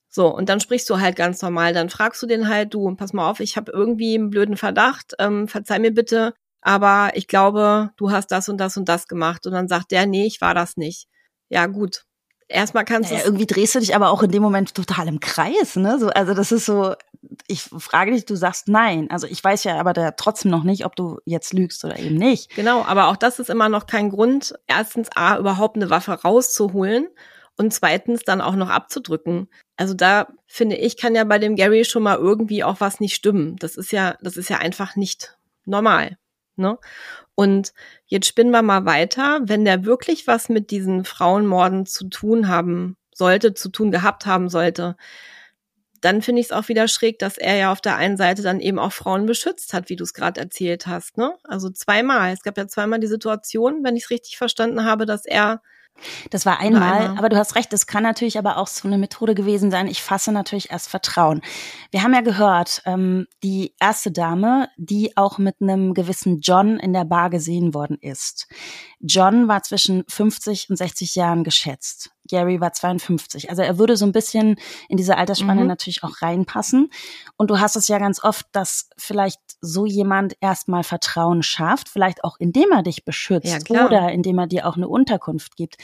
so, 0.10 0.28
und 0.36 0.50
dann 0.50 0.60
sprichst 0.60 0.90
du 0.90 1.00
halt 1.00 1.16
ganz 1.16 1.42
normal, 1.42 1.74
dann 1.74 1.90
fragst 1.90 2.22
du 2.22 2.28
den 2.28 2.48
halt, 2.48 2.74
du, 2.74 2.96
pass 2.96 3.14
mal 3.14 3.30
auf, 3.30 3.40
ich 3.40 3.58
habe 3.58 3.72
irgendwie 3.72 4.16
einen 4.16 4.30
blöden 4.30 4.58
Verdacht, 4.58 5.14
ähm, 5.20 5.48
verzeih 5.48 5.80
mir 5.80 5.92
bitte, 5.92 6.34
aber 6.64 7.12
ich 7.16 7.28
glaube, 7.28 7.92
du 7.98 8.12
hast 8.12 8.28
das 8.32 8.48
und 8.50 8.58
das 8.58 8.78
und 8.78 8.88
das 8.90 9.08
gemacht. 9.08 9.46
Und 9.46 9.54
dann 9.54 9.68
sagt 9.68 9.92
der, 9.92 10.06
nee, 10.06 10.26
ich 10.26 10.40
war 10.42 10.54
das 10.54 10.78
nicht. 10.78 11.08
Ja, 11.50 11.66
gut, 11.68 12.06
erstmal 12.54 12.86
kannst 12.86 13.10
du. 13.10 13.16
Naja, 13.16 13.26
irgendwie 13.26 13.46
drehst 13.46 13.76
du 13.76 13.80
dich 13.80 13.96
aber 13.96 14.10
auch 14.10 14.24
in 14.24 14.32
dem 14.32 14.42
Moment 14.42 14.74
total 14.74 15.08
im 15.08 15.20
Kreis, 15.20 15.76
ne? 15.76 16.00
So, 16.00 16.10
also 16.10 16.34
das 16.34 16.52
ist 16.52 16.66
so, 16.66 16.96
ich 17.48 17.64
frage 17.64 18.12
dich, 18.12 18.26
du 18.26 18.36
sagst 18.36 18.68
nein. 18.68 19.10
Also 19.10 19.28
ich 19.28 19.44
weiß 19.44 19.64
ja 19.64 19.80
aber 19.80 19.94
da 19.94 20.12
trotzdem 20.12 20.52
noch 20.52 20.64
nicht, 20.64 20.86
ob 20.86 20.96
du 20.96 21.20
jetzt 21.26 21.54
lügst 21.54 21.84
oder 21.84 22.00
eben 22.00 22.16
nicht. 22.16 22.56
Genau, 22.56 22.84
aber 22.84 23.08
auch 23.08 23.18
das 23.18 23.40
ist 23.40 23.50
immer 23.50 23.70
noch 23.70 23.88
kein 23.88 24.10
Grund, 24.10 24.54
erstens 24.68 25.10
A, 25.16 25.38
überhaupt 25.38 25.76
eine 25.76 25.90
Waffe 25.90 26.12
rauszuholen 26.12 27.08
und 27.58 27.74
zweitens 27.74 28.24
dann 28.24 28.42
auch 28.42 28.56
noch 28.56 28.70
abzudrücken. 28.70 29.50
Also 29.76 29.94
da 29.94 30.28
finde 30.46 30.76
ich, 30.76 30.98
kann 30.98 31.16
ja 31.16 31.24
bei 31.24 31.40
dem 31.40 31.56
Gary 31.56 31.86
schon 31.86 32.04
mal 32.04 32.18
irgendwie 32.18 32.64
auch 32.64 32.80
was 32.80 33.00
nicht 33.00 33.16
stimmen. 33.16 33.56
Das 33.58 33.76
ist 33.76 33.92
ja, 33.92 34.16
das 34.22 34.38
ist 34.38 34.50
ja 34.50 34.58
einfach 34.58 34.96
nicht 34.96 35.38
normal. 35.66 36.18
Ne? 36.56 36.78
Und 37.36 37.74
jetzt 38.06 38.28
spinnen 38.28 38.52
wir 38.52 38.62
mal 38.62 38.86
weiter. 38.86 39.42
Wenn 39.44 39.66
der 39.66 39.86
wirklich 39.86 40.28
was 40.28 40.50
mit 40.50 40.72
diesen 40.72 41.06
Frauenmorden 41.06 41.86
zu 41.86 42.10
tun 42.10 42.48
haben 42.48 42.98
sollte, 43.14 43.54
zu 43.54 43.70
tun 43.70 43.92
gehabt 43.92 44.26
haben 44.26 44.50
sollte, 44.50 44.96
dann 46.02 46.22
finde 46.22 46.42
ich 46.42 46.48
es 46.48 46.52
auch 46.52 46.68
wieder 46.68 46.90
schräg, 46.90 47.18
dass 47.20 47.38
er 47.38 47.56
ja 47.56 47.72
auf 47.72 47.80
der 47.80 47.96
einen 47.96 48.18
Seite 48.18 48.42
dann 48.42 48.60
eben 48.60 48.78
auch 48.78 48.92
Frauen 48.92 49.26
beschützt 49.26 49.74
hat, 49.74 49.90
wie 49.90 49.96
du 49.96 50.04
es 50.04 50.14
gerade 50.14 50.42
erzählt 50.42 50.86
hast. 50.86 51.18
Ne? 51.18 51.34
Also 51.46 51.70
zweimal. 51.70 52.34
Es 52.34 52.44
gab 52.44 52.58
ja 52.58 52.68
zweimal 52.68 53.00
die 53.00 53.08
Situation, 53.08 53.84
wenn 53.84 53.96
ich 53.96 54.04
es 54.04 54.10
richtig 54.10 54.38
verstanden 54.38 54.84
habe, 54.84 55.06
dass 55.06 55.26
er 55.26 55.62
das 56.30 56.46
war 56.46 56.60
einmal, 56.60 57.02
einmal, 57.02 57.18
aber 57.18 57.30
du 57.30 57.38
hast 57.38 57.56
recht, 57.56 57.72
es 57.74 57.88
kann 57.88 58.04
natürlich 58.04 58.38
aber 58.38 58.58
auch 58.58 58.68
so 58.68 58.88
eine 58.88 58.98
Methode 58.98 59.36
gewesen 59.36 59.72
sein. 59.72 59.88
Ich 59.88 60.02
fasse 60.02 60.32
natürlich 60.32 60.72
erst 60.72 60.90
Vertrauen. 60.90 61.42
Wir 61.92 62.04
haben 62.04 62.14
ja 62.14 62.22
gehört, 62.22 62.82
ähm, 62.86 63.28
die 63.44 63.74
erste 63.80 64.12
Dame, 64.12 64.70
die 64.78 65.16
auch 65.18 65.38
mit 65.38 65.56
einem 65.62 65.94
gewissen 65.94 66.40
John 66.42 66.80
in 66.80 66.94
der 66.94 67.06
Bar 67.06 67.30
gesehen 67.30 67.74
worden 67.74 67.98
ist. 68.02 68.48
John 69.00 69.48
war 69.48 69.64
zwischen 69.64 70.04
50 70.08 70.70
und 70.70 70.78
60 70.78 71.16
Jahren 71.16 71.44
geschätzt. 71.44 72.12
Gary 72.28 72.62
war 72.62 72.74
52. 72.74 73.50
Also 73.50 73.62
er 73.62 73.78
würde 73.78 73.98
so 73.98 74.06
ein 74.06 74.12
bisschen 74.12 74.56
in 74.90 74.98
diese 74.98 75.18
Altersspanne 75.18 75.62
mhm. 75.62 75.68
natürlich 75.68 76.04
auch 76.04 76.22
reinpassen. 76.22 76.90
Und 77.38 77.50
du 77.50 77.60
hast 77.60 77.76
es 77.76 77.88
ja 77.88 78.00
ganz 78.00 78.24
oft, 78.24 78.46
dass 78.52 78.90
vielleicht 78.98 79.40
so 79.62 79.86
jemand 79.86 80.36
erstmal 80.42 80.84
Vertrauen 80.84 81.44
schafft, 81.44 81.90
vielleicht 81.90 82.24
auch 82.24 82.38
indem 82.40 82.72
er 82.72 82.84
dich 82.84 83.06
beschützt 83.06 83.70
ja, 83.70 83.86
oder 83.86 84.12
indem 84.12 84.40
er 84.40 84.48
dir 84.48 84.68
auch 84.68 84.76
eine 84.76 84.88
Unterkunft 84.88 85.56
gibt. 85.56 85.78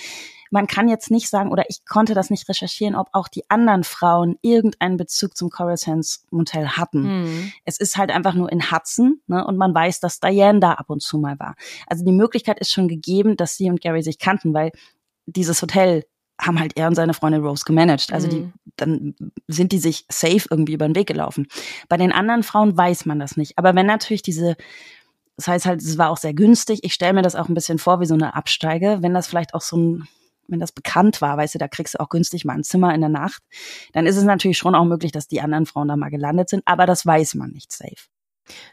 Man 0.51 0.65
kann 0.65 0.89
jetzt 0.89 1.11
nicht 1.11 1.29
sagen, 1.29 1.51
oder 1.51 1.65
ich 1.69 1.85
konnte 1.85 2.13
das 2.15 2.29
nicht 2.29 2.49
recherchieren, 2.49 2.95
ob 2.95 3.09
auch 3.11 3.27
die 3.27 3.47
anderen 3.49 3.83
Frauen 3.83 4.37
irgendeinen 4.41 4.97
Bezug 4.97 5.37
zum 5.37 5.49
Coral 5.49 5.77
Sands 5.77 6.25
Motel 6.31 6.69
hatten. 6.69 7.03
Mhm. 7.03 7.53
Es 7.65 7.79
ist 7.79 7.97
halt 7.97 8.09
einfach 8.09 8.33
nur 8.33 8.51
in 8.51 8.71
Hudson, 8.71 9.21
ne, 9.27 9.45
und 9.45 9.57
man 9.57 9.75
weiß, 9.75 9.99
dass 9.99 10.19
Diane 10.19 10.59
da 10.59 10.73
ab 10.73 10.89
und 10.89 11.01
zu 11.01 11.19
mal 11.19 11.37
war. 11.39 11.55
Also 11.85 12.03
die 12.03 12.11
Möglichkeit 12.11 12.59
ist 12.59 12.71
schon 12.71 12.87
gegeben, 12.87 13.37
dass 13.37 13.57
sie 13.57 13.69
und 13.69 13.79
Gary 13.79 14.01
sich 14.01 14.17
kannten, 14.17 14.53
weil 14.53 14.71
dieses 15.27 15.61
Hotel 15.61 16.03
haben 16.39 16.59
halt 16.59 16.77
er 16.77 16.87
und 16.87 16.95
seine 16.95 17.13
Freundin 17.13 17.43
Rose 17.43 17.65
gemanagt. 17.65 18.13
Also 18.13 18.27
die, 18.27 18.39
mhm. 18.39 18.53
dann 18.77 19.15
sind 19.47 19.71
die 19.71 19.77
sich 19.77 20.05
safe 20.09 20.47
irgendwie 20.49 20.73
über 20.73 20.87
den 20.87 20.95
Weg 20.95 21.07
gelaufen. 21.07 21.47
Bei 21.89 21.97
den 21.97 22.11
anderen 22.11 22.43
Frauen 22.43 22.75
weiß 22.77 23.05
man 23.05 23.19
das 23.19 23.35
nicht. 23.37 23.57
Aber 23.57 23.75
wenn 23.75 23.85
natürlich 23.85 24.21
diese, 24.21 24.55
das 25.35 25.47
heißt 25.47 25.65
halt, 25.65 25.81
es 25.81 25.97
war 25.97 26.09
auch 26.09 26.17
sehr 26.17 26.33
günstig. 26.33 26.79
Ich 26.83 26.93
stelle 26.93 27.13
mir 27.13 27.21
das 27.21 27.35
auch 27.35 27.49
ein 27.49 27.53
bisschen 27.53 27.77
vor 27.77 27.99
wie 27.99 28.05
so 28.05 28.13
eine 28.13 28.35
Absteige. 28.35 28.99
Wenn 29.01 29.13
das 29.13 29.27
vielleicht 29.27 29.53
auch 29.53 29.61
so 29.61 29.77
ein, 29.77 30.07
wenn 30.47 30.59
das 30.59 30.71
bekannt 30.71 31.21
war, 31.21 31.37
weißt 31.37 31.55
du, 31.55 31.59
da 31.59 31.67
kriegst 31.67 31.95
du 31.95 31.99
auch 31.99 32.09
günstig 32.09 32.45
mal 32.45 32.53
ein 32.53 32.63
Zimmer 32.63 32.95
in 32.95 33.01
der 33.01 33.09
Nacht, 33.09 33.43
dann 33.93 34.05
ist 34.05 34.15
es 34.15 34.23
natürlich 34.23 34.57
schon 34.57 34.75
auch 34.75 34.85
möglich, 34.85 35.11
dass 35.11 35.27
die 35.27 35.41
anderen 35.41 35.65
Frauen 35.65 35.89
da 35.89 35.97
mal 35.97 36.09
gelandet 36.09 36.49
sind. 36.49 36.63
Aber 36.65 36.85
das 36.85 37.05
weiß 37.05 37.35
man 37.35 37.51
nicht 37.51 37.71
safe. 37.71 38.07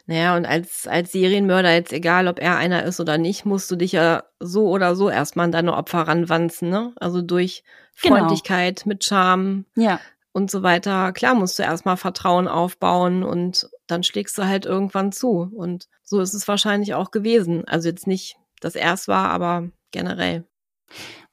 Naja, 0.07 0.37
und 0.37 0.47
als, 0.47 0.87
als 0.87 1.13
Serienmörder, 1.13 1.73
jetzt 1.73 1.93
egal, 1.93 2.29
ob 2.29 2.41
er 2.41 2.57
einer 2.57 2.85
ist 2.85 3.01
oder 3.01 3.19
nicht, 3.19 3.45
musst 3.45 3.71
du 3.71 3.77
dich 3.77 3.93
ja 3.93 4.25
so 4.41 4.69
oder 4.69 4.97
so 4.97 5.11
erstmal 5.11 5.45
an 5.45 5.53
deine 5.53 5.75
Opfer 5.75 6.03
ranwanzen, 6.03 6.69
ne? 6.71 6.93
Also 6.97 7.23
durch 7.23 7.65
genau. 8.01 8.17
Freundlichkeit, 8.17 8.83
genau. 8.83 8.89
mit 8.89 9.05
Charme 9.05 9.65
ja. 9.77 10.01
und 10.33 10.51
so 10.51 10.63
weiter. 10.63 11.13
Klar 11.13 11.35
musst 11.35 11.59
du 11.59 11.63
erstmal 11.63 11.97
Vertrauen 11.97 12.49
aufbauen 12.49 13.23
und 13.23 13.69
dann 13.87 14.03
schlägst 14.03 14.37
du 14.39 14.45
halt 14.45 14.67
irgendwann 14.67 15.13
zu. 15.13 15.51
Und 15.55 15.89
so 16.03 16.21
ist 16.21 16.35
es 16.35 16.49
wahrscheinlich 16.49 16.95
auch 16.95 17.11
gewesen. 17.11 17.65
Also 17.67 17.89
jetzt 17.89 18.07
nicht, 18.07 18.37
dass 18.61 18.75
er 18.75 18.95
es 18.95 19.09
war, 19.09 19.31
aber 19.31 19.71
generell. 19.91 20.45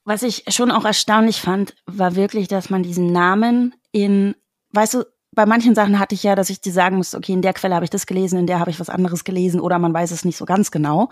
Was 0.06 0.24
ich 0.24 0.44
schon 0.50 0.72
auch 0.72 0.86
erstaunlich 0.86 1.40
fand, 1.40 1.76
war 1.86 2.16
wirklich, 2.16 2.48
dass 2.48 2.70
man 2.70 2.84
diesen 2.84 3.12
Namen 3.12 3.74
in, 3.92 4.36
weißt 4.72 4.96
du, 4.96 5.06
bei 5.34 5.46
manchen 5.46 5.76
Sachen 5.76 6.00
hatte 6.00 6.16
ich 6.16 6.24
ja, 6.24 6.36
dass 6.36 6.50
ich 6.50 6.62
dir 6.62 6.72
sagen 6.72 6.98
musste, 6.98 7.18
okay, 7.18 7.34
in 7.34 7.42
der 7.42 7.54
Quelle 7.54 7.76
habe 7.76 7.86
ich 7.86 7.92
das 7.92 8.06
gelesen, 8.06 8.40
in 8.40 8.48
der 8.48 8.60
habe 8.60 8.72
ich 8.72 8.80
was 8.80 8.90
anderes 8.90 9.24
gelesen 9.24 9.60
oder 9.60 9.80
man 9.80 9.94
weiß 9.94 10.12
es 10.12 10.26
nicht 10.26 10.38
so 10.38 10.46
ganz 10.46 10.72
genau. 10.72 11.10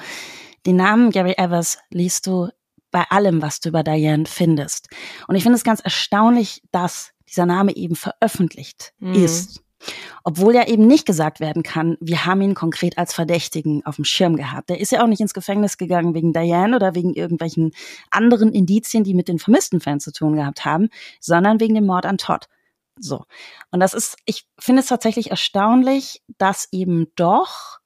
Den 0.65 0.75
Namen 0.75 1.11
Gary 1.11 1.35
Evers 1.37 1.79
liest 1.89 2.27
du 2.27 2.49
bei 2.91 3.03
allem, 3.09 3.41
was 3.41 3.59
du 3.59 3.69
über 3.69 3.83
Diane 3.83 4.25
findest. 4.27 4.89
Und 5.27 5.35
ich 5.35 5.43
finde 5.43 5.57
es 5.57 5.63
ganz 5.63 5.79
erstaunlich, 5.79 6.61
dass 6.71 7.11
dieser 7.27 7.45
Name 7.45 7.75
eben 7.75 7.95
veröffentlicht 7.95 8.93
mhm. 8.99 9.13
ist. 9.13 9.61
Obwohl 10.23 10.53
ja 10.53 10.67
eben 10.67 10.85
nicht 10.85 11.07
gesagt 11.07 11.39
werden 11.39 11.63
kann, 11.63 11.97
wir 11.99 12.25
haben 12.25 12.41
ihn 12.41 12.53
konkret 12.53 12.99
als 12.99 13.13
Verdächtigen 13.13 13.83
auf 13.83 13.95
dem 13.95 14.05
Schirm 14.05 14.35
gehabt. 14.35 14.69
Der 14.69 14.79
ist 14.79 14.91
ja 14.91 15.01
auch 15.01 15.07
nicht 15.07 15.21
ins 15.21 15.33
Gefängnis 15.33 15.77
gegangen 15.77 16.13
wegen 16.13 16.33
Diane 16.33 16.75
oder 16.75 16.93
wegen 16.93 17.15
irgendwelchen 17.15 17.71
anderen 18.11 18.53
Indizien, 18.53 19.03
die 19.03 19.15
mit 19.15 19.27
den 19.27 19.39
vermissten 19.39 19.79
Fans 19.79 20.03
zu 20.03 20.11
tun 20.11 20.35
gehabt 20.35 20.65
haben, 20.65 20.89
sondern 21.19 21.59
wegen 21.59 21.73
dem 21.73 21.87
Mord 21.87 22.05
an 22.05 22.19
Todd. 22.19 22.47
So. 22.99 23.25
Und 23.71 23.79
das 23.79 23.93
ist, 23.93 24.17
ich 24.25 24.47
finde 24.59 24.81
es 24.81 24.87
tatsächlich 24.87 25.31
erstaunlich, 25.31 26.21
dass 26.37 26.67
eben 26.71 27.11
doch 27.15 27.79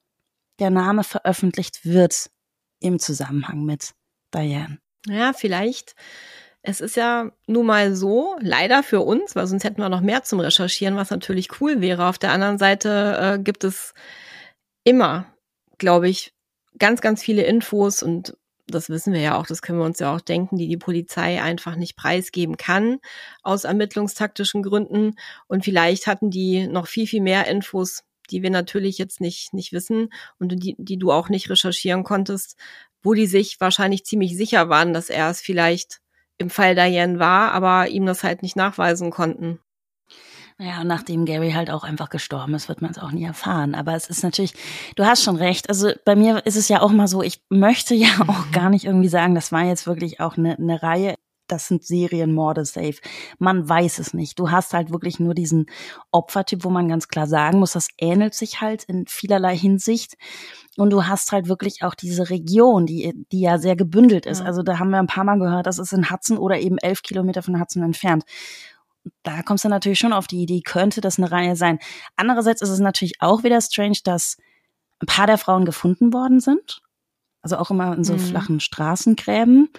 der 0.59 0.69
Name 0.69 1.03
veröffentlicht 1.03 1.85
wird 1.85 2.29
im 2.79 2.99
Zusammenhang 2.99 3.63
mit 3.63 3.93
Diane. 4.33 4.79
Ja, 5.07 5.33
vielleicht. 5.33 5.95
Es 6.61 6.81
ist 6.81 6.95
ja 6.95 7.31
nun 7.45 7.65
mal 7.67 7.95
so, 7.95 8.35
leider 8.39 8.81
für 8.81 9.01
uns, 9.01 9.35
weil 9.35 9.45
sonst 9.45 9.63
hätten 9.63 9.81
wir 9.81 9.89
noch 9.89 10.01
mehr 10.01 10.23
zum 10.23 10.39
Recherchieren, 10.39 10.95
was 10.95 11.11
natürlich 11.11 11.61
cool 11.61 11.79
wäre. 11.79 12.07
Auf 12.07 12.17
der 12.17 12.31
anderen 12.31 12.57
Seite 12.57 13.17
äh, 13.19 13.39
gibt 13.39 13.63
es 13.63 13.93
immer, 14.83 15.31
glaube 15.77 16.09
ich, 16.09 16.33
ganz, 16.79 17.01
ganz 17.01 17.21
viele 17.21 17.43
Infos 17.43 18.01
und 18.01 18.35
das 18.67 18.89
wissen 18.89 19.13
wir 19.13 19.21
ja 19.21 19.37
auch, 19.37 19.45
das 19.45 19.61
können 19.61 19.79
wir 19.79 19.85
uns 19.85 19.99
ja 19.99 20.13
auch 20.13 20.21
denken, 20.21 20.57
die 20.57 20.67
die 20.67 20.77
Polizei 20.77 21.41
einfach 21.41 21.75
nicht 21.75 21.95
preisgeben 21.95 22.57
kann 22.57 22.99
aus 23.43 23.63
ermittlungstaktischen 23.63 24.63
Gründen. 24.63 25.15
Und 25.47 25.63
vielleicht 25.63 26.07
hatten 26.07 26.31
die 26.31 26.67
noch 26.67 26.87
viel, 26.87 27.07
viel 27.07 27.21
mehr 27.21 27.47
Infos, 27.47 28.03
die 28.31 28.41
wir 28.41 28.49
natürlich 28.49 28.97
jetzt 28.97 29.21
nicht, 29.21 29.53
nicht 29.53 29.71
wissen 29.71 30.09
und 30.39 30.49
die, 30.49 30.75
die 30.79 30.97
du 30.97 31.11
auch 31.11 31.29
nicht 31.29 31.49
recherchieren 31.49 32.03
konntest, 32.03 32.57
wo 33.03 33.13
die 33.13 33.27
sich 33.27 33.59
wahrscheinlich 33.59 34.03
ziemlich 34.03 34.35
sicher 34.35 34.69
waren, 34.69 34.93
dass 34.93 35.09
er 35.09 35.29
es 35.29 35.41
vielleicht 35.41 36.01
im 36.37 36.49
Fall 36.49 36.75
Diane 36.75 37.19
war, 37.19 37.51
aber 37.51 37.87
ihm 37.87 38.05
das 38.05 38.23
halt 38.23 38.41
nicht 38.41 38.55
nachweisen 38.55 39.11
konnten. 39.11 39.59
Ja, 40.57 40.85
nachdem 40.85 41.25
Gary 41.25 41.51
halt 41.51 41.69
auch 41.69 41.83
einfach 41.83 42.09
gestorben 42.09 42.53
ist, 42.53 42.69
wird 42.69 42.81
man 42.81 42.91
es 42.91 42.97
auch 42.97 43.11
nie 43.11 43.25
erfahren. 43.25 43.75
Aber 43.75 43.93
es 43.93 44.09
ist 44.09 44.23
natürlich, 44.23 44.53
du 44.95 45.05
hast 45.05 45.21
schon 45.21 45.35
recht. 45.35 45.67
Also 45.69 45.91
bei 46.05 46.15
mir 46.15 46.45
ist 46.45 46.55
es 46.55 46.69
ja 46.69 46.81
auch 46.81 46.91
mal 46.91 47.07
so, 47.07 47.21
ich 47.21 47.41
möchte 47.49 47.93
ja 47.93 48.07
auch 48.27 48.51
gar 48.53 48.69
nicht 48.69 48.85
irgendwie 48.85 49.09
sagen, 49.09 49.35
das 49.35 49.51
war 49.51 49.65
jetzt 49.65 49.85
wirklich 49.85 50.21
auch 50.21 50.37
eine, 50.37 50.57
eine 50.57 50.81
Reihe. 50.81 51.15
Das 51.47 51.67
sind 51.67 51.83
Serienmorde 51.83 52.63
safe. 52.65 52.95
Man 53.37 53.67
weiß 53.67 53.99
es 53.99 54.13
nicht. 54.13 54.39
Du 54.39 54.49
hast 54.49 54.73
halt 54.73 54.91
wirklich 54.91 55.19
nur 55.19 55.35
diesen 55.35 55.65
Opfertyp, 56.09 56.63
wo 56.63 56.69
man 56.69 56.87
ganz 56.87 57.09
klar 57.09 57.27
sagen 57.27 57.59
muss, 57.59 57.73
das 57.73 57.89
ähnelt 57.99 58.33
sich 58.33 58.61
halt 58.61 58.85
in 58.85 59.05
vielerlei 59.07 59.55
Hinsicht. 59.55 60.15
Und 60.77 60.89
du 60.91 61.05
hast 61.05 61.33
halt 61.33 61.49
wirklich 61.49 61.83
auch 61.83 61.95
diese 61.95 62.29
Region, 62.29 62.85
die, 62.85 63.13
die 63.31 63.41
ja 63.41 63.59
sehr 63.59 63.75
gebündelt 63.75 64.25
ist. 64.25 64.39
Ja. 64.39 64.45
Also 64.45 64.63
da 64.63 64.79
haben 64.79 64.89
wir 64.89 64.99
ein 64.99 65.07
paar 65.07 65.25
Mal 65.25 65.37
gehört, 65.37 65.67
das 65.67 65.79
ist 65.79 65.91
in 65.91 66.09
Hudson 66.09 66.37
oder 66.37 66.57
eben 66.59 66.77
elf 66.77 67.03
Kilometer 67.03 67.43
von 67.43 67.59
Hudson 67.59 67.83
entfernt 67.83 68.23
da 69.23 69.41
kommst 69.43 69.63
du 69.63 69.69
natürlich 69.69 69.99
schon 69.99 70.13
auf 70.13 70.27
die 70.27 70.41
Idee, 70.41 70.61
könnte 70.61 71.01
das 71.01 71.17
eine 71.17 71.31
Reihe 71.31 71.55
sein. 71.55 71.79
Andererseits 72.15 72.61
ist 72.61 72.69
es 72.69 72.79
natürlich 72.79 73.21
auch 73.21 73.43
wieder 73.43 73.59
strange, 73.61 73.97
dass 74.03 74.37
ein 74.99 75.07
paar 75.07 75.27
der 75.27 75.37
Frauen 75.37 75.65
gefunden 75.65 76.13
worden 76.13 76.39
sind. 76.39 76.81
Also 77.41 77.57
auch 77.57 77.69
immer 77.69 77.93
in 77.95 78.03
so 78.03 78.13
mhm. 78.13 78.19
flachen 78.19 78.59
Straßengräben. 78.59 79.69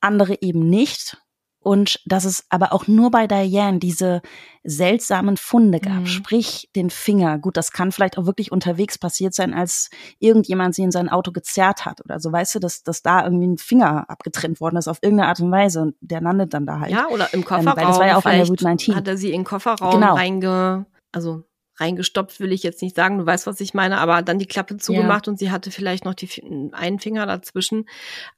Andere 0.00 0.42
eben 0.42 0.68
nicht 0.68 1.18
und 1.64 2.00
dass 2.06 2.24
es 2.24 2.44
aber 2.50 2.72
auch 2.72 2.86
nur 2.86 3.10
bei 3.10 3.26
Diane 3.26 3.78
diese 3.78 4.20
seltsamen 4.64 5.36
Funde 5.36 5.80
gab, 5.80 6.00
mhm. 6.00 6.06
sprich 6.06 6.68
den 6.76 6.90
Finger. 6.90 7.38
Gut, 7.38 7.56
das 7.56 7.72
kann 7.72 7.90
vielleicht 7.90 8.18
auch 8.18 8.26
wirklich 8.26 8.52
unterwegs 8.52 8.98
passiert 8.98 9.34
sein, 9.34 9.54
als 9.54 9.90
irgendjemand 10.18 10.74
sie 10.74 10.82
in 10.82 10.90
sein 10.90 11.08
Auto 11.08 11.32
gezerrt 11.32 11.86
hat 11.86 12.04
oder 12.04 12.20
so. 12.20 12.30
Weißt 12.30 12.54
du, 12.54 12.58
dass, 12.58 12.82
dass 12.82 13.02
da 13.02 13.24
irgendwie 13.24 13.46
ein 13.46 13.58
Finger 13.58 14.08
abgetrennt 14.08 14.60
worden 14.60 14.76
ist 14.76 14.88
auf 14.88 14.98
irgendeine 15.02 15.28
Art 15.28 15.40
und 15.40 15.50
Weise 15.50 15.80
und 15.80 15.94
der 16.00 16.20
landet 16.20 16.54
dann 16.54 16.66
da 16.66 16.80
halt. 16.80 16.92
Ja, 16.92 17.08
oder 17.08 17.32
im 17.32 17.44
Kofferraum. 17.44 17.66
Ähm, 17.66 17.76
weil 17.76 17.86
das 17.86 17.98
war 17.98 18.06
ja 18.06 18.16
auch 18.16 18.24
an 18.24 18.36
der 18.36 18.46
Route 18.46 18.64
19. 18.64 18.94
Hat 18.94 19.08
er 19.08 19.16
sie 19.16 19.28
in 19.28 19.40
den 19.40 19.44
Kofferraum 19.44 20.00
genau. 20.00 20.14
reinge, 20.14 20.86
also 21.12 21.44
reingestopft, 21.78 22.40
will 22.40 22.52
ich 22.52 22.62
jetzt 22.62 22.82
nicht 22.82 22.96
sagen, 22.96 23.18
du 23.18 23.26
weißt, 23.26 23.46
was 23.46 23.60
ich 23.60 23.74
meine, 23.74 23.98
aber 23.98 24.22
dann 24.22 24.38
die 24.38 24.46
Klappe 24.46 24.76
zugemacht 24.76 25.26
ja. 25.26 25.32
und 25.32 25.38
sie 25.38 25.50
hatte 25.50 25.70
vielleicht 25.70 26.04
noch 26.04 26.14
die, 26.14 26.28
einen 26.72 27.00
Finger 27.00 27.26
dazwischen. 27.26 27.86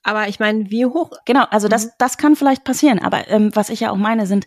Aber 0.03 0.29
ich 0.29 0.41
meine, 0.41 0.71
wie 0.71 0.87
hoch? 0.87 1.11
Genau, 1.27 1.45
also 1.51 1.69
das, 1.69 1.87
mhm. 1.87 1.91
das 1.99 2.19
kann 2.19 2.37
vielleicht 2.37 2.65
passieren. 2.65 2.99
Aber 2.99 3.29
ähm, 3.29 3.51
was 3.55 3.69
ich 3.69 3.81
ja 3.81 3.91
auch 3.91 3.97
meine, 3.97 4.27
sind 4.27 4.47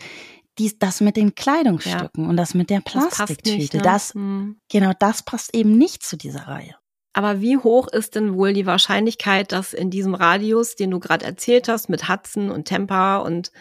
dies, 0.57 0.77
das 0.77 1.01
mit 1.01 1.15
den 1.17 1.35
Kleidungsstücken 1.35 2.23
ja. 2.23 2.29
und 2.29 2.37
das 2.37 2.53
mit 2.53 2.69
der 2.69 2.81
Plastiktüte. 2.81 3.77
Das, 3.77 3.81
ne? 3.81 3.81
das 3.81 4.15
mhm. 4.15 4.59
genau, 4.69 4.91
das 4.99 5.23
passt 5.23 5.55
eben 5.55 5.77
nicht 5.77 6.03
zu 6.03 6.17
dieser 6.17 6.47
Reihe. 6.47 6.75
Aber 7.13 7.41
wie 7.41 7.57
hoch 7.57 7.87
ist 7.87 8.15
denn 8.15 8.35
wohl 8.35 8.53
die 8.53 8.65
Wahrscheinlichkeit, 8.65 9.51
dass 9.51 9.73
in 9.73 9.89
diesem 9.89 10.13
Radius, 10.13 10.75
den 10.75 10.91
du 10.91 10.99
gerade 10.99 11.25
erzählt 11.25 11.67
hast, 11.67 11.89
mit 11.89 12.07
Hudson 12.07 12.51
und 12.51 12.67
Tampa 12.67 13.17
und 13.17 13.51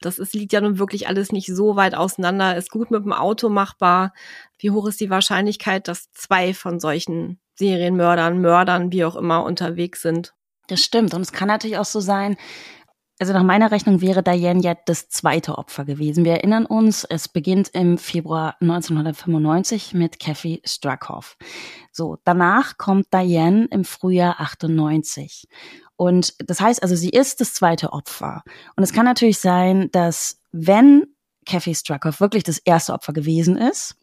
das 0.00 0.18
ist, 0.18 0.34
liegt 0.34 0.52
ja 0.52 0.60
nun 0.60 0.78
wirklich 0.78 1.08
alles 1.08 1.32
nicht 1.32 1.46
so 1.46 1.76
weit 1.76 1.94
auseinander, 1.94 2.56
ist 2.56 2.70
gut 2.70 2.90
mit 2.90 3.04
dem 3.04 3.12
Auto 3.12 3.48
machbar. 3.48 4.12
Wie 4.58 4.70
hoch 4.70 4.86
ist 4.86 5.00
die 5.00 5.10
Wahrscheinlichkeit, 5.10 5.88
dass 5.88 6.10
zwei 6.12 6.54
von 6.54 6.80
solchen 6.80 7.40
Serienmördern, 7.54 8.40
Mördern, 8.40 8.92
wie 8.92 9.04
auch 9.04 9.16
immer, 9.16 9.44
unterwegs 9.44 10.02
sind? 10.02 10.34
Das 10.68 10.80
stimmt. 10.80 11.14
Und 11.14 11.22
es 11.22 11.32
kann 11.32 11.48
natürlich 11.48 11.78
auch 11.78 11.84
so 11.84 12.00
sein, 12.00 12.36
also 13.20 13.32
nach 13.32 13.42
meiner 13.42 13.72
Rechnung 13.72 14.00
wäre 14.00 14.22
Diane 14.22 14.60
ja 14.62 14.74
das 14.86 15.08
zweite 15.08 15.58
Opfer 15.58 15.84
gewesen. 15.84 16.24
Wir 16.24 16.34
erinnern 16.34 16.66
uns, 16.66 17.04
es 17.04 17.28
beginnt 17.28 17.68
im 17.72 17.98
Februar 17.98 18.56
1995 18.60 19.92
mit 19.94 20.20
Kathy 20.20 20.62
Struckhoff. 20.64 21.36
So, 21.90 22.18
danach 22.24 22.78
kommt 22.78 23.12
Diane 23.12 23.66
im 23.72 23.84
Frühjahr 23.84 24.40
98. 24.40 25.48
Und 25.96 26.34
das 26.48 26.60
heißt 26.60 26.80
also, 26.80 26.94
sie 26.94 27.10
ist 27.10 27.40
das 27.40 27.54
zweite 27.54 27.92
Opfer. 27.92 28.44
Und 28.76 28.84
es 28.84 28.92
kann 28.92 29.04
natürlich 29.04 29.40
sein, 29.40 29.90
dass 29.90 30.40
wenn 30.52 31.08
Kathy 31.44 31.74
Struckhoff 31.74 32.20
wirklich 32.20 32.44
das 32.44 32.58
erste 32.58 32.92
Opfer 32.92 33.12
gewesen 33.12 33.56
ist, 33.56 33.96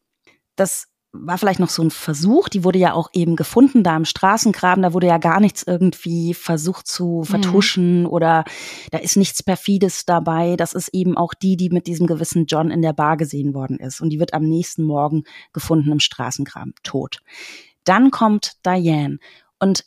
das 0.55 0.87
war 1.17 1.37
vielleicht 1.37 1.59
noch 1.59 1.69
so 1.69 1.81
ein 1.81 1.91
Versuch, 1.91 2.49
die 2.49 2.63
wurde 2.63 2.79
ja 2.79 2.93
auch 2.93 3.09
eben 3.13 3.35
gefunden 3.35 3.83
da 3.83 3.95
im 3.95 4.05
Straßengraben, 4.05 4.83
da 4.83 4.93
wurde 4.93 5.07
ja 5.07 5.17
gar 5.17 5.39
nichts 5.39 5.63
irgendwie 5.63 6.33
versucht 6.33 6.87
zu 6.87 7.19
mhm. 7.19 7.23
vertuschen 7.25 7.99
mhm. 8.01 8.07
oder 8.07 8.43
da 8.91 8.97
ist 8.97 9.15
nichts 9.15 9.41
perfides 9.43 10.05
dabei. 10.05 10.55
Das 10.55 10.73
ist 10.73 10.89
eben 10.89 11.17
auch 11.17 11.33
die, 11.33 11.57
die 11.57 11.69
mit 11.69 11.87
diesem 11.87 12.07
gewissen 12.07 12.45
John 12.45 12.71
in 12.71 12.81
der 12.81 12.93
Bar 12.93 13.17
gesehen 13.17 13.53
worden 13.53 13.79
ist 13.79 14.01
und 14.01 14.09
die 14.09 14.19
wird 14.19 14.33
am 14.33 14.43
nächsten 14.43 14.83
Morgen 14.83 15.23
gefunden 15.53 15.91
im 15.91 15.99
Straßengraben, 15.99 16.73
tot. 16.83 17.19
Dann 17.83 18.11
kommt 18.11 18.57
Diane 18.65 19.19
und 19.59 19.85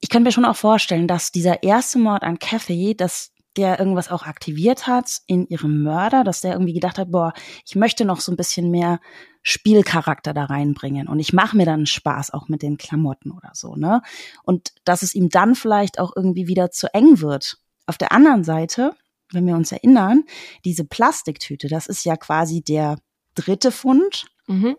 ich 0.00 0.08
könnte 0.08 0.28
mir 0.28 0.32
schon 0.32 0.44
auch 0.44 0.56
vorstellen, 0.56 1.08
dass 1.08 1.32
dieser 1.32 1.62
erste 1.62 1.98
Mord 1.98 2.22
an 2.22 2.38
Kathy, 2.38 2.96
dass 2.96 3.32
der 3.56 3.78
irgendwas 3.78 4.10
auch 4.10 4.26
aktiviert 4.26 4.86
hat 4.86 5.18
in 5.26 5.46
ihrem 5.46 5.82
Mörder, 5.82 6.24
dass 6.24 6.40
der 6.40 6.52
irgendwie 6.52 6.72
gedacht 6.72 6.98
hat, 6.98 7.10
boah, 7.10 7.32
ich 7.66 7.74
möchte 7.74 8.04
noch 8.04 8.20
so 8.20 8.32
ein 8.32 8.36
bisschen 8.36 8.70
mehr 8.70 9.00
Spielcharakter 9.42 10.34
da 10.34 10.44
reinbringen 10.44 11.08
und 11.08 11.18
ich 11.18 11.32
mache 11.32 11.56
mir 11.56 11.66
dann 11.66 11.86
Spaß 11.86 12.32
auch 12.32 12.48
mit 12.48 12.62
den 12.62 12.76
Klamotten 12.76 13.30
oder 13.30 13.50
so, 13.54 13.76
ne? 13.76 14.02
Und 14.42 14.72
dass 14.84 15.02
es 15.02 15.14
ihm 15.14 15.28
dann 15.28 15.54
vielleicht 15.54 15.98
auch 15.98 16.12
irgendwie 16.14 16.46
wieder 16.46 16.70
zu 16.70 16.92
eng 16.94 17.20
wird. 17.20 17.58
Auf 17.86 17.96
der 17.96 18.12
anderen 18.12 18.44
Seite, 18.44 18.94
wenn 19.32 19.46
wir 19.46 19.54
uns 19.54 19.72
erinnern, 19.72 20.24
diese 20.64 20.84
Plastiktüte, 20.84 21.68
das 21.68 21.86
ist 21.86 22.04
ja 22.04 22.16
quasi 22.16 22.62
der 22.62 22.98
dritte 23.34 23.70
Fund. 23.72 24.26
Mhm 24.46 24.76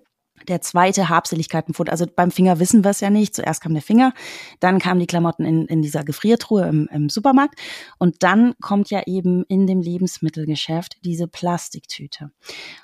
der 0.47 0.61
zweite 0.61 1.09
Habseligkeitenfund. 1.09 1.89
Also 1.89 2.05
beim 2.13 2.31
Finger 2.31 2.59
wissen 2.59 2.83
wir 2.83 2.91
es 2.91 2.99
ja 2.99 3.09
nicht. 3.09 3.35
Zuerst 3.35 3.61
kam 3.61 3.73
der 3.73 3.81
Finger, 3.81 4.13
dann 4.59 4.79
kamen 4.79 4.99
die 4.99 5.07
Klamotten 5.07 5.45
in, 5.45 5.65
in 5.67 5.81
dieser 5.81 6.03
Gefriertruhe 6.03 6.67
im, 6.67 6.87
im 6.91 7.09
Supermarkt 7.09 7.59
und 7.97 8.23
dann 8.23 8.53
kommt 8.61 8.89
ja 8.89 9.03
eben 9.05 9.43
in 9.47 9.67
dem 9.67 9.81
Lebensmittelgeschäft 9.81 10.97
diese 11.03 11.27
Plastiktüte. 11.27 12.31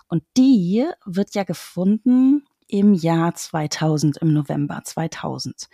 Und 0.07 0.23
die 0.35 0.85
wird 1.05 1.35
ja 1.35 1.43
gefunden 1.43 2.43
im 2.67 2.93
Jahr 2.93 3.33
2000, 3.33 4.17
im 4.17 4.33
November 4.33 4.81
2000. 4.83 5.67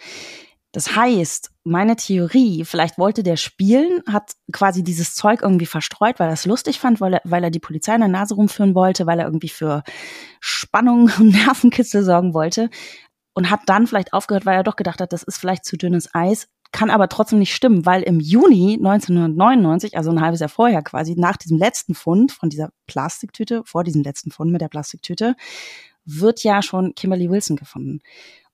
Das 0.74 0.96
heißt, 0.96 1.52
meine 1.64 1.96
Theorie, 1.96 2.66
vielleicht 2.66 2.98
wollte 2.98 3.22
der 3.22 3.38
spielen, 3.38 4.02
hat 4.12 4.32
quasi 4.52 4.84
dieses 4.84 5.14
Zeug 5.14 5.44
irgendwie 5.44 5.68
verstreut, 5.68 6.20
weil 6.20 6.30
er 6.30 6.34
es 6.34 6.48
lustig 6.48 6.80
fand, 6.80 7.00
weil 7.00 7.14
er, 7.14 7.22
weil 7.26 7.44
er 7.44 7.52
die 7.52 7.60
Polizei 7.60 7.94
in 7.94 8.02
der 8.02 8.10
Nase 8.10 8.34
rumführen 8.34 8.74
wollte, 8.74 9.06
weil 9.06 9.20
er 9.20 9.26
irgendwie 9.26 9.50
für 9.50 9.84
Spannung 10.40 11.12
und 11.20 11.30
Nervenkitzel 11.30 12.04
sorgen 12.04 12.34
wollte 12.34 12.72
und 13.34 13.52
hat 13.52 13.62
dann 13.68 13.86
vielleicht 13.86 14.14
aufgehört, 14.14 14.48
weil 14.48 14.56
er 14.56 14.64
doch 14.64 14.76
gedacht 14.76 15.00
hat, 15.00 15.14
das 15.14 15.22
ist 15.22 15.38
vielleicht 15.38 15.64
zu 15.64 15.78
dünnes 15.78 16.14
Eis, 16.16 16.48
kann 16.72 16.90
aber 16.90 17.08
trotzdem 17.08 17.38
nicht 17.38 17.54
stimmen, 17.54 17.86
weil 17.86 18.02
im 18.02 18.20
Juni 18.20 18.74
1999, 18.74 19.96
also 19.96 20.10
ein 20.10 20.22
halbes 20.22 20.40
Jahr 20.40 20.50
vorher 20.50 20.82
quasi, 20.82 21.14
nach 21.16 21.38
diesem 21.38 21.60
letzten 21.60 21.94
Fund 21.94 22.32
von 22.32 22.50
dieser 22.50 22.72
Plastiktüte, 22.88 23.62
vor 23.64 23.84
diesem 23.84 24.02
letzten 24.02 24.32
Fund 24.32 24.52
mit 24.52 24.60
der 24.60 24.70
Plastiktüte, 24.70 25.36
wird 26.04 26.44
ja 26.44 26.64
schon 26.64 26.96
Kimberly 26.96 27.30
Wilson 27.30 27.58
gefunden. 27.58 28.02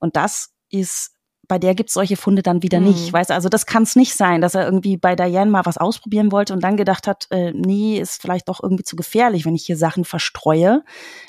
Und 0.00 0.16
das 0.16 0.52
ist 0.68 1.14
bei 1.50 1.58
der 1.58 1.74
gibt's 1.74 1.94
solche 1.94 2.16
Funde 2.16 2.42
dann 2.42 2.62
wieder 2.62 2.78
mhm. 2.78 2.86
nicht. 2.86 3.12
Weißt 3.12 3.32
also 3.32 3.48
das 3.48 3.66
kann 3.66 3.82
es 3.82 3.96
nicht 3.96 4.14
sein, 4.14 4.40
dass 4.40 4.54
er 4.54 4.64
irgendwie 4.64 4.96
bei 4.96 5.16
Diane 5.16 5.50
mal 5.50 5.66
was 5.66 5.78
ausprobieren 5.78 6.30
wollte 6.30 6.52
und 6.52 6.62
dann 6.62 6.76
gedacht 6.76 7.08
hat, 7.08 7.26
äh, 7.30 7.50
nee, 7.52 7.98
ist 7.98 8.22
vielleicht 8.22 8.48
doch 8.48 8.62
irgendwie 8.62 8.84
zu 8.84 8.94
gefährlich, 8.94 9.44
wenn 9.44 9.56
ich 9.56 9.66
hier 9.66 9.76
Sachen 9.76 10.04
verstreue, 10.04 10.84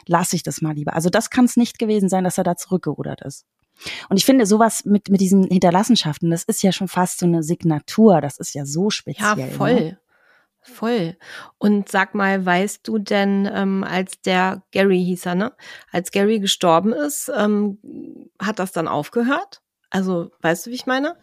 lasse 0.06 0.36
ich 0.36 0.44
das 0.44 0.62
mal 0.62 0.76
lieber. 0.76 0.94
Also 0.94 1.10
das 1.10 1.32
kann 1.32 1.46
es 1.46 1.58
nicht 1.58 1.80
gewesen 1.80 2.08
sein, 2.08 2.24
dass 2.24 2.38
er 2.38 2.44
da 2.44 2.56
zurückgerudert 2.56 3.22
ist. 3.22 3.48
Und 4.10 4.18
ich 4.18 4.26
finde 4.26 4.46
sowas 4.46 4.86
mit 4.86 5.10
mit 5.10 5.22
diesen 5.22 5.46
Hinterlassenschaften, 5.46 6.30
das 6.30 6.44
ist 6.44 6.62
ja 6.62 6.72
schon 6.72 6.88
fast 6.88 7.18
so 7.18 7.26
eine 7.26 7.42
Signatur, 7.42 8.22
das 8.22 8.38
ist 8.38 8.54
ja 8.54 8.64
so 8.64 8.92
speziell. 8.92 9.40
Ja, 9.40 9.48
voll. 9.48 9.74
Ne? 9.74 9.98
Voll. 10.62 11.18
Und 11.58 11.90
sag 11.90 12.14
mal, 12.14 12.46
weißt 12.46 12.88
du 12.88 13.00
denn, 13.00 13.50
ähm, 13.52 13.84
als 13.84 14.22
der 14.22 14.62
Gary 14.72 15.04
hieß 15.04 15.26
er, 15.26 15.34
ne? 15.34 15.54
Als 15.92 16.12
Gary 16.12 16.40
gestorben 16.40 16.94
ist, 16.94 17.32
ähm, 17.36 17.80
hat 18.40 18.60
das 18.60 18.72
dann 18.72 18.88
aufgehört? 18.88 19.64
Also, 19.92 20.32
weißt 20.42 20.66
du, 20.66 20.72
wie 20.72 20.76
ich 20.76 20.88
meine? 20.88 21.16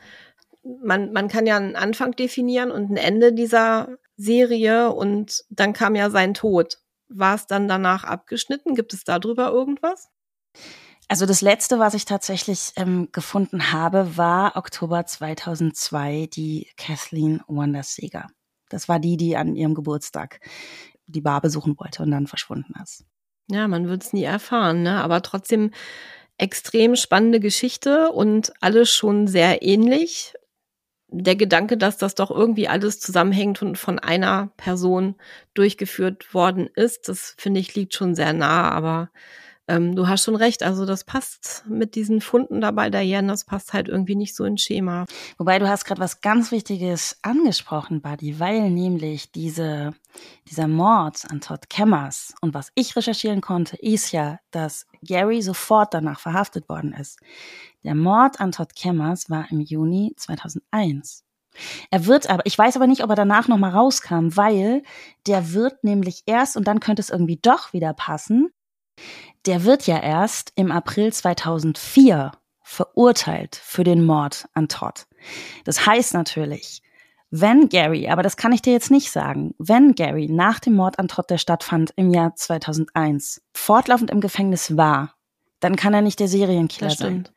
Man, 0.63 1.13
man 1.13 1.29
kann 1.29 1.47
ja 1.47 1.57
einen 1.57 1.77
Anfang 1.77 2.13
definieren 2.13 2.71
und 2.71 2.91
ein 2.91 2.97
Ende 2.97 3.33
dieser 3.33 3.89
Serie 4.17 4.93
und 4.93 5.45
dann 5.51 5.73
kam 5.73 5.97
ja 5.97 6.11
sein 6.11 6.35
Tod. 6.35 6.79
War 7.09 7.35
es 7.35 7.47
dann 7.47 7.67
danach 7.67 8.05
abgeschnitten? 8.05 8.75
Gibt 8.75 8.93
es 8.93 9.05
darüber 9.05 9.51
irgendwas? 9.51 10.09
Also 11.09 11.25
das 11.25 11.41
letzte, 11.41 11.79
was 11.79 11.95
ich 11.95 12.05
tatsächlich 12.05 12.73
ähm, 12.77 13.09
gefunden 13.13 13.73
habe, 13.73 14.19
war 14.19 14.57
Oktober 14.57 15.07
2002 15.07 16.29
die 16.31 16.69
Kathleen 16.77 17.41
Wonderseger. 17.49 18.27
Das 18.69 18.91
war 18.91 18.99
die, 18.99 19.17
die 19.17 19.35
an 19.37 19.57
ihrem 19.57 19.75
Geburtstag 19.75 20.41
die 21.07 21.23
Bar 21.23 21.41
besuchen 21.41 21.79
wollte 21.79 22.03
und 22.03 22.11
dann 22.11 22.27
verschwunden 22.27 22.75
ist. 22.83 23.07
Ja, 23.51 23.67
man 23.67 23.89
wird 23.89 24.03
es 24.03 24.13
nie 24.13 24.25
erfahren, 24.25 24.83
ne? 24.83 25.03
Aber 25.03 25.23
trotzdem 25.23 25.71
extrem 26.39 26.97
spannende 26.97 27.41
Geschichte 27.41 28.11
und 28.11 28.53
alles 28.61 28.91
schon 28.91 29.27
sehr 29.27 29.63
ähnlich. 29.63 30.35
Der 31.11 31.37
Gedanke, 31.37 31.77
dass 31.79 31.99
das 31.99 32.15
doch 32.15 32.31
irgendwie 32.31 32.69
alles 32.69 33.01
zusammenhängt 33.01 33.63
und 33.63 33.79
von 33.79 33.99
einer 33.99 34.53
Person 34.57 35.17
durchgeführt 35.55 36.35
worden 36.35 36.69
ist, 36.75 37.09
das 37.09 37.35
finde 37.39 37.61
ich 37.61 37.75
liegt 37.75 37.95
schon 37.95 38.15
sehr 38.15 38.33
nah, 38.33 38.71
aber 38.71 39.11
ähm, 39.69 39.95
du 39.95 40.09
hast 40.09 40.25
schon 40.25 40.35
recht, 40.35 40.63
also 40.63 40.87
das 40.87 41.05
passt 41.05 41.65
mit 41.69 41.95
diesen 41.95 42.21
Funden 42.21 42.61
dabei, 42.61 42.91
Diane, 42.91 43.29
das 43.29 43.45
passt 43.45 43.73
halt 43.73 43.89
irgendwie 43.89 44.17
nicht 44.17 44.35
so 44.35 44.45
ins 44.45 44.63
Schema. 44.63 45.05
Wobei 45.37 45.59
du 45.59 45.69
hast 45.69 45.85
gerade 45.85 46.01
was 46.01 46.21
ganz 46.21 46.51
Wichtiges 46.51 47.19
angesprochen, 47.23 48.01
Buddy, 48.01 48.41
weil 48.41 48.71
nämlich 48.71 49.31
diese, 49.31 49.93
dieser 50.49 50.69
Mord 50.69 51.25
an 51.31 51.41
Todd 51.41 51.69
Kemmers 51.69 52.35
und 52.41 52.55
was 52.55 52.73
ich 52.75 52.97
recherchieren 52.97 53.41
konnte, 53.41 53.77
ist 53.77 54.13
ja, 54.13 54.41
dass 54.51 54.87
Gary 55.03 55.43
sofort 55.43 55.95
danach 55.95 56.21
verhaftet 56.21 56.69
worden 56.69 56.93
ist. 56.93 57.21
Der 57.85 57.95
Mord 57.95 58.41
an 58.41 58.53
Todd 58.53 58.75
Kemmers 58.75 59.31
war 59.31 59.47
im 59.51 59.61
Juni 59.61 60.15
2001. 60.17 61.25
Er 61.91 62.07
wird 62.07 62.31
aber, 62.31 62.45
ich 62.47 62.57
weiß 62.57 62.77
aber 62.77 62.87
nicht, 62.87 63.03
ob 63.03 63.11
er 63.11 63.17
danach 63.17 63.49
nochmal 63.49 63.73
rauskam, 63.73 64.29
weil 64.37 64.83
der 65.27 65.53
wird 65.53 65.85
nämlich 65.85 66.23
erst, 66.27 66.57
und 66.57 66.67
dann 66.69 66.81
könnte 66.81 67.03
es 67.03 67.11
irgendwie 67.11 67.39
doch 67.41 67.73
wieder 67.73 67.93
passen, 67.93 68.51
der 69.47 69.65
wird 69.65 69.87
ja 69.87 70.01
erst 70.01 70.53
im 70.57 70.71
April 70.71 71.13
2004 71.13 72.33
verurteilt 72.63 73.61
für 73.63 73.85
den 73.85 74.05
Mord 74.05 74.47
an 74.53 74.69
Todd. 74.69 75.07
Das 75.65 75.87
heißt 75.87 76.15
natürlich, 76.15 76.83
wenn 77.31 77.69
Gary, 77.69 78.09
aber 78.09 78.23
das 78.23 78.37
kann 78.37 78.53
ich 78.53 78.63
dir 78.63 78.73
jetzt 78.73 78.91
nicht 78.91 79.11
sagen, 79.11 79.55
wenn 79.59 79.95
Gary 79.95 80.29
nach 80.29 80.61
dem 80.61 80.75
Mord 80.75 80.99
an 80.99 81.09
Todd, 81.09 81.29
der 81.31 81.39
stattfand 81.39 81.93
im 81.97 82.11
Jahr 82.11 82.35
2001, 82.35 83.43
fortlaufend 83.53 84.11
im 84.11 84.21
Gefängnis 84.21 84.77
war, 84.77 85.15
dann 85.61 85.77
kann 85.77 85.93
er 85.93 86.03
nicht 86.03 86.21
der 86.21 86.29
Serienkiller 86.29 86.91
sein. 86.91 87.29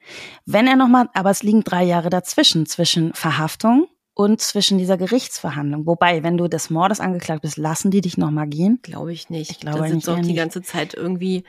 Wenn 0.45 0.67
er 0.67 0.75
nochmal, 0.75 1.09
aber 1.13 1.31
es 1.31 1.43
liegen 1.43 1.63
drei 1.63 1.83
Jahre 1.83 2.09
dazwischen, 2.09 2.65
zwischen 2.65 3.13
Verhaftung 3.13 3.87
und 4.13 4.41
zwischen 4.41 4.77
dieser 4.77 4.97
Gerichtsverhandlung. 4.97 5.85
Wobei, 5.85 6.23
wenn 6.23 6.37
du 6.37 6.47
des 6.47 6.69
Mordes 6.69 6.99
angeklagt 6.99 7.41
bist, 7.41 7.57
lassen 7.57 7.91
die 7.91 8.01
dich 8.01 8.17
nochmal 8.17 8.47
gehen? 8.47 8.79
Glaube 8.81 9.13
ich 9.13 9.29
nicht. 9.29 9.51
Ich 9.51 9.59
glaube 9.59 9.79
da 9.79 9.87
sind 9.87 10.07
doch 10.07 10.15
die 10.15 10.27
nicht. 10.27 10.35
ganze 10.35 10.61
Zeit 10.61 10.93
irgendwie 10.93 11.43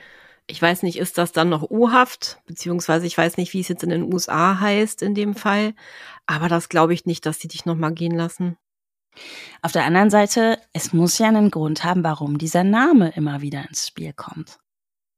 ich 0.47 0.61
weiß 0.61 0.83
nicht, 0.83 0.97
ist 0.97 1.17
das 1.17 1.31
dann 1.31 1.49
noch 1.49 1.69
U-Haft, 1.69 2.41
beziehungsweise 2.45 3.07
ich 3.07 3.17
weiß 3.17 3.37
nicht, 3.37 3.53
wie 3.53 3.61
es 3.61 3.69
jetzt 3.69 3.83
in 3.83 3.89
den 3.89 4.13
USA 4.13 4.59
heißt 4.59 5.01
in 5.01 5.15
dem 5.15 5.35
Fall. 5.35 5.73
Aber 6.25 6.49
das 6.49 6.69
glaube 6.69 6.93
ich 6.93 7.05
nicht, 7.05 7.25
dass 7.25 7.39
die 7.39 7.47
dich 7.47 7.65
nochmal 7.65 7.93
gehen 7.93 8.15
lassen. 8.15 8.57
Auf 9.61 9.71
der 9.71 9.85
anderen 9.85 10.09
Seite, 10.09 10.59
es 10.73 10.91
muss 10.91 11.17
ja 11.17 11.27
einen 11.27 11.51
Grund 11.51 11.83
haben, 11.83 12.03
warum 12.03 12.37
dieser 12.37 12.63
Name 12.63 13.13
immer 13.15 13.41
wieder 13.41 13.65
ins 13.67 13.87
Spiel 13.87 14.11
kommt. 14.11 14.59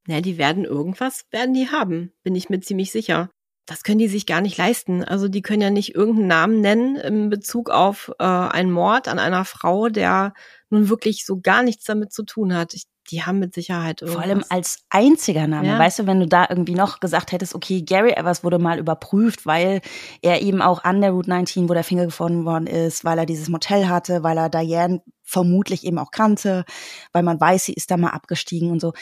Ja, 0.08 0.22
die 0.22 0.38
werden 0.38 0.66
irgendwas, 0.66 1.26
werden 1.32 1.56
die 1.56 1.70
haben, 1.70 2.12
bin 2.22 2.36
ich 2.36 2.50
mir 2.50 2.60
ziemlich 2.60 2.92
sicher. 2.92 3.32
Das 3.66 3.84
können 3.84 3.98
die 3.98 4.08
sich 4.08 4.26
gar 4.26 4.42
nicht 4.42 4.58
leisten. 4.58 5.04
Also 5.04 5.28
die 5.28 5.42
können 5.42 5.62
ja 5.62 5.72
nicht 5.72 5.96
irgendeinen 5.96 6.28
Namen 6.28 6.62
nennen 6.62 6.96
in 6.98 7.30
Bezug 7.30 7.70
auf 7.70 8.12
äh, 8.20 8.24
einen 8.24 8.72
Mord 8.72 9.08
an 9.08 9.18
einer 9.18 9.44
Frau, 9.44 9.90
der 9.90 10.34
nun 10.70 10.90
wirklich 10.90 11.26
so 11.26 11.40
gar 11.40 11.64
nichts 11.64 11.86
damit 11.86 12.12
zu 12.14 12.24
tun 12.24 12.54
hat. 12.54 12.74
Ich 12.74 12.86
die 13.12 13.24
haben 13.24 13.40
mit 13.40 13.54
Sicherheit 13.54 14.02
irgendwas. 14.02 14.24
Vor 14.24 14.32
allem 14.32 14.44
als 14.50 14.80
einziger 14.90 15.48
Name. 15.48 15.68
Ja. 15.68 15.80
Weißt 15.80 16.00
du, 16.00 16.08
wenn 16.08 16.20
du 16.20 16.28
da 16.28 16.48
irgendwie 16.50 16.76
noch 16.76 17.00
gesagt 17.00 17.32
hättest, 17.32 17.56
okay, 17.56 17.82
Gary 17.82 18.12
Evers 18.12 18.44
wurde 18.44 18.60
mal 18.60 18.80
überprüft, 18.80 19.46
weil 19.46 19.82
er 20.22 20.42
eben 20.42 20.62
auch 20.62 20.84
an 20.84 21.02
der 21.02 21.12
Route 21.12 21.30
19, 21.30 21.70
wo 21.70 21.74
der 21.74 21.84
Finger 21.84 22.06
gefunden 22.06 22.46
worden 22.46 22.68
ist, 22.68 23.06
weil 23.06 23.18
er 23.18 23.26
dieses 23.26 23.50
Motel 23.50 23.88
hatte, 23.88 24.24
weil 24.24 24.38
er 24.38 24.50
Diane 24.50 25.02
vermutlich 25.24 25.86
eben 25.86 25.98
auch 25.98 26.12
kannte, 26.12 26.66
weil 27.12 27.24
man 27.24 27.40
weiß, 27.40 27.66
sie 27.66 27.74
ist 27.74 27.90
da 27.90 27.98
mal 27.98 28.10
abgestiegen 28.10 28.72
und 28.72 28.80
so. 28.80 28.94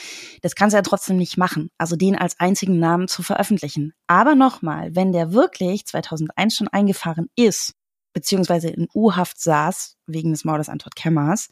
Das 0.41 0.55
kannst 0.55 0.74
du 0.74 0.78
ja 0.78 0.82
trotzdem 0.82 1.18
nicht 1.18 1.38
machen. 1.38 1.70
Also 1.78 1.95
den 1.95 2.18
als 2.18 2.39
einzigen 2.39 2.80
Namen 2.80 3.07
zu 3.07 3.24
veröffentlichen. 3.24 3.93
Aber 4.07 4.36
nochmal, 4.36 4.95
wenn 4.95 5.11
der 5.11 5.34
wirklich 5.34 5.86
2001 5.86 6.55
schon 6.55 6.68
eingefahren 6.70 7.28
ist, 7.36 7.74
beziehungsweise 8.14 8.70
in 8.70 8.88
U-Haft 8.93 9.39
saß, 9.41 9.97
wegen 10.05 10.32
des 10.32 10.45
Mordes 10.45 10.70
an 10.70 10.80
Todd 10.80 10.95
Kemmers, 10.95 11.49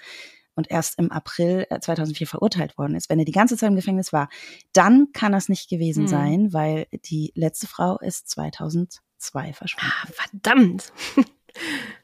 und 0.55 0.69
erst 0.69 0.99
im 0.99 1.11
April 1.11 1.65
2004 1.69 2.25
äh, 2.25 2.29
verurteilt 2.29 2.77
worden 2.77 2.95
ist, 2.95 3.09
wenn 3.09 3.19
er 3.19 3.25
die 3.25 3.31
ganze 3.31 3.57
Zeit 3.57 3.69
im 3.69 3.75
Gefängnis 3.75 4.11
war, 4.11 4.29
dann 4.73 5.07
kann 5.13 5.31
das 5.31 5.49
nicht 5.49 5.69
gewesen 5.69 6.03
hm. 6.03 6.07
sein, 6.07 6.53
weil 6.53 6.87
die 7.05 7.31
letzte 7.35 7.67
Frau 7.67 7.97
ist 7.99 8.29
2002 8.29 9.53
verschwunden. 9.53 9.93
Ah, 10.03 10.07
verdammt. 10.11 10.91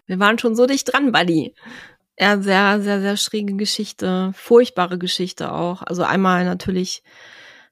Wir 0.08 0.20
waren 0.20 0.40
schon 0.40 0.56
so 0.56 0.66
dicht 0.66 0.92
dran, 0.92 1.12
Buddy. 1.12 1.54
Ja, 2.20 2.42
sehr, 2.42 2.82
sehr, 2.82 3.02
sehr 3.02 3.18
schräge 3.18 3.56
Geschichte, 3.56 4.32
furchtbare 4.34 4.98
Geschichte 4.98 5.52
auch. 5.52 5.84
Also 5.84 6.04
einmal 6.04 6.46
natürlich 6.46 7.04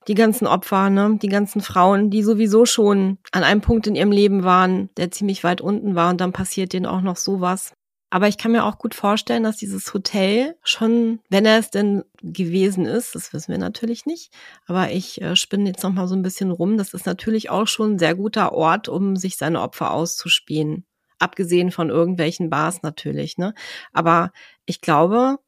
die 0.08 0.16
ganzen 0.16 0.48
Opfer, 0.48 0.90
ne, 0.90 1.18
die 1.22 1.30
ganzen 1.30 1.62
Frauen, 1.62 2.10
die 2.10 2.24
sowieso 2.24 2.66
schon 2.66 3.18
an 3.32 3.44
einem 3.44 3.62
Punkt 3.62 3.88
in 3.88 3.96
ihrem 3.96 4.12
Leben 4.12 4.44
waren, 4.44 4.90
der 4.98 5.12
ziemlich 5.12 5.44
weit 5.44 5.62
unten 5.62 5.96
war 5.96 6.10
und 6.10 6.22
dann 6.22 6.32
passiert 6.32 6.74
denen 6.74 6.86
auch 6.86 7.02
noch 7.02 7.18
sowas. 7.18 7.74
Aber 8.12 8.28
ich 8.28 8.38
kann 8.38 8.52
mir 8.52 8.64
auch 8.64 8.78
gut 8.78 8.94
vorstellen, 8.94 9.44
dass 9.44 9.58
dieses 9.58 9.94
Hotel 9.94 10.56
schon, 10.64 11.20
wenn 11.30 11.46
er 11.46 11.58
es 11.60 11.72
denn 11.72 12.04
gewesen 12.22 12.86
ist, 12.86 13.16
das 13.16 13.34
wissen 13.34 13.52
wir 13.52 13.58
natürlich 13.58 14.06
nicht, 14.06 14.32
aber 14.68 14.92
ich 14.92 15.22
äh, 15.22 15.36
spinne 15.36 15.68
jetzt 15.68 15.84
noch 15.84 15.92
mal 15.92 16.08
so 16.08 16.16
ein 16.16 16.22
bisschen 16.22 16.52
rum, 16.52 16.78
das 16.78 16.94
ist 16.94 17.06
natürlich 17.06 17.50
auch 17.50 17.68
schon 17.68 17.94
ein 17.94 18.00
sehr 18.00 18.16
guter 18.16 18.54
Ort, 18.54 18.88
um 18.88 19.16
sich 19.16 19.38
seine 19.38 19.62
Opfer 19.62 19.92
auszuspielen. 19.92 20.86
Abgesehen 21.18 21.72
von 21.72 21.90
irgendwelchen 21.90 22.50
Bars 22.50 22.84
natürlich, 22.84 23.38
ne? 23.38 23.54
Aber 23.92 24.32
ich 24.66 24.82
glaube, 24.82 25.40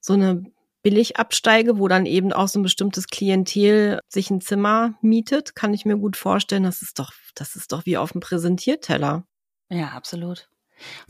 so 0.00 0.12
eine 0.14 0.44
Billigabsteige, 0.88 1.78
wo 1.78 1.86
dann 1.86 2.06
eben 2.06 2.32
auch 2.32 2.48
so 2.48 2.58
ein 2.58 2.62
bestimmtes 2.62 3.08
Klientel 3.08 4.00
sich 4.08 4.30
ein 4.30 4.40
Zimmer 4.40 4.94
mietet, 5.02 5.54
kann 5.54 5.74
ich 5.74 5.84
mir 5.84 5.98
gut 5.98 6.16
vorstellen, 6.16 6.62
das 6.62 6.80
ist 6.80 6.98
doch, 6.98 7.12
das 7.34 7.56
ist 7.56 7.72
doch 7.72 7.84
wie 7.84 7.98
auf 7.98 8.12
dem 8.12 8.22
Präsentierteller. 8.22 9.24
Ja, 9.70 9.88
absolut. 9.88 10.48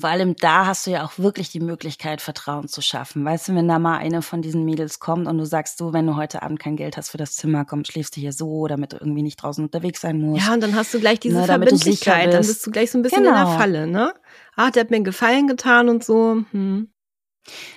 Vor 0.01 0.09
allem 0.09 0.35
da 0.35 0.66
hast 0.66 0.87
du 0.87 0.91
ja 0.91 1.05
auch 1.05 1.18
wirklich 1.18 1.51
die 1.51 1.61
Möglichkeit, 1.61 2.22
Vertrauen 2.22 2.66
zu 2.66 2.81
schaffen. 2.81 3.24
Weißt 3.24 3.49
du, 3.49 3.55
wenn 3.55 3.68
da 3.68 3.79
mal 3.79 3.99
eine 3.99 4.22
von 4.22 4.43
diesen 4.43 4.64
Mädels 4.64 4.99
kommt 4.99 5.29
und 5.29 5.39
du 5.39 5.45
sagst, 5.45 5.79
du, 5.81 5.93
wenn 5.93 6.07
du 6.07 6.16
heute 6.16 6.43
Abend 6.43 6.59
kein 6.59 6.74
Geld 6.74 6.97
hast 6.97 7.11
für 7.11 7.18
das 7.18 7.37
Zimmer, 7.37 7.64
komm, 7.64 7.85
schläfst 7.85 8.16
du 8.16 8.20
hier 8.20 8.33
so, 8.33 8.66
damit 8.66 8.95
du 8.95 8.97
irgendwie 8.97 9.22
nicht 9.22 9.41
draußen 9.41 9.62
unterwegs 9.62 10.01
sein 10.01 10.18
musst. 10.20 10.47
Ja, 10.47 10.55
und 10.55 10.62
dann 10.62 10.74
hast 10.74 10.93
du 10.95 10.99
gleich 11.01 11.20
diese 11.20 11.37
ne, 11.37 11.45
Verbindlichkeit, 11.45 12.33
dann 12.33 12.47
bist 12.47 12.66
du 12.66 12.70
gleich 12.70 12.91
so 12.91 12.99
ein 12.99 13.03
bisschen 13.03 13.22
genau. 13.22 13.31
in 13.31 13.37
der 13.37 13.45
genau. 13.45 13.59
Falle, 13.59 13.87
ne? 13.87 14.14
Ah, 14.57 14.70
der 14.70 14.81
hat 14.81 14.91
mir 14.91 14.97
einen 14.97 15.05
Gefallen 15.05 15.47
getan 15.47 15.89
und 15.89 16.03
so. 16.03 16.43
Hm. 16.51 16.91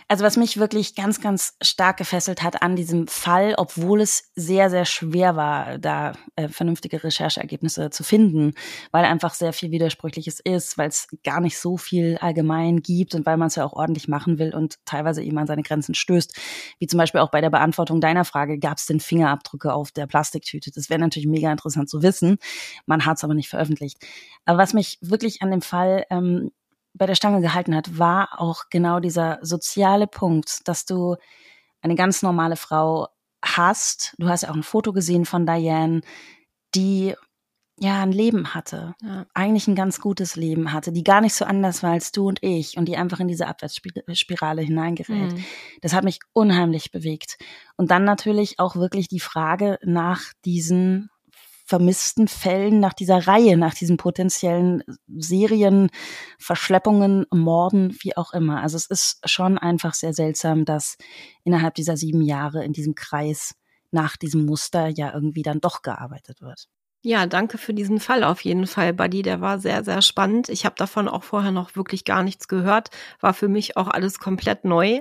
Also 0.07 0.23
was 0.23 0.37
mich 0.37 0.57
wirklich 0.57 0.95
ganz, 0.95 1.21
ganz 1.21 1.55
stark 1.61 1.97
gefesselt 1.97 2.43
hat 2.43 2.61
an 2.61 2.75
diesem 2.75 3.07
Fall, 3.07 3.55
obwohl 3.57 4.01
es 4.01 4.31
sehr, 4.35 4.69
sehr 4.69 4.85
schwer 4.85 5.35
war, 5.35 5.77
da 5.77 6.13
äh, 6.35 6.47
vernünftige 6.47 7.03
Rechercheergebnisse 7.03 7.89
zu 7.89 8.03
finden, 8.03 8.53
weil 8.91 9.05
einfach 9.05 9.33
sehr 9.33 9.53
viel 9.53 9.71
Widersprüchliches 9.71 10.39
ist, 10.39 10.77
weil 10.77 10.89
es 10.89 11.07
gar 11.23 11.41
nicht 11.41 11.57
so 11.57 11.77
viel 11.77 12.17
allgemein 12.19 12.81
gibt 12.81 13.15
und 13.15 13.25
weil 13.25 13.37
man 13.37 13.47
es 13.47 13.55
ja 13.55 13.65
auch 13.65 13.73
ordentlich 13.73 14.07
machen 14.07 14.39
will 14.39 14.53
und 14.53 14.75
teilweise 14.85 15.23
eben 15.23 15.37
an 15.37 15.47
seine 15.47 15.63
Grenzen 15.63 15.95
stößt. 15.95 16.37
Wie 16.79 16.87
zum 16.87 16.97
Beispiel 16.97 17.21
auch 17.21 17.31
bei 17.31 17.41
der 17.41 17.49
Beantwortung 17.49 18.01
deiner 18.01 18.25
Frage, 18.25 18.59
gab 18.59 18.77
es 18.77 18.85
denn 18.85 18.99
Fingerabdrücke 18.99 19.73
auf 19.73 19.91
der 19.91 20.07
Plastiktüte? 20.07 20.71
Das 20.71 20.89
wäre 20.89 20.99
natürlich 20.99 21.27
mega 21.27 21.51
interessant 21.51 21.89
zu 21.89 22.01
wissen. 22.01 22.37
Man 22.85 23.05
hat 23.05 23.17
es 23.17 23.23
aber 23.23 23.33
nicht 23.33 23.49
veröffentlicht. 23.49 23.97
Aber 24.45 24.57
was 24.57 24.73
mich 24.73 24.97
wirklich 25.01 25.41
an 25.41 25.51
dem 25.51 25.61
Fall 25.61 26.05
ähm, 26.09 26.51
bei 26.93 27.05
der 27.05 27.15
Stange 27.15 27.41
gehalten 27.41 27.75
hat, 27.75 27.97
war 27.97 28.39
auch 28.39 28.63
genau 28.69 28.99
dieser 28.99 29.39
soziale 29.41 30.07
Punkt, 30.07 30.67
dass 30.67 30.85
du 30.85 31.15
eine 31.81 31.95
ganz 31.95 32.21
normale 32.21 32.55
Frau 32.55 33.07
hast. 33.43 34.15
Du 34.17 34.27
hast 34.27 34.43
ja 34.43 34.49
auch 34.49 34.55
ein 34.55 34.63
Foto 34.63 34.93
gesehen 34.93 35.25
von 35.25 35.45
Diane, 35.45 36.01
die 36.75 37.15
ja 37.79 38.03
ein 38.03 38.11
Leben 38.11 38.53
hatte, 38.53 38.93
ja. 39.01 39.25
eigentlich 39.33 39.67
ein 39.67 39.75
ganz 39.75 39.99
gutes 39.99 40.35
Leben 40.35 40.71
hatte, 40.71 40.91
die 40.91 41.03
gar 41.03 41.19
nicht 41.19 41.33
so 41.33 41.45
anders 41.45 41.81
war 41.81 41.91
als 41.91 42.11
du 42.11 42.27
und 42.27 42.43
ich 42.43 42.77
und 42.77 42.85
die 42.85 42.95
einfach 42.95 43.19
in 43.19 43.27
diese 43.27 43.47
Abwärtsspirale 43.47 44.61
hineingerät. 44.61 45.33
Mhm. 45.33 45.43
Das 45.81 45.93
hat 45.93 46.03
mich 46.03 46.19
unheimlich 46.33 46.91
bewegt. 46.91 47.37
Und 47.77 47.89
dann 47.89 48.03
natürlich 48.03 48.59
auch 48.59 48.75
wirklich 48.75 49.07
die 49.07 49.19
Frage 49.19 49.79
nach 49.83 50.21
diesen 50.45 51.09
vermissten 51.71 52.27
Fällen, 52.27 52.81
nach 52.81 52.93
dieser 52.93 53.27
Reihe, 53.27 53.55
nach 53.55 53.73
diesen 53.73 53.95
potenziellen 53.95 54.83
Serien, 55.07 55.89
Verschleppungen, 56.37 57.25
Morden, 57.31 57.95
wie 58.01 58.17
auch 58.17 58.33
immer. 58.33 58.61
Also 58.61 58.75
es 58.75 58.87
ist 58.87 59.21
schon 59.23 59.57
einfach 59.57 59.93
sehr 59.93 60.13
seltsam, 60.13 60.65
dass 60.65 60.97
innerhalb 61.45 61.75
dieser 61.75 61.95
sieben 61.95 62.21
Jahre 62.21 62.65
in 62.65 62.73
diesem 62.73 62.93
Kreis 62.93 63.55
nach 63.89 64.17
diesem 64.17 64.45
Muster 64.45 64.89
ja 64.89 65.13
irgendwie 65.13 65.43
dann 65.43 65.61
doch 65.61 65.81
gearbeitet 65.81 66.41
wird. 66.41 66.67
Ja, 67.03 67.25
danke 67.25 67.57
für 67.57 67.73
diesen 67.73 68.01
Fall 68.01 68.25
auf 68.25 68.41
jeden 68.41 68.67
Fall, 68.67 68.93
Buddy. 68.93 69.21
Der 69.21 69.39
war 69.39 69.59
sehr, 69.59 69.85
sehr 69.85 70.01
spannend. 70.01 70.49
Ich 70.49 70.65
habe 70.65 70.75
davon 70.77 71.07
auch 71.07 71.23
vorher 71.23 71.51
noch 71.51 71.77
wirklich 71.77 72.03
gar 72.03 72.21
nichts 72.21 72.49
gehört. 72.49 72.89
War 73.21 73.33
für 73.33 73.47
mich 73.47 73.77
auch 73.77 73.87
alles 73.87 74.19
komplett 74.19 74.65
neu. 74.65 74.99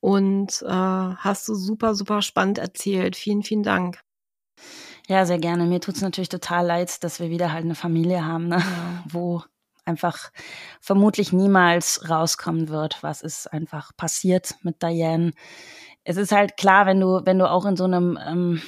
Und 0.00 0.62
äh, 0.62 0.68
hast 0.68 1.48
du 1.48 1.54
super, 1.54 1.94
super 1.94 2.20
spannend 2.20 2.58
erzählt. 2.58 3.16
Vielen, 3.16 3.42
vielen 3.42 3.62
Dank. 3.62 4.00
Ja, 5.10 5.26
sehr 5.26 5.38
gerne. 5.38 5.66
Mir 5.66 5.80
tut's 5.80 6.02
natürlich 6.02 6.28
total 6.28 6.66
leid, 6.66 7.02
dass 7.02 7.18
wir 7.18 7.30
wieder 7.30 7.52
halt 7.52 7.64
eine 7.64 7.74
Familie 7.74 8.24
haben, 8.24 8.46
ne? 8.46 8.58
Ja. 8.58 9.04
wo 9.10 9.42
einfach 9.84 10.30
vermutlich 10.80 11.32
niemals 11.32 12.08
rauskommen 12.08 12.68
wird, 12.68 13.02
was 13.02 13.20
ist 13.20 13.52
einfach 13.52 13.90
passiert 13.96 14.54
mit 14.62 14.84
Diane. 14.84 15.32
Es 16.04 16.16
ist 16.16 16.30
halt 16.30 16.56
klar, 16.56 16.86
wenn 16.86 17.00
du, 17.00 17.22
wenn 17.24 17.40
du 17.40 17.50
auch 17.50 17.66
in 17.66 17.74
so 17.74 17.82
einem 17.82 18.16
ähm, 18.24 18.62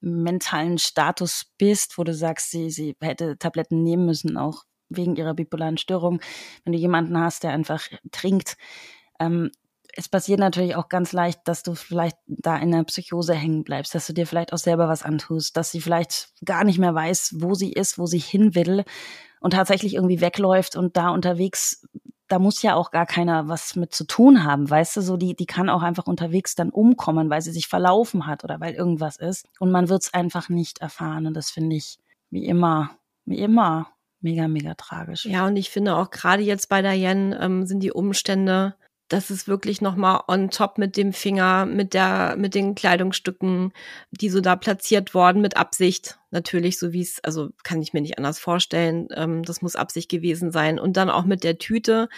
mentalen 0.00 0.78
Status 0.78 1.52
bist, 1.58 1.98
wo 1.98 2.04
du 2.04 2.14
sagst, 2.14 2.50
sie, 2.50 2.70
sie 2.70 2.96
hätte 3.02 3.36
Tabletten 3.36 3.82
nehmen 3.82 4.06
müssen, 4.06 4.38
auch 4.38 4.62
wegen 4.88 5.14
ihrer 5.16 5.34
bipolaren 5.34 5.76
Störung, 5.76 6.22
wenn 6.64 6.72
du 6.72 6.78
jemanden 6.78 7.18
hast, 7.18 7.42
der 7.42 7.50
einfach 7.50 7.86
trinkt, 8.12 8.56
ähm, 9.20 9.50
es 9.94 10.08
passiert 10.08 10.40
natürlich 10.40 10.74
auch 10.74 10.88
ganz 10.88 11.12
leicht, 11.12 11.40
dass 11.44 11.62
du 11.62 11.74
vielleicht 11.74 12.16
da 12.26 12.56
in 12.56 12.70
der 12.70 12.84
Psychose 12.84 13.34
hängen 13.34 13.62
bleibst, 13.62 13.94
dass 13.94 14.06
du 14.06 14.12
dir 14.12 14.26
vielleicht 14.26 14.52
auch 14.52 14.58
selber 14.58 14.88
was 14.88 15.02
antust, 15.02 15.56
dass 15.56 15.70
sie 15.70 15.80
vielleicht 15.80 16.32
gar 16.44 16.64
nicht 16.64 16.78
mehr 16.78 16.94
weiß, 16.94 17.36
wo 17.38 17.54
sie 17.54 17.72
ist, 17.72 17.98
wo 17.98 18.06
sie 18.06 18.18
hin 18.18 18.54
will 18.54 18.84
und 19.40 19.52
tatsächlich 19.52 19.94
irgendwie 19.94 20.20
wegläuft 20.20 20.76
und 20.76 20.96
da 20.96 21.10
unterwegs, 21.10 21.86
da 22.28 22.38
muss 22.38 22.62
ja 22.62 22.74
auch 22.74 22.90
gar 22.90 23.04
keiner 23.04 23.48
was 23.48 23.76
mit 23.76 23.94
zu 23.94 24.04
tun 24.04 24.44
haben, 24.44 24.68
weißt 24.68 24.96
du, 24.96 25.02
so 25.02 25.18
die, 25.18 25.36
die 25.36 25.46
kann 25.46 25.68
auch 25.68 25.82
einfach 25.82 26.06
unterwegs 26.06 26.54
dann 26.54 26.70
umkommen, 26.70 27.28
weil 27.28 27.42
sie 27.42 27.52
sich 27.52 27.68
verlaufen 27.68 28.26
hat 28.26 28.44
oder 28.44 28.60
weil 28.60 28.74
irgendwas 28.74 29.16
ist 29.16 29.46
und 29.60 29.70
man 29.70 29.90
wird 29.90 30.02
es 30.02 30.14
einfach 30.14 30.48
nicht 30.48 30.78
erfahren 30.78 31.26
und 31.26 31.34
das 31.34 31.50
finde 31.50 31.76
ich 31.76 31.98
wie 32.30 32.46
immer, 32.46 32.90
wie 33.26 33.40
immer 33.40 33.88
mega, 34.22 34.48
mega 34.48 34.74
tragisch. 34.74 35.26
Ja, 35.26 35.46
und 35.46 35.56
ich 35.56 35.68
finde 35.68 35.96
auch 35.96 36.10
gerade 36.10 36.42
jetzt 36.42 36.68
bei 36.68 36.80
Diane 36.80 37.38
ähm, 37.42 37.66
sind 37.66 37.80
die 37.80 37.92
Umstände 37.92 38.74
das 39.12 39.30
ist 39.30 39.46
wirklich 39.46 39.82
nochmal 39.82 40.22
on 40.26 40.48
top 40.48 40.78
mit 40.78 40.96
dem 40.96 41.12
Finger, 41.12 41.66
mit 41.66 41.92
der, 41.92 42.34
mit 42.38 42.54
den 42.54 42.74
Kleidungsstücken, 42.74 43.74
die 44.10 44.30
so 44.30 44.40
da 44.40 44.56
platziert 44.56 45.12
worden, 45.12 45.42
mit 45.42 45.58
Absicht. 45.58 46.18
Natürlich, 46.30 46.78
so 46.78 46.94
wie 46.94 47.02
es, 47.02 47.22
also 47.22 47.50
kann 47.62 47.82
ich 47.82 47.92
mir 47.92 48.00
nicht 48.00 48.16
anders 48.16 48.38
vorstellen. 48.38 49.08
Ähm, 49.14 49.42
das 49.42 49.60
muss 49.60 49.76
Absicht 49.76 50.10
gewesen 50.10 50.50
sein. 50.50 50.78
Und 50.78 50.96
dann 50.96 51.10
auch 51.10 51.26
mit 51.26 51.44
der 51.44 51.58
Tüte, 51.58 52.08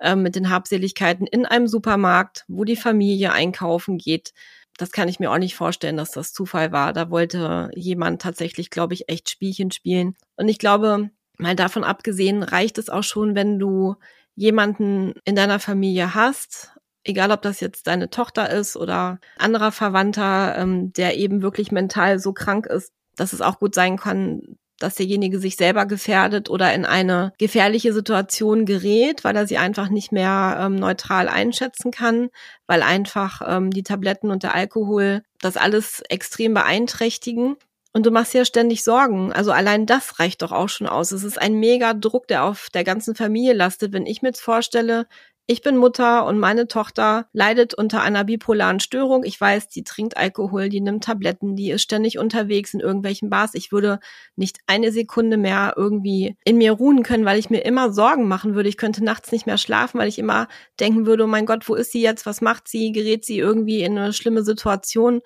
äh, 0.00 0.16
mit 0.16 0.34
den 0.34 0.50
Habseligkeiten 0.50 1.28
in 1.28 1.46
einem 1.46 1.68
Supermarkt, 1.68 2.44
wo 2.48 2.64
die 2.64 2.74
Familie 2.74 3.32
einkaufen 3.32 3.96
geht. 3.96 4.34
Das 4.76 4.90
kann 4.90 5.08
ich 5.08 5.20
mir 5.20 5.30
auch 5.30 5.38
nicht 5.38 5.54
vorstellen, 5.54 5.98
dass 5.98 6.10
das 6.10 6.32
Zufall 6.32 6.72
war. 6.72 6.92
Da 6.92 7.10
wollte 7.10 7.70
jemand 7.76 8.22
tatsächlich, 8.22 8.70
glaube 8.70 8.94
ich, 8.94 9.08
echt 9.08 9.30
Spielchen 9.30 9.70
spielen. 9.70 10.16
Und 10.36 10.48
ich 10.48 10.58
glaube, 10.58 11.10
mal 11.38 11.54
davon 11.54 11.84
abgesehen, 11.84 12.42
reicht 12.42 12.76
es 12.76 12.90
auch 12.90 13.04
schon, 13.04 13.36
wenn 13.36 13.60
du 13.60 13.94
jemanden 14.34 15.14
in 15.24 15.34
deiner 15.34 15.60
Familie 15.60 16.14
hast, 16.14 16.72
egal 17.04 17.30
ob 17.30 17.42
das 17.42 17.60
jetzt 17.60 17.86
deine 17.86 18.10
Tochter 18.10 18.50
ist 18.50 18.76
oder 18.76 19.18
anderer 19.38 19.72
Verwandter, 19.72 20.56
ähm, 20.56 20.92
der 20.92 21.16
eben 21.16 21.42
wirklich 21.42 21.72
mental 21.72 22.18
so 22.18 22.32
krank 22.32 22.66
ist, 22.66 22.92
dass 23.16 23.32
es 23.32 23.40
auch 23.40 23.58
gut 23.58 23.74
sein 23.74 23.96
kann, 23.96 24.56
dass 24.80 24.94
derjenige 24.94 25.38
sich 25.38 25.56
selber 25.56 25.86
gefährdet 25.86 26.48
oder 26.50 26.72
in 26.72 26.86
eine 26.86 27.32
gefährliche 27.38 27.92
Situation 27.92 28.64
gerät, 28.64 29.24
weil 29.24 29.36
er 29.36 29.46
sie 29.46 29.58
einfach 29.58 29.90
nicht 29.90 30.10
mehr 30.10 30.58
ähm, 30.58 30.76
neutral 30.76 31.28
einschätzen 31.28 31.90
kann, 31.90 32.30
weil 32.66 32.82
einfach 32.82 33.42
ähm, 33.46 33.70
die 33.70 33.82
Tabletten 33.82 34.30
und 34.30 34.42
der 34.42 34.54
Alkohol 34.54 35.22
das 35.38 35.56
alles 35.56 36.02
extrem 36.08 36.54
beeinträchtigen. 36.54 37.56
Und 37.92 38.06
du 38.06 38.10
machst 38.12 38.34
ja 38.34 38.44
ständig 38.44 38.84
Sorgen. 38.84 39.32
Also 39.32 39.50
allein 39.50 39.84
das 39.84 40.20
reicht 40.20 40.42
doch 40.42 40.52
auch 40.52 40.68
schon 40.68 40.86
aus. 40.86 41.10
Es 41.10 41.24
ist 41.24 41.40
ein 41.40 41.54
mega 41.54 41.92
Druck, 41.92 42.28
der 42.28 42.44
auf 42.44 42.68
der 42.72 42.84
ganzen 42.84 43.16
Familie 43.16 43.52
lastet. 43.52 43.92
Wenn 43.92 44.06
ich 44.06 44.22
mir 44.22 44.28
jetzt 44.28 44.40
vorstelle, 44.40 45.06
ich 45.50 45.62
bin 45.62 45.76
Mutter 45.76 46.26
und 46.26 46.38
meine 46.38 46.68
Tochter 46.68 47.26
leidet 47.32 47.74
unter 47.74 48.02
einer 48.02 48.22
bipolaren 48.22 48.78
Störung. 48.78 49.24
Ich 49.24 49.40
weiß, 49.40 49.68
die 49.68 49.82
trinkt 49.82 50.16
Alkohol, 50.16 50.68
die 50.68 50.80
nimmt 50.80 51.02
Tabletten, 51.02 51.56
die 51.56 51.72
ist 51.72 51.82
ständig 51.82 52.20
unterwegs 52.20 52.72
in 52.72 52.78
irgendwelchen 52.78 53.30
Bars. 53.30 53.54
Ich 53.54 53.72
würde 53.72 53.98
nicht 54.36 54.58
eine 54.68 54.92
Sekunde 54.92 55.36
mehr 55.36 55.74
irgendwie 55.76 56.36
in 56.44 56.58
mir 56.58 56.70
ruhen 56.70 57.02
können, 57.02 57.24
weil 57.24 57.40
ich 57.40 57.50
mir 57.50 57.64
immer 57.64 57.92
Sorgen 57.92 58.28
machen 58.28 58.54
würde. 58.54 58.68
Ich 58.68 58.76
könnte 58.76 59.02
nachts 59.02 59.32
nicht 59.32 59.46
mehr 59.46 59.58
schlafen, 59.58 59.98
weil 59.98 60.06
ich 60.08 60.20
immer 60.20 60.46
denken 60.78 61.04
würde, 61.04 61.24
oh 61.24 61.26
mein 61.26 61.46
Gott, 61.46 61.68
wo 61.68 61.74
ist 61.74 61.90
sie 61.90 62.00
jetzt? 62.00 62.26
Was 62.26 62.40
macht 62.40 62.68
sie? 62.68 62.92
Gerät 62.92 63.24
sie 63.24 63.38
irgendwie 63.40 63.82
in 63.82 63.98
eine 63.98 64.12
schlimme 64.12 64.44
Situation? 64.44 65.20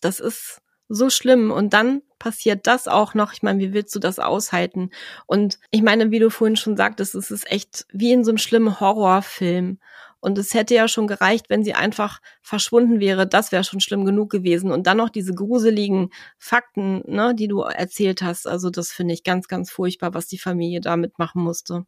Das 0.00 0.20
ist 0.20 0.60
so 0.88 1.10
schlimm. 1.10 1.50
Und 1.50 1.72
dann 1.72 2.02
passiert 2.18 2.66
das 2.66 2.88
auch 2.88 3.14
noch. 3.14 3.32
Ich 3.32 3.42
meine, 3.42 3.60
wie 3.60 3.72
willst 3.72 3.94
du 3.94 3.98
das 3.98 4.18
aushalten? 4.18 4.90
Und 5.26 5.58
ich 5.70 5.82
meine, 5.82 6.10
wie 6.10 6.18
du 6.18 6.30
vorhin 6.30 6.56
schon 6.56 6.76
sagtest, 6.76 7.14
es 7.14 7.30
ist 7.30 7.50
echt 7.50 7.86
wie 7.92 8.12
in 8.12 8.24
so 8.24 8.30
einem 8.30 8.38
schlimmen 8.38 8.80
Horrorfilm. 8.80 9.78
Und 10.20 10.38
es 10.38 10.54
hätte 10.54 10.74
ja 10.74 10.88
schon 10.88 11.06
gereicht, 11.06 11.50
wenn 11.50 11.64
sie 11.64 11.74
einfach 11.74 12.20
verschwunden 12.40 12.98
wäre. 12.98 13.26
Das 13.26 13.52
wäre 13.52 13.62
schon 13.62 13.80
schlimm 13.80 14.06
genug 14.06 14.30
gewesen. 14.30 14.72
Und 14.72 14.86
dann 14.86 14.96
noch 14.96 15.10
diese 15.10 15.34
gruseligen 15.34 16.10
Fakten, 16.38 17.02
ne, 17.06 17.34
die 17.34 17.48
du 17.48 17.60
erzählt 17.60 18.22
hast. 18.22 18.46
Also 18.48 18.70
das 18.70 18.90
finde 18.90 19.12
ich 19.12 19.22
ganz, 19.22 19.48
ganz 19.48 19.70
furchtbar, 19.70 20.14
was 20.14 20.26
die 20.26 20.38
Familie 20.38 20.80
da 20.80 20.96
mitmachen 20.96 21.42
musste. 21.42 21.84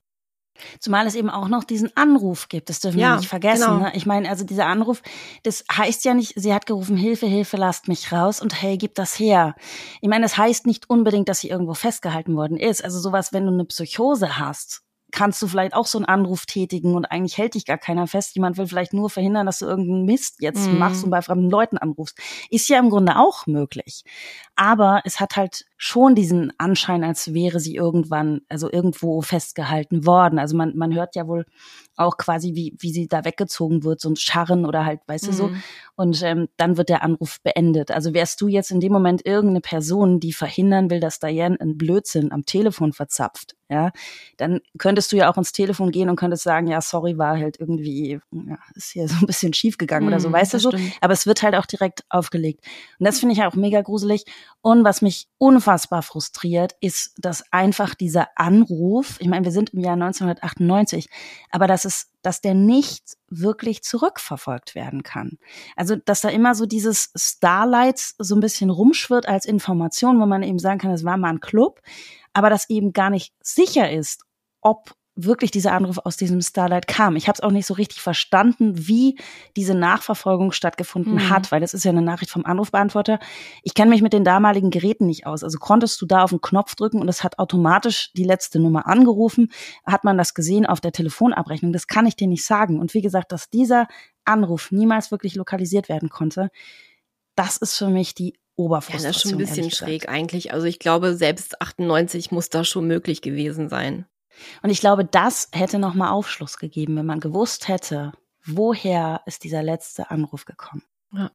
Zumal 0.80 1.06
es 1.06 1.14
eben 1.14 1.30
auch 1.30 1.48
noch 1.48 1.64
diesen 1.64 1.96
Anruf 1.96 2.48
gibt, 2.48 2.68
das 2.68 2.80
dürfen 2.80 2.98
ja, 2.98 3.12
wir 3.12 3.16
nicht 3.16 3.28
vergessen. 3.28 3.66
Genau. 3.66 3.78
Ne? 3.78 3.92
Ich 3.94 4.06
meine, 4.06 4.28
also 4.28 4.44
dieser 4.44 4.66
Anruf, 4.66 5.02
das 5.42 5.64
heißt 5.70 6.04
ja 6.04 6.14
nicht, 6.14 6.32
sie 6.36 6.54
hat 6.54 6.66
gerufen, 6.66 6.96
Hilfe, 6.96 7.26
Hilfe, 7.26 7.56
lasst 7.56 7.88
mich 7.88 8.12
raus 8.12 8.40
und 8.40 8.60
hey, 8.62 8.78
gib 8.78 8.94
das 8.94 9.18
her. 9.18 9.54
Ich 10.00 10.08
meine, 10.08 10.24
das 10.24 10.38
heißt 10.38 10.66
nicht 10.66 10.88
unbedingt, 10.88 11.28
dass 11.28 11.40
sie 11.40 11.48
irgendwo 11.48 11.74
festgehalten 11.74 12.36
worden 12.36 12.56
ist. 12.56 12.84
Also 12.84 12.98
sowas, 12.98 13.32
wenn 13.32 13.46
du 13.46 13.52
eine 13.52 13.64
Psychose 13.64 14.38
hast 14.38 14.85
kannst 15.16 15.40
du 15.40 15.48
vielleicht 15.48 15.74
auch 15.74 15.86
so 15.86 15.96
einen 15.96 16.04
Anruf 16.04 16.44
tätigen 16.44 16.94
und 16.94 17.06
eigentlich 17.06 17.38
hält 17.38 17.54
dich 17.54 17.64
gar 17.64 17.78
keiner 17.78 18.06
fest. 18.06 18.34
Jemand 18.34 18.58
will 18.58 18.66
vielleicht 18.66 18.92
nur 18.92 19.08
verhindern, 19.08 19.46
dass 19.46 19.60
du 19.60 19.64
irgendeinen 19.64 20.04
Mist 20.04 20.36
jetzt 20.40 20.68
mhm. 20.68 20.78
machst 20.78 21.04
und 21.04 21.10
bei 21.10 21.22
fremden 21.22 21.48
Leuten 21.48 21.78
anrufst. 21.78 22.18
Ist 22.50 22.68
ja 22.68 22.78
im 22.78 22.90
Grunde 22.90 23.16
auch 23.16 23.46
möglich. 23.46 24.04
Aber 24.56 25.00
es 25.04 25.18
hat 25.18 25.36
halt 25.36 25.64
schon 25.78 26.14
diesen 26.14 26.52
Anschein, 26.58 27.02
als 27.02 27.32
wäre 27.32 27.60
sie 27.60 27.74
irgendwann, 27.74 28.42
also 28.50 28.70
irgendwo 28.70 29.22
festgehalten 29.22 30.04
worden. 30.04 30.38
Also 30.38 30.54
man, 30.54 30.76
man 30.76 30.94
hört 30.94 31.16
ja 31.16 31.26
wohl 31.26 31.46
auch 31.96 32.18
quasi, 32.18 32.54
wie, 32.54 32.74
wie 32.78 32.92
sie 32.92 33.08
da 33.08 33.24
weggezogen 33.24 33.84
wird, 33.84 34.00
so 34.00 34.10
ein 34.10 34.16
Scharren 34.16 34.66
oder 34.66 34.84
halt, 34.84 35.00
weißt 35.06 35.24
mhm. 35.24 35.30
du 35.30 35.32
so. 35.36 35.48
Mhm. 35.48 35.62
Und 35.96 36.22
ähm, 36.22 36.48
dann 36.58 36.76
wird 36.76 36.90
der 36.90 37.02
Anruf 37.02 37.40
beendet. 37.42 37.90
Also 37.90 38.12
wärst 38.12 38.40
du 38.42 38.48
jetzt 38.48 38.70
in 38.70 38.80
dem 38.80 38.92
Moment 38.92 39.24
irgendeine 39.24 39.62
Person, 39.62 40.20
die 40.20 40.34
verhindern 40.34 40.90
will, 40.90 41.00
dass 41.00 41.20
Diane 41.20 41.58
einen 41.58 41.78
Blödsinn 41.78 42.32
am 42.32 42.44
Telefon 42.44 42.92
verzapft, 42.92 43.56
ja, 43.68 43.90
dann 44.36 44.60
könntest 44.78 45.10
du 45.10 45.16
ja 45.16 45.30
auch 45.30 45.36
ins 45.36 45.50
Telefon 45.52 45.90
gehen 45.90 46.08
und 46.08 46.16
könntest 46.16 46.44
sagen, 46.44 46.68
ja, 46.68 46.80
sorry, 46.80 47.18
war 47.18 47.36
halt 47.36 47.58
irgendwie, 47.58 48.20
ja, 48.30 48.58
ist 48.74 48.92
hier 48.92 49.08
so 49.08 49.16
ein 49.16 49.26
bisschen 49.26 49.52
schief 49.52 49.76
gegangen 49.76 50.06
mhm, 50.06 50.12
oder 50.12 50.20
so, 50.20 50.28
mhm, 50.28 50.34
weißt 50.34 50.54
du 50.54 50.58
so. 50.60 50.70
Stimmt. 50.70 50.92
Aber 51.00 51.12
es 51.12 51.26
wird 51.26 51.42
halt 51.42 51.54
auch 51.56 51.66
direkt 51.66 52.04
aufgelegt. 52.08 52.64
Und 52.98 53.06
das 53.06 53.18
finde 53.18 53.34
ich 53.34 53.42
auch 53.42 53.54
mega 53.54 53.82
gruselig. 53.82 54.24
Und 54.60 54.84
was 54.84 55.02
mich 55.02 55.28
unfassbar 55.38 56.02
frustriert, 56.02 56.76
ist, 56.80 57.14
dass 57.18 57.52
einfach 57.52 57.94
dieser 57.94 58.28
Anruf, 58.36 59.16
ich 59.20 59.28
meine, 59.28 59.44
wir 59.44 59.52
sind 59.52 59.70
im 59.70 59.80
Jahr 59.80 59.94
1998, 59.94 61.08
aber 61.50 61.66
dass 61.66 61.84
es, 61.84 62.10
dass 62.26 62.40
der 62.40 62.54
nicht 62.54 63.16
wirklich 63.28 63.84
zurückverfolgt 63.84 64.74
werden 64.74 65.04
kann. 65.04 65.38
Also, 65.76 65.94
dass 65.94 66.22
da 66.22 66.28
immer 66.28 66.56
so 66.56 66.66
dieses 66.66 67.12
Starlights 67.14 68.16
so 68.18 68.34
ein 68.34 68.40
bisschen 68.40 68.68
rumschwirrt 68.68 69.28
als 69.28 69.46
Information, 69.46 70.20
wo 70.20 70.26
man 70.26 70.42
eben 70.42 70.58
sagen 70.58 70.80
kann, 70.80 70.90
es 70.90 71.04
war 71.04 71.16
mal 71.16 71.30
ein 71.30 71.40
Club, 71.40 71.80
aber 72.32 72.50
das 72.50 72.68
eben 72.68 72.92
gar 72.92 73.10
nicht 73.10 73.32
sicher 73.40 73.92
ist, 73.92 74.24
ob 74.60 74.96
wirklich 75.16 75.50
dieser 75.50 75.72
Anruf 75.72 75.98
aus 76.04 76.16
diesem 76.16 76.42
Starlight 76.42 76.86
kam. 76.86 77.16
Ich 77.16 77.26
habe 77.26 77.36
es 77.36 77.40
auch 77.40 77.50
nicht 77.50 77.66
so 77.66 77.74
richtig 77.74 78.00
verstanden, 78.02 78.86
wie 78.86 79.18
diese 79.56 79.74
Nachverfolgung 79.74 80.52
stattgefunden 80.52 81.14
mhm. 81.14 81.30
hat, 81.30 81.50
weil 81.50 81.60
das 81.60 81.74
ist 81.74 81.84
ja 81.84 81.90
eine 81.90 82.02
Nachricht 82.02 82.30
vom 82.30 82.44
Anrufbeantworter. 82.44 83.18
Ich 83.62 83.74
kenne 83.74 83.90
mich 83.90 84.02
mit 84.02 84.12
den 84.12 84.24
damaligen 84.24 84.70
Geräten 84.70 85.06
nicht 85.06 85.26
aus. 85.26 85.42
Also 85.42 85.58
konntest 85.58 86.00
du 86.02 86.06
da 86.06 86.22
auf 86.22 86.30
den 86.30 86.42
Knopf 86.42 86.74
drücken 86.74 87.00
und 87.00 87.08
es 87.08 87.24
hat 87.24 87.38
automatisch 87.38 88.12
die 88.12 88.24
letzte 88.24 88.60
Nummer 88.60 88.86
angerufen. 88.86 89.50
Hat 89.86 90.04
man 90.04 90.18
das 90.18 90.34
gesehen 90.34 90.66
auf 90.66 90.80
der 90.82 90.92
Telefonabrechnung? 90.92 91.72
Das 91.72 91.86
kann 91.86 92.06
ich 92.06 92.16
dir 92.16 92.28
nicht 92.28 92.44
sagen. 92.44 92.78
Und 92.78 92.92
wie 92.92 93.02
gesagt, 93.02 93.32
dass 93.32 93.48
dieser 93.48 93.88
Anruf 94.26 94.70
niemals 94.70 95.10
wirklich 95.10 95.34
lokalisiert 95.34 95.88
werden 95.88 96.10
konnte, 96.10 96.50
das 97.36 97.56
ist 97.56 97.76
für 97.76 97.88
mich 97.88 98.14
die 98.14 98.34
Oberfrustration. 98.56 99.02
Ja, 99.02 99.08
das 99.08 99.16
ist 99.16 99.22
schon 99.22 99.32
ein 99.32 99.38
bisschen 99.38 99.70
schräg 99.70 100.08
eigentlich. 100.08 100.52
Also 100.52 100.66
ich 100.66 100.78
glaube, 100.78 101.14
selbst 101.14 101.60
98 101.60 102.30
muss 102.32 102.50
das 102.50 102.68
schon 102.68 102.86
möglich 102.86 103.22
gewesen 103.22 103.68
sein. 103.68 104.06
Und 104.62 104.70
ich 104.70 104.80
glaube, 104.80 105.04
das 105.04 105.48
hätte 105.52 105.78
nochmal 105.78 106.10
Aufschluss 106.10 106.58
gegeben, 106.58 106.96
wenn 106.96 107.06
man 107.06 107.20
gewusst 107.20 107.68
hätte, 107.68 108.12
woher 108.44 109.22
ist 109.26 109.44
dieser 109.44 109.62
letzte 109.62 110.10
Anruf 110.10 110.44
gekommen. 110.44 110.82
Ja. 111.12 111.30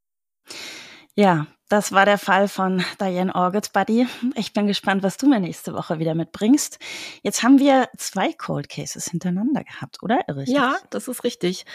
Ja, 1.16 1.48
das 1.68 1.92
war 1.92 2.06
der 2.06 2.18
Fall 2.18 2.48
von 2.48 2.84
Diane 3.00 3.36
Orgit, 3.36 3.74
Buddy. 3.74 4.08
Ich 4.36 4.54
bin 4.54 4.66
gespannt, 4.68 5.04
was 5.04 5.18
du 5.18 5.28
mir 5.28 5.40
nächste 5.42 5.74
Woche 5.74 6.00
wieder 6.00 6.16
mitbringst. 6.16 6.80
Jetzt 7.22 7.44
haben 7.44 7.60
wir 7.60 7.90
zwei 7.98 8.32
Cold 8.32 8.70
Cases 8.70 9.06
hintereinander 9.06 9.64
gehabt, 9.64 10.02
oder? 10.02 10.22
Irre 10.28 10.46
ja, 10.48 10.76
das 10.90 11.10
ist 11.10 11.26
richtig. 11.26 11.66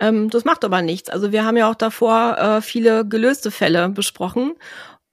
Ähm, 0.00 0.30
das 0.30 0.44
macht 0.44 0.64
aber 0.64 0.80
nichts. 0.80 1.10
Also 1.10 1.30
wir 1.30 1.44
haben 1.44 1.58
ja 1.58 1.70
auch 1.70 1.74
davor 1.74 2.38
äh, 2.38 2.62
viele 2.62 3.06
gelöste 3.06 3.50
Fälle 3.50 3.90
besprochen. 3.90 4.54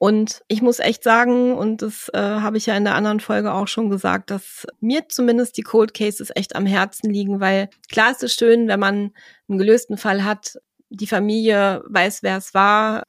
Und 0.04 0.42
ich 0.50 0.62
muss 0.62 0.80
echt 0.80 1.02
sagen, 1.02 1.54
und 1.54 1.82
das 1.82 2.10
äh, 2.14 2.20
habe 2.20 2.58
ich 2.58 2.66
ja 2.66 2.76
in 2.76 2.84
der 2.84 2.96
anderen 2.96 3.22
Folge 3.22 3.54
auch 3.54 3.70
schon 3.70 3.90
gesagt, 3.90 4.32
dass 4.32 4.68
mir 4.82 5.08
zumindest 5.08 5.56
die 5.56 5.62
Cold 5.62 5.94
Cases 5.94 6.30
echt 6.36 6.58
am 6.58 6.66
Herzen 6.66 7.10
liegen, 7.10 7.40
weil 7.40 7.70
klar 7.90 8.12
ist 8.12 8.22
es 8.22 8.34
schön, 8.34 8.68
wenn 8.68 8.82
man 8.82 9.14
einen 9.48 9.60
gelösten 9.60 9.96
Fall 9.96 10.26
hat, 10.26 10.58
die 10.90 11.08
Familie 11.08 11.84
weiß, 11.88 12.22
wer 12.22 12.36
es 12.36 12.54
war, 12.54 13.04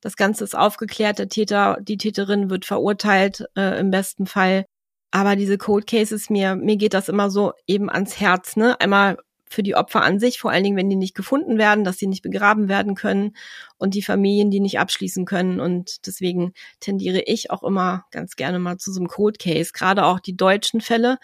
das 0.00 0.16
Ganze 0.16 0.42
ist 0.42 0.56
aufgeklärt, 0.56 1.20
der 1.20 1.28
Täter, 1.28 1.78
die 1.80 1.96
Täterin 1.96 2.50
wird 2.50 2.64
verurteilt 2.64 3.44
äh, 3.56 3.78
im 3.78 3.92
besten 3.92 4.26
Fall. 4.26 4.64
Aber 5.12 5.36
diese 5.36 5.58
Cold 5.58 5.86
Cases, 5.86 6.28
mir, 6.28 6.56
mir 6.56 6.76
geht 6.76 6.94
das 6.94 7.08
immer 7.08 7.30
so 7.30 7.52
eben 7.68 7.88
ans 7.88 8.18
Herz, 8.18 8.56
ne? 8.56 8.80
Einmal 8.80 9.16
für 9.52 9.62
die 9.62 9.74
Opfer 9.74 10.02
an 10.02 10.18
sich, 10.18 10.38
vor 10.38 10.50
allen 10.50 10.64
Dingen, 10.64 10.76
wenn 10.76 10.90
die 10.90 10.96
nicht 10.96 11.14
gefunden 11.14 11.58
werden, 11.58 11.84
dass 11.84 11.98
sie 11.98 12.06
nicht 12.06 12.22
begraben 12.22 12.68
werden 12.68 12.94
können 12.94 13.36
und 13.78 13.94
die 13.94 14.02
Familien, 14.02 14.50
die 14.50 14.60
nicht 14.60 14.78
abschließen 14.78 15.24
können. 15.24 15.60
Und 15.60 16.06
deswegen 16.06 16.52
tendiere 16.80 17.20
ich 17.20 17.50
auch 17.50 17.62
immer 17.62 18.06
ganz 18.10 18.36
gerne 18.36 18.58
mal 18.58 18.78
zu 18.78 18.92
so 18.92 19.00
einem 19.00 19.08
Cold 19.08 19.38
Case, 19.38 19.72
gerade 19.72 20.04
auch 20.04 20.20
die 20.20 20.36
deutschen 20.36 20.80
Fälle, 20.80 21.18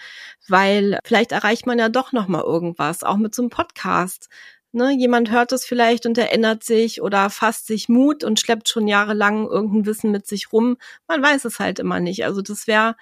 weil 0.49 0.99
vielleicht 1.05 1.33
erreicht 1.33 1.67
man 1.67 1.79
ja 1.79 1.89
doch 1.89 2.13
noch 2.13 2.29
mal 2.29 2.43
irgendwas, 2.43 3.03
auch 3.03 3.17
mit 3.17 3.35
so 3.35 3.43
einem 3.43 3.51
Podcast. 3.51 4.29
Ne, 4.73 4.93
jemand 4.93 5.31
hört 5.31 5.53
es 5.53 5.65
vielleicht 5.65 6.05
und 6.05 6.19
erinnert 6.19 6.63
sich 6.63 7.01
oder 7.01 7.31
fasst 7.31 7.67
sich 7.67 7.89
Mut 7.89 8.23
und 8.23 8.39
schleppt 8.39 8.69
schon 8.69 8.87
jahrelang 8.87 9.47
irgendein 9.47 9.87
Wissen 9.87 10.11
mit 10.11 10.27
sich 10.27 10.53
rum. 10.53 10.77
Man 11.07 11.23
weiß 11.23 11.47
es 11.47 11.59
halt 11.59 11.79
immer 11.79 12.01
nicht. 12.01 12.25
Also 12.27 12.43
das 12.43 12.67
wäre 12.67 12.95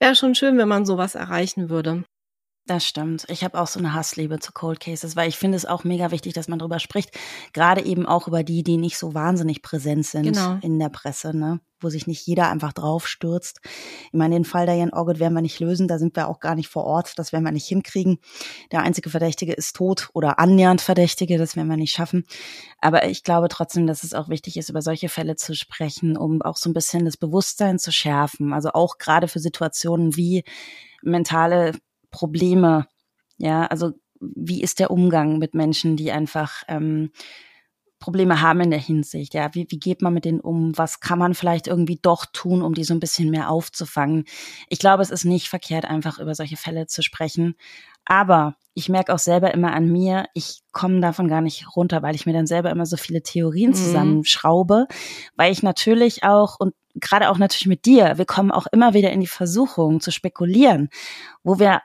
wäre 0.00 0.16
schon 0.16 0.34
schön, 0.34 0.58
wenn 0.58 0.68
man 0.68 0.86
sowas 0.86 1.14
erreichen 1.14 1.68
würde. 1.70 2.04
Das 2.70 2.86
stimmt. 2.86 3.26
Ich 3.28 3.42
habe 3.42 3.60
auch 3.60 3.66
so 3.66 3.80
eine 3.80 3.94
Hassliebe 3.94 4.38
zu 4.38 4.52
Cold 4.52 4.78
Cases, 4.78 5.16
weil 5.16 5.28
ich 5.28 5.36
finde 5.36 5.56
es 5.56 5.66
auch 5.66 5.82
mega 5.82 6.12
wichtig, 6.12 6.34
dass 6.34 6.46
man 6.46 6.60
darüber 6.60 6.78
spricht. 6.78 7.10
Gerade 7.52 7.84
eben 7.84 8.06
auch 8.06 8.28
über 8.28 8.44
die, 8.44 8.62
die 8.62 8.76
nicht 8.76 8.96
so 8.96 9.12
wahnsinnig 9.12 9.62
präsent 9.62 10.06
sind 10.06 10.22
genau. 10.22 10.56
in 10.62 10.78
der 10.78 10.88
Presse, 10.88 11.36
ne? 11.36 11.58
wo 11.80 11.88
sich 11.88 12.06
nicht 12.06 12.24
jeder 12.24 12.48
einfach 12.48 12.72
drauf 12.72 13.08
stürzt. 13.08 13.60
Ich 13.64 14.12
meine, 14.12 14.36
den 14.36 14.44
Fall 14.44 14.66
Diane 14.66 14.92
Orgit 14.92 15.18
werden 15.18 15.34
wir 15.34 15.40
nicht 15.40 15.58
lösen, 15.58 15.88
da 15.88 15.98
sind 15.98 16.14
wir 16.14 16.28
auch 16.28 16.38
gar 16.38 16.54
nicht 16.54 16.68
vor 16.68 16.84
Ort, 16.84 17.18
das 17.18 17.32
werden 17.32 17.42
wir 17.42 17.50
nicht 17.50 17.66
hinkriegen. 17.66 18.20
Der 18.70 18.82
einzige 18.82 19.10
Verdächtige 19.10 19.52
ist 19.52 19.74
tot 19.74 20.08
oder 20.12 20.38
annähernd 20.38 20.80
Verdächtige, 20.80 21.38
das 21.38 21.56
werden 21.56 21.70
wir 21.70 21.76
nicht 21.76 21.92
schaffen. 21.92 22.24
Aber 22.80 23.08
ich 23.08 23.24
glaube 23.24 23.48
trotzdem, 23.48 23.88
dass 23.88 24.04
es 24.04 24.14
auch 24.14 24.28
wichtig 24.28 24.56
ist, 24.56 24.68
über 24.68 24.80
solche 24.80 25.08
Fälle 25.08 25.34
zu 25.34 25.56
sprechen, 25.56 26.16
um 26.16 26.40
auch 26.40 26.56
so 26.56 26.70
ein 26.70 26.74
bisschen 26.74 27.04
das 27.04 27.16
Bewusstsein 27.16 27.80
zu 27.80 27.90
schärfen. 27.90 28.52
Also 28.52 28.70
auch 28.74 28.98
gerade 28.98 29.26
für 29.26 29.40
Situationen 29.40 30.14
wie 30.14 30.44
mentale 31.02 31.72
Probleme? 32.10 32.86
Ja, 33.38 33.66
also 33.66 33.92
wie 34.20 34.62
ist 34.62 34.78
der 34.78 34.90
Umgang 34.90 35.38
mit 35.38 35.54
Menschen, 35.54 35.96
die 35.96 36.12
einfach 36.12 36.62
ähm, 36.68 37.10
Probleme 38.00 38.40
haben 38.40 38.60
in 38.60 38.70
der 38.70 38.80
Hinsicht? 38.80 39.34
Ja, 39.34 39.54
wie, 39.54 39.66
wie 39.68 39.78
geht 39.78 40.02
man 40.02 40.14
mit 40.14 40.24
denen 40.24 40.40
um? 40.40 40.76
Was 40.76 41.00
kann 41.00 41.18
man 41.18 41.34
vielleicht 41.34 41.66
irgendwie 41.66 41.98
doch 42.00 42.26
tun, 42.32 42.62
um 42.62 42.74
die 42.74 42.84
so 42.84 42.94
ein 42.94 43.00
bisschen 43.00 43.30
mehr 43.30 43.50
aufzufangen? 43.50 44.24
Ich 44.68 44.78
glaube, 44.78 45.02
es 45.02 45.10
ist 45.10 45.24
nicht 45.24 45.48
verkehrt, 45.48 45.84
einfach 45.84 46.18
über 46.18 46.34
solche 46.34 46.56
Fälle 46.56 46.86
zu 46.86 47.02
sprechen. 47.02 47.54
Aber 48.04 48.56
ich 48.74 48.88
merke 48.88 49.12
auch 49.12 49.18
selber 49.18 49.52
immer 49.52 49.72
an 49.72 49.90
mir, 49.90 50.26
ich 50.34 50.62
komme 50.72 51.00
davon 51.00 51.28
gar 51.28 51.42
nicht 51.42 51.76
runter, 51.76 52.02
weil 52.02 52.14
ich 52.14 52.24
mir 52.24 52.32
dann 52.32 52.46
selber 52.46 52.70
immer 52.70 52.86
so 52.86 52.96
viele 52.96 53.22
Theorien 53.22 53.70
mhm. 53.70 53.74
zusammenschraube, 53.74 54.86
weil 55.36 55.52
ich 55.52 55.62
natürlich 55.62 56.24
auch 56.24 56.56
und 56.58 56.74
gerade 56.94 57.28
auch 57.28 57.38
natürlich 57.38 57.66
mit 57.66 57.84
dir, 57.84 58.16
wir 58.16 58.24
kommen 58.24 58.50
auch 58.50 58.66
immer 58.72 58.94
wieder 58.94 59.12
in 59.12 59.20
die 59.20 59.26
Versuchung 59.26 60.00
zu 60.00 60.10
spekulieren, 60.10 60.88
wo 61.42 61.58
wir 61.58 61.82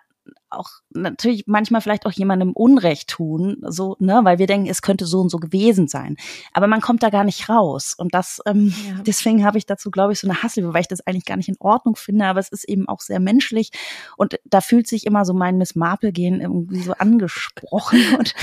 auch 0.56 0.70
natürlich 0.92 1.46
manchmal 1.48 1.82
vielleicht 1.82 2.06
auch 2.06 2.12
jemandem 2.12 2.54
Unrecht 2.54 3.10
tun, 3.10 3.58
so, 3.68 3.96
ne, 4.00 4.22
weil 4.24 4.40
wir 4.40 4.48
denken, 4.48 4.68
es 4.68 4.82
könnte 4.82 5.06
so 5.06 5.22
und 5.22 5.30
so 5.30 5.38
gewesen 5.38 5.88
sein. 5.88 6.16
Aber 6.54 6.68
man 6.68 6.82
kommt 6.82 7.04
da 7.04 7.10
gar 7.10 7.24
nicht 7.24 7.50
raus. 7.50 7.94
Und 7.98 8.14
das, 8.14 8.42
ähm, 8.46 8.74
ja. 8.88 9.02
deswegen 9.06 9.46
habe 9.46 9.58
ich 9.58 9.66
dazu, 9.66 9.92
glaube 9.92 10.14
ich, 10.14 10.20
so 10.20 10.28
eine 10.28 10.42
Hassliebe, 10.42 10.74
weil 10.74 10.82
ich 10.82 10.88
das 10.88 11.06
eigentlich 11.06 11.26
gar 11.26 11.38
nicht 11.38 11.50
in 11.50 11.58
Ordnung 11.60 11.96
finde, 11.96 12.26
aber 12.26 12.40
es 12.40 12.50
ist 12.50 12.68
eben 12.68 12.88
auch 12.88 13.02
sehr 13.02 13.20
menschlich. 13.20 13.72
Und 14.18 14.40
da 14.46 14.62
fühlt 14.62 14.88
sich 14.88 15.06
immer 15.06 15.26
so 15.26 15.34
mein 15.34 15.58
Miss 15.58 15.76
Marple-Gehen 15.76 16.42
irgendwie 16.42 16.82
so 16.82 16.94
angesprochen. 16.94 18.00
Und 18.18 18.34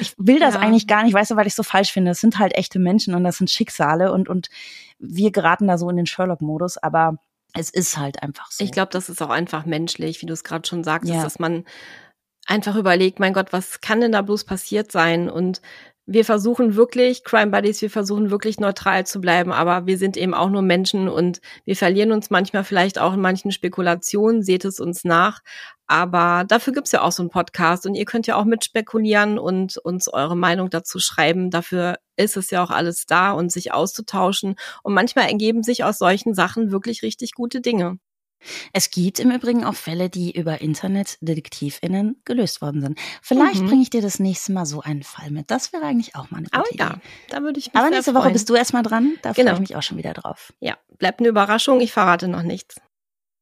ich 0.00 0.14
will 0.18 0.38
das 0.38 0.54
ja. 0.54 0.60
eigentlich 0.60 0.86
gar 0.86 1.02
nicht, 1.02 1.14
weißt 1.14 1.32
du, 1.32 1.36
weil 1.36 1.46
ich 1.46 1.54
so 1.54 1.62
falsch 1.62 1.92
finde. 1.92 2.12
Es 2.12 2.20
sind 2.20 2.38
halt 2.38 2.54
echte 2.56 2.78
Menschen 2.78 3.14
und 3.14 3.24
das 3.24 3.38
sind 3.38 3.50
Schicksale 3.50 4.12
und, 4.12 4.28
und 4.28 4.48
wir 4.98 5.30
geraten 5.30 5.68
da 5.68 5.78
so 5.78 5.88
in 5.88 5.96
den 5.96 6.06
Sherlock-Modus, 6.06 6.78
aber 6.78 7.18
es 7.54 7.70
ist 7.70 7.96
halt 7.96 8.22
einfach 8.22 8.50
so. 8.50 8.64
Ich 8.64 8.72
glaube, 8.72 8.90
das 8.92 9.08
ist 9.08 9.22
auch 9.22 9.30
einfach 9.30 9.66
menschlich, 9.66 10.22
wie 10.22 10.26
du 10.26 10.32
es 10.32 10.44
gerade 10.44 10.68
schon 10.68 10.84
sagtest, 10.84 11.14
ja. 11.14 11.22
dass 11.22 11.38
man 11.38 11.64
einfach 12.46 12.76
überlegt, 12.76 13.20
mein 13.20 13.32
Gott, 13.32 13.52
was 13.52 13.80
kann 13.80 14.00
denn 14.00 14.12
da 14.12 14.22
bloß 14.22 14.44
passiert 14.44 14.90
sein? 14.92 15.28
Und 15.28 15.60
wir 16.06 16.24
versuchen 16.24 16.74
wirklich, 16.74 17.22
Crime 17.22 17.50
Buddies, 17.50 17.82
wir 17.82 17.90
versuchen 17.90 18.30
wirklich 18.30 18.58
neutral 18.58 19.06
zu 19.06 19.20
bleiben, 19.20 19.52
aber 19.52 19.86
wir 19.86 19.98
sind 19.98 20.16
eben 20.16 20.32
auch 20.32 20.48
nur 20.48 20.62
Menschen 20.62 21.06
und 21.06 21.42
wir 21.66 21.76
verlieren 21.76 22.12
uns 22.12 22.30
manchmal 22.30 22.64
vielleicht 22.64 22.98
auch 22.98 23.12
in 23.12 23.20
manchen 23.20 23.52
Spekulationen, 23.52 24.42
seht 24.42 24.64
es 24.64 24.80
uns 24.80 25.04
nach. 25.04 25.40
Aber 25.86 26.44
dafür 26.48 26.72
gibt's 26.72 26.92
ja 26.92 27.02
auch 27.02 27.12
so 27.12 27.22
einen 27.22 27.30
Podcast 27.30 27.84
und 27.86 27.94
ihr 27.94 28.06
könnt 28.06 28.26
ja 28.26 28.36
auch 28.36 28.46
mitspekulieren 28.46 29.38
und 29.38 29.76
uns 29.76 30.08
eure 30.08 30.36
Meinung 30.36 30.70
dazu 30.70 30.98
schreiben. 30.98 31.50
Dafür 31.50 31.96
ist 32.18 32.36
es 32.36 32.50
ja 32.50 32.62
auch 32.62 32.70
alles 32.70 33.06
da 33.06 33.32
und 33.32 33.52
sich 33.52 33.72
auszutauschen. 33.72 34.56
Und 34.82 34.94
manchmal 34.94 35.28
ergeben 35.28 35.62
sich 35.62 35.84
aus 35.84 35.98
solchen 35.98 36.34
Sachen 36.34 36.70
wirklich 36.70 37.02
richtig 37.02 37.32
gute 37.32 37.60
Dinge. 37.60 37.98
Es 38.72 38.90
gibt 38.90 39.18
im 39.18 39.30
Übrigen 39.30 39.64
auch 39.64 39.74
Fälle, 39.74 40.08
die 40.08 40.30
über 40.30 40.60
Internetdetektivinnen 40.60 42.20
gelöst 42.24 42.62
worden 42.62 42.80
sind. 42.80 42.98
Vielleicht 43.22 43.62
mhm. 43.62 43.68
bringe 43.68 43.82
ich 43.82 43.90
dir 43.90 44.02
das 44.02 44.20
nächste 44.20 44.52
Mal 44.52 44.66
so 44.66 44.80
einen 44.80 45.02
Fall 45.02 45.30
mit. 45.30 45.50
Das 45.50 45.72
wäre 45.72 45.84
eigentlich 45.84 46.14
auch 46.14 46.30
mal 46.30 46.38
eine 46.38 46.46
gute 46.46 46.62
oh, 46.64 46.74
Idee. 46.74 46.78
ja, 46.78 47.00
da 47.30 47.42
würde 47.42 47.58
ich 47.58 47.66
mich 47.66 47.76
Aber 47.76 47.90
nächste 47.90 48.12
freuen. 48.12 48.24
Woche 48.24 48.32
bist 48.32 48.48
du 48.48 48.54
erstmal 48.54 48.82
dran. 48.82 49.14
Da 49.22 49.32
genau. 49.32 49.50
freue 49.50 49.54
ich 49.54 49.60
mich 49.60 49.76
auch 49.76 49.82
schon 49.82 49.98
wieder 49.98 50.12
drauf. 50.12 50.52
Ja, 50.60 50.76
bleibt 50.98 51.20
eine 51.20 51.28
Überraschung. 51.28 51.80
Ich 51.80 51.92
verrate 51.92 52.28
noch 52.28 52.42
nichts. 52.42 52.76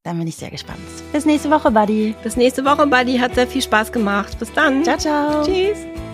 Dann 0.03 0.19
bin 0.19 0.29
ich 0.29 0.37
sehr 0.37 0.51
gespannt. 0.51 0.79
Bis 1.13 1.25
nächste 1.25 1.51
Woche, 1.51 1.71
Buddy. 1.71 2.15
Bis 2.23 2.37
nächste 2.37 2.65
Woche, 2.65 2.87
Buddy. 2.87 3.19
Hat 3.19 3.35
sehr 3.35 3.49
viel 3.49 3.63
Spaß 3.63 3.91
gemacht. 3.91 4.39
Bis 4.39 4.53
dann. 4.53 4.85
Ciao, 4.85 4.97
ciao. 4.99 5.45
Tschüss. 5.45 6.06